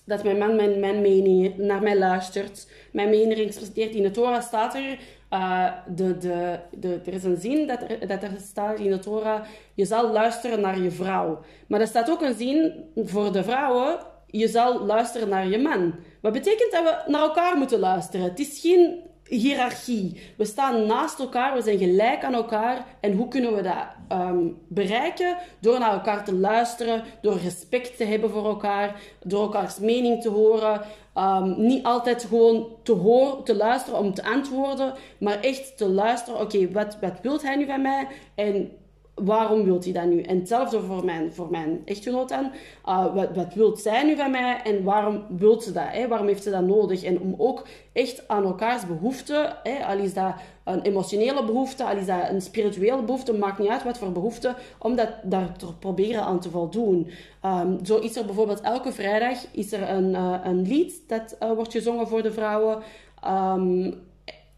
dat 0.05 0.23
mijn 0.23 0.37
man 0.37 0.55
mijn, 0.55 0.79
mijn 0.79 1.01
mening 1.01 1.57
naar 1.57 1.81
mij 1.81 1.97
luistert. 1.97 2.67
Mijn 2.91 3.09
mening 3.09 3.35
respecteert. 3.35 3.95
In 3.95 4.03
de 4.03 4.11
Torah 4.11 4.41
staat 4.41 4.75
er, 4.75 4.99
uh, 5.33 5.71
de, 5.95 6.17
de, 6.17 6.59
de, 6.71 6.99
er 7.05 7.13
is 7.13 7.23
een 7.23 7.37
zin 7.37 7.67
dat 7.67 7.81
er, 7.81 8.07
dat 8.07 8.23
er 8.23 8.31
staat 8.37 8.79
in 8.79 8.91
de 8.91 8.99
Torah, 8.99 9.43
je 9.73 9.85
zal 9.85 10.11
luisteren 10.11 10.61
naar 10.61 10.79
je 10.79 10.91
vrouw. 10.91 11.39
Maar 11.67 11.81
er 11.81 11.87
staat 11.87 12.09
ook 12.09 12.21
een 12.21 12.35
zin 12.37 12.73
voor 12.95 13.31
de 13.31 13.43
vrouwen, 13.43 13.99
je 14.27 14.47
zal 14.47 14.85
luisteren 14.85 15.29
naar 15.29 15.47
je 15.47 15.59
man. 15.59 15.95
Wat 16.21 16.33
betekent 16.33 16.71
dat 16.71 16.83
we 16.83 17.11
naar 17.11 17.21
elkaar 17.21 17.57
moeten 17.57 17.79
luisteren? 17.79 18.25
Het 18.25 18.39
is 18.39 18.59
geen 18.59 18.99
hiërarchie. 19.29 20.21
We 20.37 20.45
staan 20.45 20.85
naast 20.85 21.19
elkaar, 21.19 21.53
we 21.53 21.61
zijn 21.61 21.77
gelijk 21.77 22.23
aan 22.23 22.33
elkaar. 22.33 22.85
En 22.99 23.13
hoe 23.13 23.27
kunnen 23.27 23.55
we 23.55 23.61
dat 23.61 23.87
ehm, 24.07 24.47
bereiken? 24.67 25.37
Door 25.59 25.79
naar 25.79 25.93
elkaar 25.93 26.25
te 26.25 26.33
luisteren, 26.33 27.03
door 27.21 27.37
respect 27.37 27.97
te 27.97 28.03
hebben 28.03 28.29
voor 28.29 28.45
elkaar, 28.45 29.01
door 29.23 29.41
elkaars 29.41 29.79
mening 29.79 30.21
te 30.21 30.29
horen. 30.29 30.81
Ehm, 31.13 31.53
niet 31.57 31.83
altijd 31.83 32.23
gewoon 32.23 32.67
te, 32.83 32.91
horen, 32.91 33.43
te 33.43 33.55
luisteren 33.55 33.99
om 33.99 34.13
te 34.13 34.23
antwoorden, 34.23 34.93
maar 35.19 35.39
echt 35.39 35.77
te 35.77 35.89
luisteren. 35.89 36.39
Oké, 36.39 36.71
wat, 36.71 36.97
wat 37.01 37.19
wilt 37.21 37.41
hij 37.41 37.55
nu 37.55 37.65
van 37.65 37.81
mij? 37.81 38.07
En 38.35 38.71
waarom 39.25 39.63
wilt 39.63 39.83
hij 39.83 39.93
dat 39.93 40.05
nu? 40.05 40.21
En 40.21 40.37
hetzelfde 40.37 40.81
voor 40.81 41.05
mijn, 41.05 41.33
voor 41.33 41.47
mijn 41.51 41.81
echtgenoot 41.85 42.29
dan. 42.29 42.51
Uh, 42.85 43.15
wat, 43.15 43.35
wat 43.35 43.53
wilt 43.53 43.79
zij 43.79 44.03
nu 44.03 44.15
van 44.15 44.31
mij 44.31 44.61
en 44.63 44.83
waarom 44.83 45.23
wilt 45.29 45.63
ze 45.63 45.71
dat? 45.71 45.87
Hè? 45.87 46.07
Waarom 46.07 46.27
heeft 46.27 46.43
ze 46.43 46.49
dat 46.49 46.63
nodig? 46.63 47.03
En 47.03 47.19
om 47.19 47.35
ook 47.37 47.67
echt 47.93 48.27
aan 48.27 48.43
elkaars 48.43 48.85
behoeften, 48.85 49.55
hè? 49.63 49.85
al 49.85 49.97
is 49.97 50.13
dat 50.13 50.33
een 50.63 50.81
emotionele 50.81 51.45
behoefte, 51.45 51.83
al 51.83 51.97
is 51.97 52.05
dat 52.05 52.29
een 52.29 52.41
spirituele 52.41 53.03
behoefte, 53.03 53.33
maakt 53.33 53.59
niet 53.59 53.69
uit 53.69 53.83
wat 53.83 53.97
voor 53.97 54.11
behoefte, 54.11 54.55
om 54.79 54.95
dat, 54.95 55.09
daar 55.23 55.57
te 55.57 55.77
proberen 55.77 56.23
aan 56.23 56.39
te 56.39 56.49
voldoen. 56.49 57.09
Um, 57.45 57.85
zo 57.85 57.97
is 57.97 58.15
er 58.15 58.25
bijvoorbeeld 58.25 58.61
elke 58.61 58.91
vrijdag 58.91 59.45
is 59.51 59.71
er 59.71 59.89
een, 59.89 60.09
uh, 60.09 60.35
een 60.43 60.61
lied 60.61 61.03
dat 61.07 61.37
uh, 61.43 61.51
wordt 61.51 61.71
gezongen 61.71 62.07
voor 62.07 62.21
de 62.21 62.31
vrouwen. 62.31 62.83
Um, 63.27 64.07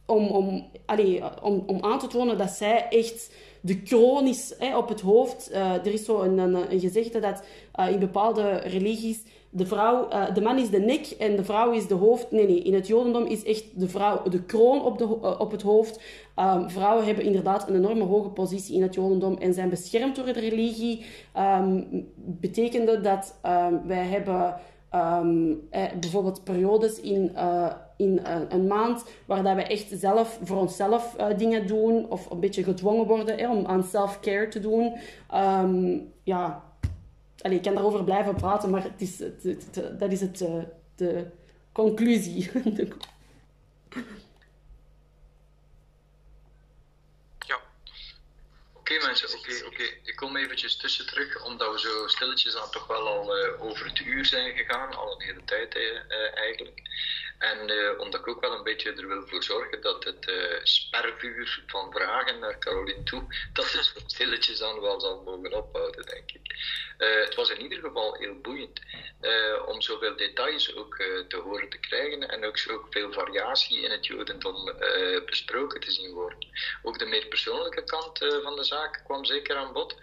om, 0.06 0.28
om, 0.28 0.66
allee, 0.86 1.42
om, 1.42 1.64
om 1.68 1.78
aan 1.82 2.00
te 2.00 2.08
tonen 2.08 2.38
dat 2.38 2.50
zij 2.50 2.88
echt 2.90 3.32
de 3.62 3.82
kroon 3.82 4.28
is 4.28 4.54
hè, 4.58 4.78
op 4.78 4.90
het 4.90 5.02
hoofd. 5.02 5.52
Uh, 5.52 5.74
er 5.74 5.94
is 5.94 6.06
zo 6.06 6.22
een, 6.22 6.38
een, 6.38 6.80
gezegde 6.80 7.20
dat 7.20 7.44
uh, 7.80 7.92
in 7.92 8.00
bepaalde 8.00 8.52
religies 8.52 9.24
de, 9.50 9.66
vrouw, 9.66 10.08
uh, 10.10 10.34
de 10.34 10.42
man 10.42 10.58
is 10.58 10.70
de 10.70 10.80
nek 10.80 11.06
en 11.06 11.36
de 11.36 11.44
vrouw 11.44 11.72
is 11.72 11.88
de 11.88 11.94
hoofd. 11.94 12.32
Nee, 12.32 12.48
nee, 12.48 12.62
in 12.62 12.74
het 12.74 12.88
jodendom 12.88 13.26
is 13.26 13.44
echt 13.44 13.80
de 13.80 13.90
vrouw 13.90 14.22
de 14.30 14.44
kroon 14.44 14.84
op, 14.84 14.98
de, 14.98 15.38
op 15.38 15.52
het 15.52 15.62
hoofd. 15.62 16.02
Um, 16.36 16.70
vrouwen 16.70 17.06
hebben 17.06 17.24
inderdaad 17.24 17.70
een 17.70 17.76
enorme 17.76 18.04
hoge 18.04 18.30
positie 18.30 18.76
in 18.76 18.82
het 18.82 18.94
jodendom 18.94 19.38
en 19.38 19.54
zijn 19.54 19.70
beschermd 19.70 20.16
door 20.16 20.26
de 20.26 20.32
religie. 20.32 21.06
Um, 21.38 22.08
betekende 22.16 23.02
dat 23.02 23.40
um, 23.46 23.82
wij 23.88 24.06
hebben 24.06 24.56
eh, 25.70 25.84
bijvoorbeeld 26.00 26.44
periodes 26.44 27.00
in, 27.00 27.32
in 28.02 28.20
uh, 28.28 28.42
een 28.50 28.68
maand 28.68 29.04
waar 29.26 29.44
dat 29.44 29.56
we 29.56 29.64
echt 29.64 29.88
zelf 29.90 30.40
voor 30.44 30.58
onszelf 30.58 31.16
uh, 31.20 31.38
dingen 31.38 31.68
doen 31.68 32.10
of 32.10 32.30
een 32.30 32.40
beetje 32.40 32.64
gedwongen 32.64 33.06
worden 33.06 33.38
eh, 33.38 33.50
om 33.50 33.66
aan 33.66 33.84
self-care 33.84 34.48
te 34.48 34.60
doen. 34.60 35.00
Um, 35.34 36.14
ja, 36.24 36.64
ik 37.42 37.62
kan 37.62 37.74
daarover 37.74 38.04
blijven 38.04 38.36
praten, 38.36 38.70
maar 38.70 38.84
het 38.84 39.02
is, 39.02 39.20
het, 39.20 39.44
het, 39.44 40.00
dat 40.00 40.12
is 40.12 40.22
het, 40.22 40.46
de 40.96 41.26
conclusie. 41.72 42.52
Oké 48.74 49.00
okay, 49.00 49.10
mensen, 49.10 49.40
oké, 49.40 49.66
oké. 49.66 49.84
Ik 50.04 50.16
kom 50.16 50.36
eventjes 50.36 50.78
tussen 50.78 51.08
terug, 51.08 51.44
omdat 51.46 51.72
we 51.74 51.80
zo 51.80 52.08
stilletjes 52.08 52.58
aan 52.58 52.72
toch 52.72 52.88
wel 52.88 53.08
al 53.08 53.36
over 53.60 53.86
het 53.86 54.00
uur 54.00 54.26
zijn 54.26 54.56
gegaan, 54.58 54.96
al 54.96 55.12
een 55.14 55.26
hele 55.26 55.44
tijd 55.46 55.78
eigenlijk. 56.34 56.82
En 57.42 57.70
uh, 57.70 58.00
omdat 58.00 58.20
ik 58.20 58.28
ook 58.28 58.42
wel 58.42 58.54
een 58.54 58.64
beetje 58.64 58.92
er 58.92 59.08
wil 59.08 59.28
voor 59.28 59.44
zorgen 59.44 59.82
dat 59.82 60.04
het 60.04 60.28
uh, 60.28 60.60
spervuur 60.64 61.64
van 61.68 61.92
vragen 61.92 62.40
naar 62.40 62.60
Caroline 62.60 63.04
toe, 63.04 63.24
dat 63.54 63.72
het 63.72 63.94
stilletjes 64.06 64.62
aan 64.64 64.82
wel 64.82 65.00
zal 65.00 65.22
mogen 65.22 65.54
ophouden, 65.54 66.06
denk 66.06 66.32
ik. 66.32 66.56
Uh, 66.98 67.24
het 67.24 67.36
was 67.36 67.50
in 67.50 67.62
ieder 67.62 67.80
geval 67.80 68.16
heel 68.16 68.36
boeiend 68.42 68.82
om 69.66 69.82
zoveel 69.82 70.16
details 70.16 70.76
ook 70.76 70.96
te 71.28 71.38
horen 71.38 71.70
te 71.70 71.78
krijgen 71.78 72.30
en 72.30 72.46
ook 72.46 72.58
zo 72.58 72.86
veel 72.90 73.12
variatie 73.12 73.82
in 73.82 73.92
het 73.92 74.06
Jodendom 74.06 74.76
besproken 75.26 75.80
te 75.80 75.92
zien 75.92 76.12
worden. 76.12 76.48
Ook 76.84 77.00
de 77.00 77.06
meer 77.06 77.26
persoonlijke 77.26 77.84
kant 77.84 78.18
van 78.44 78.56
de 78.56 78.64
zaak 78.64 79.02
kwam 79.04 79.26
zeker 79.26 79.56
aan 79.56 79.74
bod, 79.74 79.96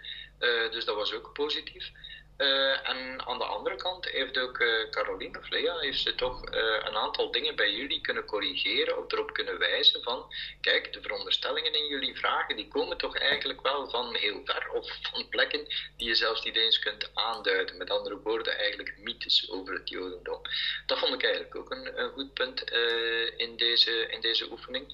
dus 0.71 0.85
dat 0.85 0.95
was 0.95 1.13
ook 1.13 1.33
positief. 1.33 1.91
Uh, 2.39 2.89
en 2.89 3.27
aan 3.27 3.37
de 3.37 3.43
andere 3.43 3.75
kant 3.75 4.05
heeft 4.05 4.37
ook 4.37 4.59
uh, 4.59 4.89
Caroline 4.89 5.39
of 5.39 5.49
Lea 5.49 5.77
heeft 5.77 5.99
ze 5.99 6.15
toch 6.15 6.53
uh, 6.53 6.61
een 6.83 6.95
aantal 6.95 7.31
dingen 7.31 7.55
bij 7.55 7.71
jullie 7.71 8.01
kunnen 8.01 8.25
corrigeren 8.25 8.97
of 8.97 9.11
erop 9.11 9.33
kunnen 9.33 9.57
wijzen 9.57 10.03
van 10.03 10.33
kijk, 10.61 10.93
de 10.93 11.01
veronderstellingen 11.01 11.73
in 11.73 11.87
jullie 11.87 12.17
vragen 12.17 12.55
die 12.55 12.67
komen 12.67 12.97
toch 12.97 13.17
eigenlijk 13.17 13.61
wel 13.61 13.89
van 13.89 14.15
heel 14.15 14.41
ver 14.45 14.69
of 14.69 14.97
van 15.01 15.29
plekken 15.29 15.67
die 15.97 16.07
je 16.07 16.15
zelfs 16.15 16.43
niet 16.43 16.55
eens 16.55 16.79
kunt 16.79 17.11
aanduiden. 17.13 17.77
Met 17.77 17.89
andere 17.89 18.17
woorden, 18.17 18.57
eigenlijk 18.57 18.97
mythes 18.97 19.49
over 19.51 19.73
het 19.73 19.89
Jodendom. 19.89 20.41
Dat 20.85 20.99
vond 20.99 21.13
ik 21.13 21.23
eigenlijk 21.23 21.55
ook 21.55 21.71
een, 21.71 22.11
goed 22.13 22.33
punt 22.33 22.63
in, 23.37 23.57
deze, 23.57 24.07
in 24.07 24.21
deze 24.21 24.51
oefening. 24.51 24.87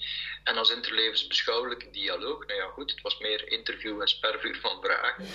En 0.43 0.57
als 0.57 0.69
interlevensbeschouwelijke 0.69 1.89
dialoog, 1.89 2.45
nou 2.45 2.59
ja 2.59 2.67
goed, 2.67 2.91
het 2.91 3.01
was 3.01 3.17
meer 3.17 3.47
interview 3.51 4.01
en 4.01 4.07
spervuur 4.07 4.59
van 4.59 4.81
vragen. 4.83 5.25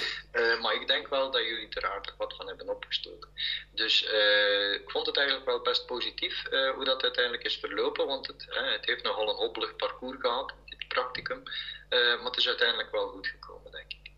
maar 0.61 0.75
ik 0.75 0.87
denk 0.87 1.09
wel 1.09 1.31
dat 1.31 1.43
jullie 1.45 1.69
ter 1.69 1.87
wat 2.17 2.35
van 2.37 2.47
hebben 2.47 2.69
opgestoken. 2.69 3.31
Dus 3.75 4.05
uh, 4.05 4.73
ik 4.73 4.91
vond 4.91 5.07
het 5.07 5.17
eigenlijk 5.17 5.47
wel 5.47 5.61
best 5.61 5.87
positief 5.87 6.47
uh, 6.51 6.71
hoe 6.71 6.85
dat 6.85 7.03
uiteindelijk 7.03 7.45
is 7.45 7.57
verlopen, 7.57 8.07
want 8.07 8.27
het, 8.27 8.47
uh, 8.51 8.73
het 8.73 8.87
heeft 8.87 9.03
nogal 9.03 9.29
een 9.29 9.35
hobbelig 9.35 9.77
parcours 9.77 10.21
gehad, 10.21 10.53
dit 10.65 10.89
practicum, 10.89 11.43
maar 11.89 12.25
het 12.25 12.37
is 12.37 12.49
uiteindelijk 12.49 12.91
wel 12.91 13.09
goed 13.09 13.27
gekomen, 13.27 13.73
denk 13.73 13.93
ik. 13.93 14.11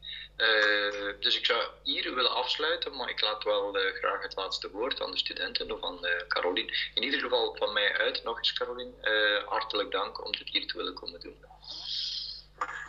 dus 1.20 1.38
ik 1.38 1.46
zou 1.46 1.64
hier 1.82 2.14
willen 2.14 2.34
afsluiten, 2.34 2.96
maar 2.96 3.10
ik 3.10 3.20
laat 3.20 3.44
wel 3.44 3.72
graag 3.72 4.22
het 4.22 4.36
laatste 4.36 4.70
woord 4.70 5.00
aan 5.00 5.10
de 5.10 5.18
studenten 5.18 5.70
of 5.70 5.82
aan 5.82 6.00
Caroline. 6.28 6.72
In 6.94 7.02
ieder 7.02 7.20
geval 7.20 7.56
van 7.56 7.72
mij 7.72 7.98
uit, 7.98 8.24
nog 8.24 8.38
eens 8.38 8.52
Caroline, 8.52 9.44
hartelijk 9.46 9.90
dank 9.90 10.24
om 10.24 10.32
dit 10.32 10.48
hier 10.48 10.66
te 10.66 10.76
willen 10.76 10.94
komen 10.94 11.20
doen. 11.20 11.44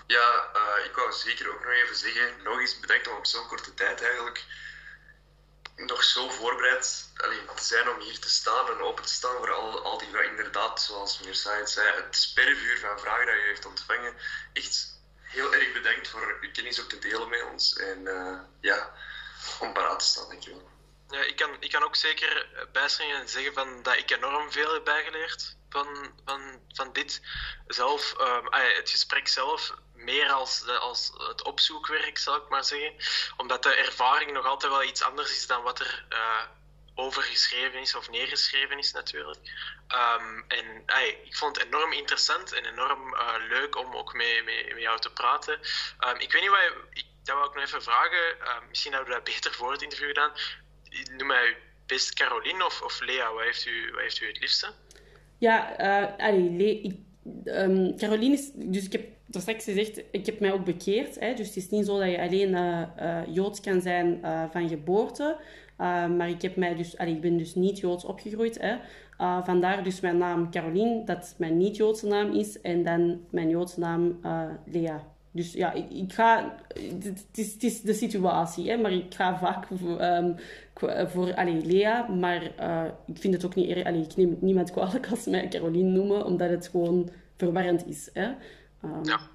Ja, 0.08 0.52
uh, 0.56 0.86
ik 0.86 0.96
wou 0.96 1.12
zeker 1.12 1.50
ook 1.50 1.64
nog 1.64 1.74
even 1.74 1.96
zeggen, 1.96 2.44
nog 2.44 2.60
eens 2.60 2.80
bedankt 2.80 3.08
om 3.08 3.18
op 3.18 3.26
zo'n 3.26 3.48
korte 3.48 3.74
tijd 3.74 4.02
eigenlijk 4.02 4.46
nog 5.76 6.04
zo 6.04 6.30
voorbereid 6.30 7.12
allee, 7.16 7.40
zijn 7.56 7.90
om 7.90 8.00
hier 8.00 8.20
te 8.20 8.30
staan 8.30 8.68
en 8.68 8.82
open 8.82 9.04
te 9.04 9.14
staan 9.14 9.38
voor 9.38 9.54
al, 9.54 9.84
al 9.84 9.98
die. 9.98 10.24
Inderdaad, 10.24 10.82
zoals 10.82 11.20
meneer 11.20 11.36
Said 11.36 11.70
zei, 11.70 11.96
het 11.96 12.16
spervuur 12.16 12.80
van 12.80 13.00
vragen 13.00 13.26
dat 13.26 13.36
u 13.36 13.48
heeft 13.48 13.66
ontvangen. 13.66 14.16
Echt 14.54 15.02
heel 15.22 15.54
erg 15.54 15.74
bedankt 15.74 16.08
voor 16.08 16.38
uw 16.42 16.52
kennis 16.52 16.82
ook 16.82 16.90
te 16.90 17.00
delen 17.00 17.30
met 17.30 17.44
ons. 17.52 17.76
En 17.78 18.00
uh, 18.00 18.40
ja, 18.60 18.94
om 19.60 19.74
paraat 19.74 20.00
te 20.00 20.06
staan, 20.06 20.28
dankjewel. 20.28 20.72
Ja, 21.10 21.24
ik, 21.24 21.36
kan, 21.36 21.58
ik 21.60 21.72
kan 21.72 21.84
ook 21.84 21.96
zeker 21.96 22.48
bijspringen 22.72 23.20
en 23.20 23.30
zeggen 23.30 23.54
van, 23.54 23.84
dat 23.84 23.98
ik 23.98 24.12
enorm 24.12 24.52
veel 24.52 24.74
heb 24.74 24.84
bijgeleerd 24.84 25.56
van, 25.70 26.14
van, 26.26 26.62
van 26.74 26.94
dit. 26.94 27.22
Zelf, 27.68 28.14
um, 28.20 28.48
het 28.52 28.90
gesprek 28.90 29.28
zelf 29.28 29.74
meer 30.04 30.32
als, 30.32 30.68
als 30.80 31.12
het 31.18 31.44
opzoekwerk, 31.44 32.18
zal 32.18 32.36
ik 32.36 32.50
maar 32.50 32.64
zeggen. 32.64 32.94
Omdat 33.38 33.64
de 33.64 33.74
ervaring 33.74 34.32
nog 34.32 34.46
altijd 34.46 34.72
wel 34.72 34.84
iets 34.84 35.04
anders 35.04 35.32
is 35.32 35.48
dan 35.48 35.64
wat 35.64 35.80
er 35.80 36.06
uh, 36.10 36.44
over 36.96 37.24
geschreven 37.24 37.80
is 37.80 37.96
of 37.96 38.10
neergeschreven 38.10 38.78
is, 38.78 38.92
natuurlijk. 38.92 39.40
Um, 39.88 40.46
en 40.48 40.84
ay, 40.86 41.18
ik 41.24 41.36
vond 41.36 41.56
het 41.58 41.66
enorm 41.66 41.92
interessant 41.92 42.54
en 42.54 42.66
enorm 42.66 43.14
uh, 43.14 43.34
leuk 43.50 43.76
om 43.76 43.96
ook 43.96 44.14
mee, 44.14 44.44
met 44.44 44.82
jou 44.82 45.00
te 45.00 45.12
praten. 45.12 45.54
Um, 45.54 46.20
ik 46.20 46.32
weet 46.32 46.42
niet 46.42 46.50
wat 46.50 46.60
je, 46.92 47.04
dat 47.24 47.36
wil 47.36 47.46
ik 47.46 47.54
nog 47.54 47.64
even 47.64 47.84
vragen. 47.84 48.38
Uh, 48.42 48.56
misschien 48.70 48.94
hebben 48.94 49.10
we 49.10 49.16
dat 49.16 49.34
beter 49.34 49.54
voor 49.54 49.72
het 49.72 49.82
interview 49.82 50.08
gedaan. 50.08 50.32
Noem 51.18 51.28
mij 51.28 51.58
best 51.86 52.14
Caroline 52.14 52.66
of, 52.66 52.82
of 52.82 53.00
Lea. 53.00 53.34
Wat 53.34 53.44
heeft, 53.44 53.66
u, 53.66 53.92
wat 53.92 54.02
heeft 54.02 54.20
u 54.20 54.28
het 54.28 54.40
liefste? 54.40 54.74
Ja, 55.38 55.80
uh, 55.80 56.28
allee, 56.28 57.06
Caroline 57.98 58.34
is... 58.34 58.50
Dus 58.54 58.86
ik 58.86 58.92
heb 58.92 59.06
ik 60.12 60.26
heb 60.26 60.40
mij 60.40 60.54
ook 60.54 60.66
bekeerd. 60.66 61.20
Hè, 61.20 61.34
dus 61.34 61.48
het 61.48 61.56
is 61.56 61.70
niet 61.70 61.86
zo 61.86 62.00
dat 62.00 62.10
je 62.10 62.22
alleen 62.22 62.50
uh, 62.50 62.82
uh, 63.02 63.20
Joods 63.30 63.62
kan 63.62 63.82
zijn 63.82 64.20
uh, 64.24 64.44
van 64.52 64.70
geboorte. 64.70 65.38
maar 66.18 66.30
ik, 66.30 66.42
heb 66.42 66.56
mij 66.56 66.76
dus, 66.76 66.96
ik 66.96 67.22
ben 67.22 67.38
dus 67.38 67.56
niet 67.56 67.80
Joods 67.80 68.06
opgegroeid. 68.06 68.62
Hè. 68.62 68.76
vandaar 69.44 69.84
dus 69.84 70.00
mijn 70.00 70.18
naam 70.18 70.52
Caroline, 70.52 71.04
dat 71.06 71.36
mijn 71.38 71.58
niet-Joodse 71.58 72.08
naam 72.08 72.32
is. 72.32 72.62
En 72.62 72.84
dan 72.84 73.20
mijn 73.30 73.50
Joodse 73.50 73.80
naam 73.80 74.20
Lea. 74.66 75.04
Dus 75.32 75.54
ja, 75.54 75.74
ik, 75.74 75.90
ik 75.90 76.14
ga... 76.14 76.56
Het 77.34 77.64
is, 77.64 77.82
de 77.82 77.94
situatie, 77.94 78.70
hè, 78.70 78.78
maar 78.78 78.92
ik 78.92 79.14
ga 79.14 79.38
vaak 79.38 79.68
voor, 79.74 80.02
um, 80.02 80.36
voor 81.08 81.34
Lea. 81.64 82.08
Maar 82.08 82.44
ik 83.06 83.18
vind 83.18 83.34
het 83.34 83.46
ook 83.46 83.56
niet. 83.56 83.84
Allee, 83.84 84.02
ik 84.02 84.16
neem 84.16 84.38
niemand 84.40 84.72
kwalijk 84.72 85.08
als 85.10 85.24
ze 85.24 85.30
mij 85.30 85.48
Caroline 85.48 85.90
noemen, 85.90 86.26
omdat 86.26 86.50
het 86.50 86.68
gewoon 86.68 87.10
verwarrend 87.38 87.88
is. 87.88 88.10
Hè. 88.14 88.32
Um, 88.84 89.06
ja. 89.06 89.32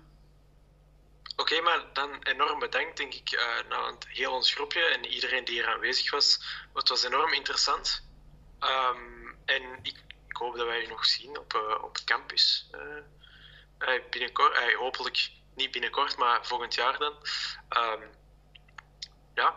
Oké, 1.36 1.54
okay, 1.54 1.60
maar 1.60 1.84
dan 1.92 2.22
enorm 2.22 2.58
bedankt, 2.58 2.96
denk 2.96 3.14
ik, 3.14 3.32
uh, 3.32 3.68
naar 3.68 3.92
heel 4.08 4.32
ons 4.32 4.54
groepje 4.54 4.84
en 4.84 5.06
iedereen 5.06 5.44
die 5.44 5.54
hier 5.54 5.68
aanwezig 5.68 6.10
was. 6.10 6.40
Het 6.74 6.88
was 6.88 7.04
enorm 7.04 7.32
interessant. 7.32 8.06
Um, 8.60 9.36
en 9.44 9.62
ik, 9.82 9.96
ik, 10.28 10.36
hoop 10.36 10.56
dat 10.56 10.66
wij 10.66 10.84
u 10.84 10.86
nog 10.86 11.04
zien 11.04 11.38
op, 11.38 11.54
uh, 11.54 11.84
op 11.84 11.98
campus. 12.04 12.70
Uh, 13.78 13.92
binnenkort, 14.10 14.72
hopelijk 14.74 15.30
niet 15.54 15.70
binnenkort, 15.70 16.16
maar 16.16 16.46
volgend 16.46 16.74
jaar 16.74 16.98
dan. 16.98 17.12
Um, 17.76 18.02
ja, 19.34 19.54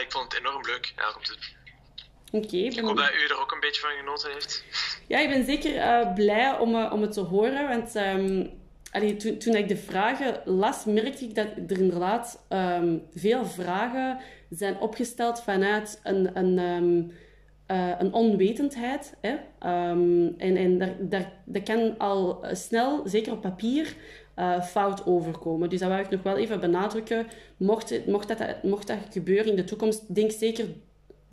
ik 0.00 0.12
vond 0.12 0.32
het 0.32 0.40
enorm 0.40 0.64
leuk 0.64 0.94
om 1.16 1.22
te 1.22 1.32
doen. 1.32 1.56
Oké. 2.42 2.56
Ik 2.56 2.78
hoop 2.78 2.96
dat 2.96 3.14
u 3.14 3.24
er 3.24 3.40
ook 3.40 3.52
een 3.52 3.60
beetje 3.60 3.80
van 3.80 3.90
genoten 3.90 4.32
heeft. 4.32 4.64
Ja, 5.08 5.18
ik 5.18 5.28
ben 5.28 5.44
zeker 5.44 6.06
blij 6.14 6.58
om, 6.58 6.84
om 6.84 7.02
het 7.02 7.12
te 7.12 7.20
horen. 7.20 7.68
Want 7.68 7.94
um, 7.94 8.57
toen, 9.18 9.38
toen 9.38 9.54
ik 9.54 9.68
de 9.68 9.76
vragen 9.76 10.40
las, 10.44 10.84
merkte 10.84 11.24
ik 11.24 11.34
dat 11.34 11.46
er 11.68 11.80
inderdaad 11.80 12.44
um, 12.48 13.02
veel 13.14 13.44
vragen 13.44 14.18
zijn 14.50 14.80
opgesteld 14.80 15.42
vanuit 15.42 16.00
een, 16.02 16.38
een, 16.38 16.58
um, 16.58 17.10
uh, 17.70 17.90
een 17.98 18.12
onwetendheid. 18.12 19.14
Hè? 19.20 19.36
en 20.38 20.56
en 20.56 20.78
daar, 20.78 20.94
daar, 21.00 21.32
dat 21.44 21.62
kan 21.62 21.98
al 21.98 22.44
snel, 22.52 23.02
zeker 23.04 23.32
op 23.32 23.40
papier, 23.40 23.94
uh, 24.38 24.62
fout 24.62 25.06
overkomen. 25.06 25.70
Dus 25.70 25.80
dat 25.80 25.88
wil 25.88 25.98
ik 25.98 26.10
nog 26.10 26.22
wel 26.22 26.36
even 26.36 26.60
benadrukken. 26.60 27.26
Mocht, 27.56 28.06
mocht, 28.06 28.28
dat, 28.28 28.62
mocht 28.62 28.86
dat 28.86 28.98
gebeuren 29.10 29.50
in 29.50 29.56
de 29.56 29.64
toekomst, 29.64 30.14
denk 30.14 30.30
zeker 30.30 30.66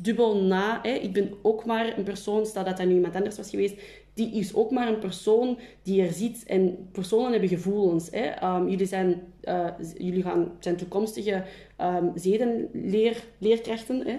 dubbel 0.02 0.44
na. 0.44 0.80
Hè. 0.82 0.90
Ik 0.90 1.14
ben 1.14 1.34
ook 1.42 1.66
maar 1.66 1.98
een 1.98 2.04
persoon, 2.04 2.46
stel 2.46 2.64
dat 2.64 2.78
dat 2.78 2.88
nu 2.88 2.94
iemand 2.94 3.16
anders 3.16 3.38
was 3.38 3.50
geweest, 3.50 3.76
die 4.16 4.32
is 4.32 4.56
ook 4.56 4.72
maar 4.72 4.88
een 4.88 5.00
persoon 5.00 5.58
die 5.84 6.02
er 6.02 6.12
zit. 6.12 6.44
En 6.48 6.88
personen 6.92 7.32
hebben 7.32 7.50
gevoelens. 7.50 8.10
Hè. 8.12 8.56
Um, 8.56 8.70
jullie, 8.70 8.86
zijn, 8.86 9.22
uh, 9.44 9.68
jullie 9.98 10.24
gaan, 10.24 10.52
zijn 10.60 10.76
toekomstige 10.76 11.44
um, 11.82 12.12
zedenleerkrachten. 12.16 14.04
Hè. 14.06 14.18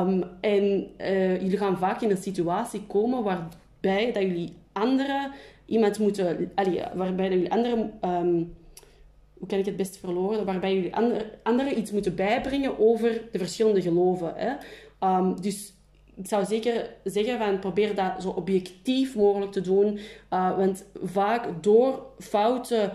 Um, 0.00 0.24
en 0.40 0.86
uh, 1.00 1.42
jullie 1.42 1.58
gaan 1.58 1.78
vaak 1.78 2.00
in 2.00 2.10
een 2.10 2.16
situatie 2.16 2.82
komen 2.86 3.22
waarbij 3.22 4.12
dat 4.12 4.22
jullie 4.22 4.52
anderen 4.72 5.30
iemand 5.66 5.98
moeten... 5.98 6.50
Allee, 6.54 6.82
waarbij 6.94 7.28
jullie 7.28 7.52
anderen... 7.52 7.92
Hoe 9.38 9.52
kan 9.52 9.58
ik 9.58 9.66
het 9.66 9.76
best 9.76 9.96
verloren? 9.96 10.44
Waarbij 10.44 10.74
jullie 10.74 10.96
anderen 10.96 11.22
andere 11.42 11.74
iets 11.74 11.90
moeten 11.90 12.14
bijbrengen 12.14 12.78
over 12.78 13.22
de 13.32 13.38
verschillende 13.38 13.82
geloven. 13.82 14.32
Hè? 14.36 14.52
Um, 15.08 15.40
dus 15.40 15.72
ik 16.16 16.26
zou 16.28 16.44
zeker 16.44 16.90
zeggen 17.04 17.38
van 17.38 17.58
probeer 17.58 17.94
dat 17.94 18.22
zo 18.22 18.28
objectief 18.28 19.16
mogelijk 19.16 19.52
te 19.52 19.60
doen. 19.60 19.98
Uh, 20.32 20.56
want 20.56 20.84
vaak 21.02 21.46
door 21.60 22.06
foute 22.18 22.92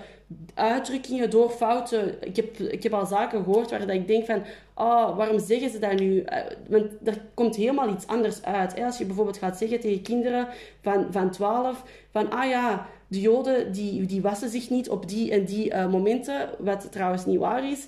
uitdrukkingen, 0.53 1.29
door 1.29 1.49
foute... 1.49 2.17
Ik 2.21 2.35
heb, 2.35 2.57
ik 2.57 2.83
heb 2.83 2.93
al 2.93 3.05
zaken 3.05 3.43
gehoord 3.43 3.69
waar 3.69 3.79
dat 3.79 3.89
ik 3.89 4.07
denk 4.07 4.25
van... 4.25 4.43
Oh, 4.75 5.17
waarom 5.17 5.39
zeggen 5.39 5.69
ze 5.69 5.79
dat 5.79 5.99
nu? 5.99 6.15
Uh, 6.15 6.37
want 6.67 6.85
er 7.03 7.21
komt 7.33 7.55
helemaal 7.55 7.89
iets 7.89 8.07
anders 8.07 8.43
uit. 8.43 8.75
Hè? 8.75 8.85
Als 8.85 8.97
je 8.97 9.05
bijvoorbeeld 9.05 9.37
gaat 9.37 9.57
zeggen 9.57 9.79
tegen 9.79 10.01
kinderen 10.01 10.47
van, 10.81 11.07
van 11.11 11.31
12... 11.31 11.83
Van, 12.11 12.29
ah 12.29 12.49
ja, 12.49 12.87
de 13.07 13.21
joden 13.21 13.71
die, 13.71 14.05
die 14.05 14.21
wassen 14.21 14.49
zich 14.49 14.69
niet 14.69 14.89
op 14.89 15.07
die 15.09 15.31
en 15.31 15.45
die 15.45 15.73
uh, 15.73 15.91
momenten. 15.91 16.49
Wat 16.57 16.91
trouwens 16.91 17.25
niet 17.25 17.39
waar 17.39 17.69
is 17.69 17.87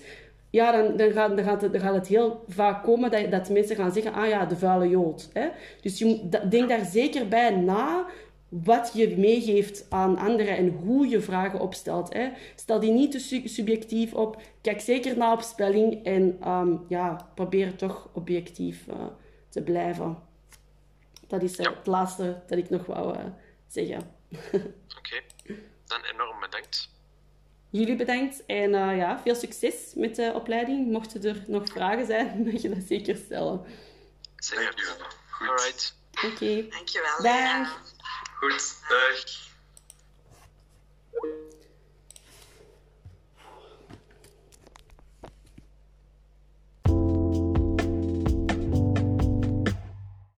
ja, 0.51 0.71
dan, 0.71 0.97
dan, 0.97 1.11
gaat, 1.11 1.35
dan, 1.35 1.45
gaat 1.45 1.61
het, 1.61 1.71
dan 1.71 1.81
gaat 1.81 1.95
het 1.95 2.07
heel 2.07 2.43
vaak 2.47 2.83
komen 2.83 3.11
dat, 3.11 3.31
dat 3.31 3.49
mensen 3.49 3.75
gaan 3.75 3.91
zeggen, 3.91 4.13
ah 4.13 4.27
ja, 4.27 4.45
de 4.45 4.57
vuile 4.57 4.89
jood. 4.89 5.29
Hè? 5.33 5.49
Dus 5.81 5.99
je 5.99 6.29
denk 6.49 6.69
daar 6.69 6.85
zeker 6.85 7.27
bij 7.27 7.55
na 7.55 8.05
wat 8.49 8.91
je 8.93 9.17
meegeeft 9.17 9.85
aan 9.89 10.17
anderen 10.17 10.57
en 10.57 10.69
hoe 10.69 11.07
je 11.07 11.21
vragen 11.21 11.59
opstelt. 11.59 12.13
Hè? 12.13 12.29
Stel 12.55 12.79
die 12.79 12.91
niet 12.91 13.11
te 13.11 13.41
subjectief 13.45 14.13
op. 14.13 14.41
Kijk 14.61 14.81
zeker 14.81 15.17
naar 15.17 15.33
op 15.33 15.41
spelling 15.41 16.05
en 16.05 16.49
um, 16.49 16.85
ja, 16.87 17.29
probeer 17.35 17.75
toch 17.75 18.09
objectief 18.13 18.87
uh, 18.87 18.95
te 19.49 19.61
blijven. 19.61 20.17
Dat 21.27 21.41
is 21.41 21.55
ja. 21.55 21.73
het 21.73 21.87
laatste 21.87 22.41
dat 22.47 22.57
ik 22.57 22.69
nog 22.69 22.85
wou 22.85 23.17
uh, 23.17 23.23
zeggen. 23.67 24.01
Oké, 24.97 25.21
dan 25.85 26.01
enorm 26.13 26.39
bedankt. 26.39 26.89
Jullie 27.71 27.95
bedankt 27.95 28.45
en 28.45 28.69
uh, 28.73 28.97
ja, 28.97 29.19
veel 29.21 29.35
succes 29.35 29.93
met 29.95 30.15
de 30.15 30.31
opleiding. 30.35 30.91
Mochten 30.91 31.23
er 31.23 31.43
nog 31.47 31.63
vragen 31.67 32.05
zijn, 32.05 32.43
mag 32.51 32.61
je 32.61 32.69
dat 32.69 32.83
zeker 32.87 33.15
stellen. 33.15 33.65
Zeker. 34.35 35.09
Alright. 35.39 35.95
Oké. 36.11 36.25
Okay. 36.25 36.67
Dankjewel. 36.69 37.21
Dag. 37.21 37.81
Goed, 38.35 38.79
dag. 38.89 39.49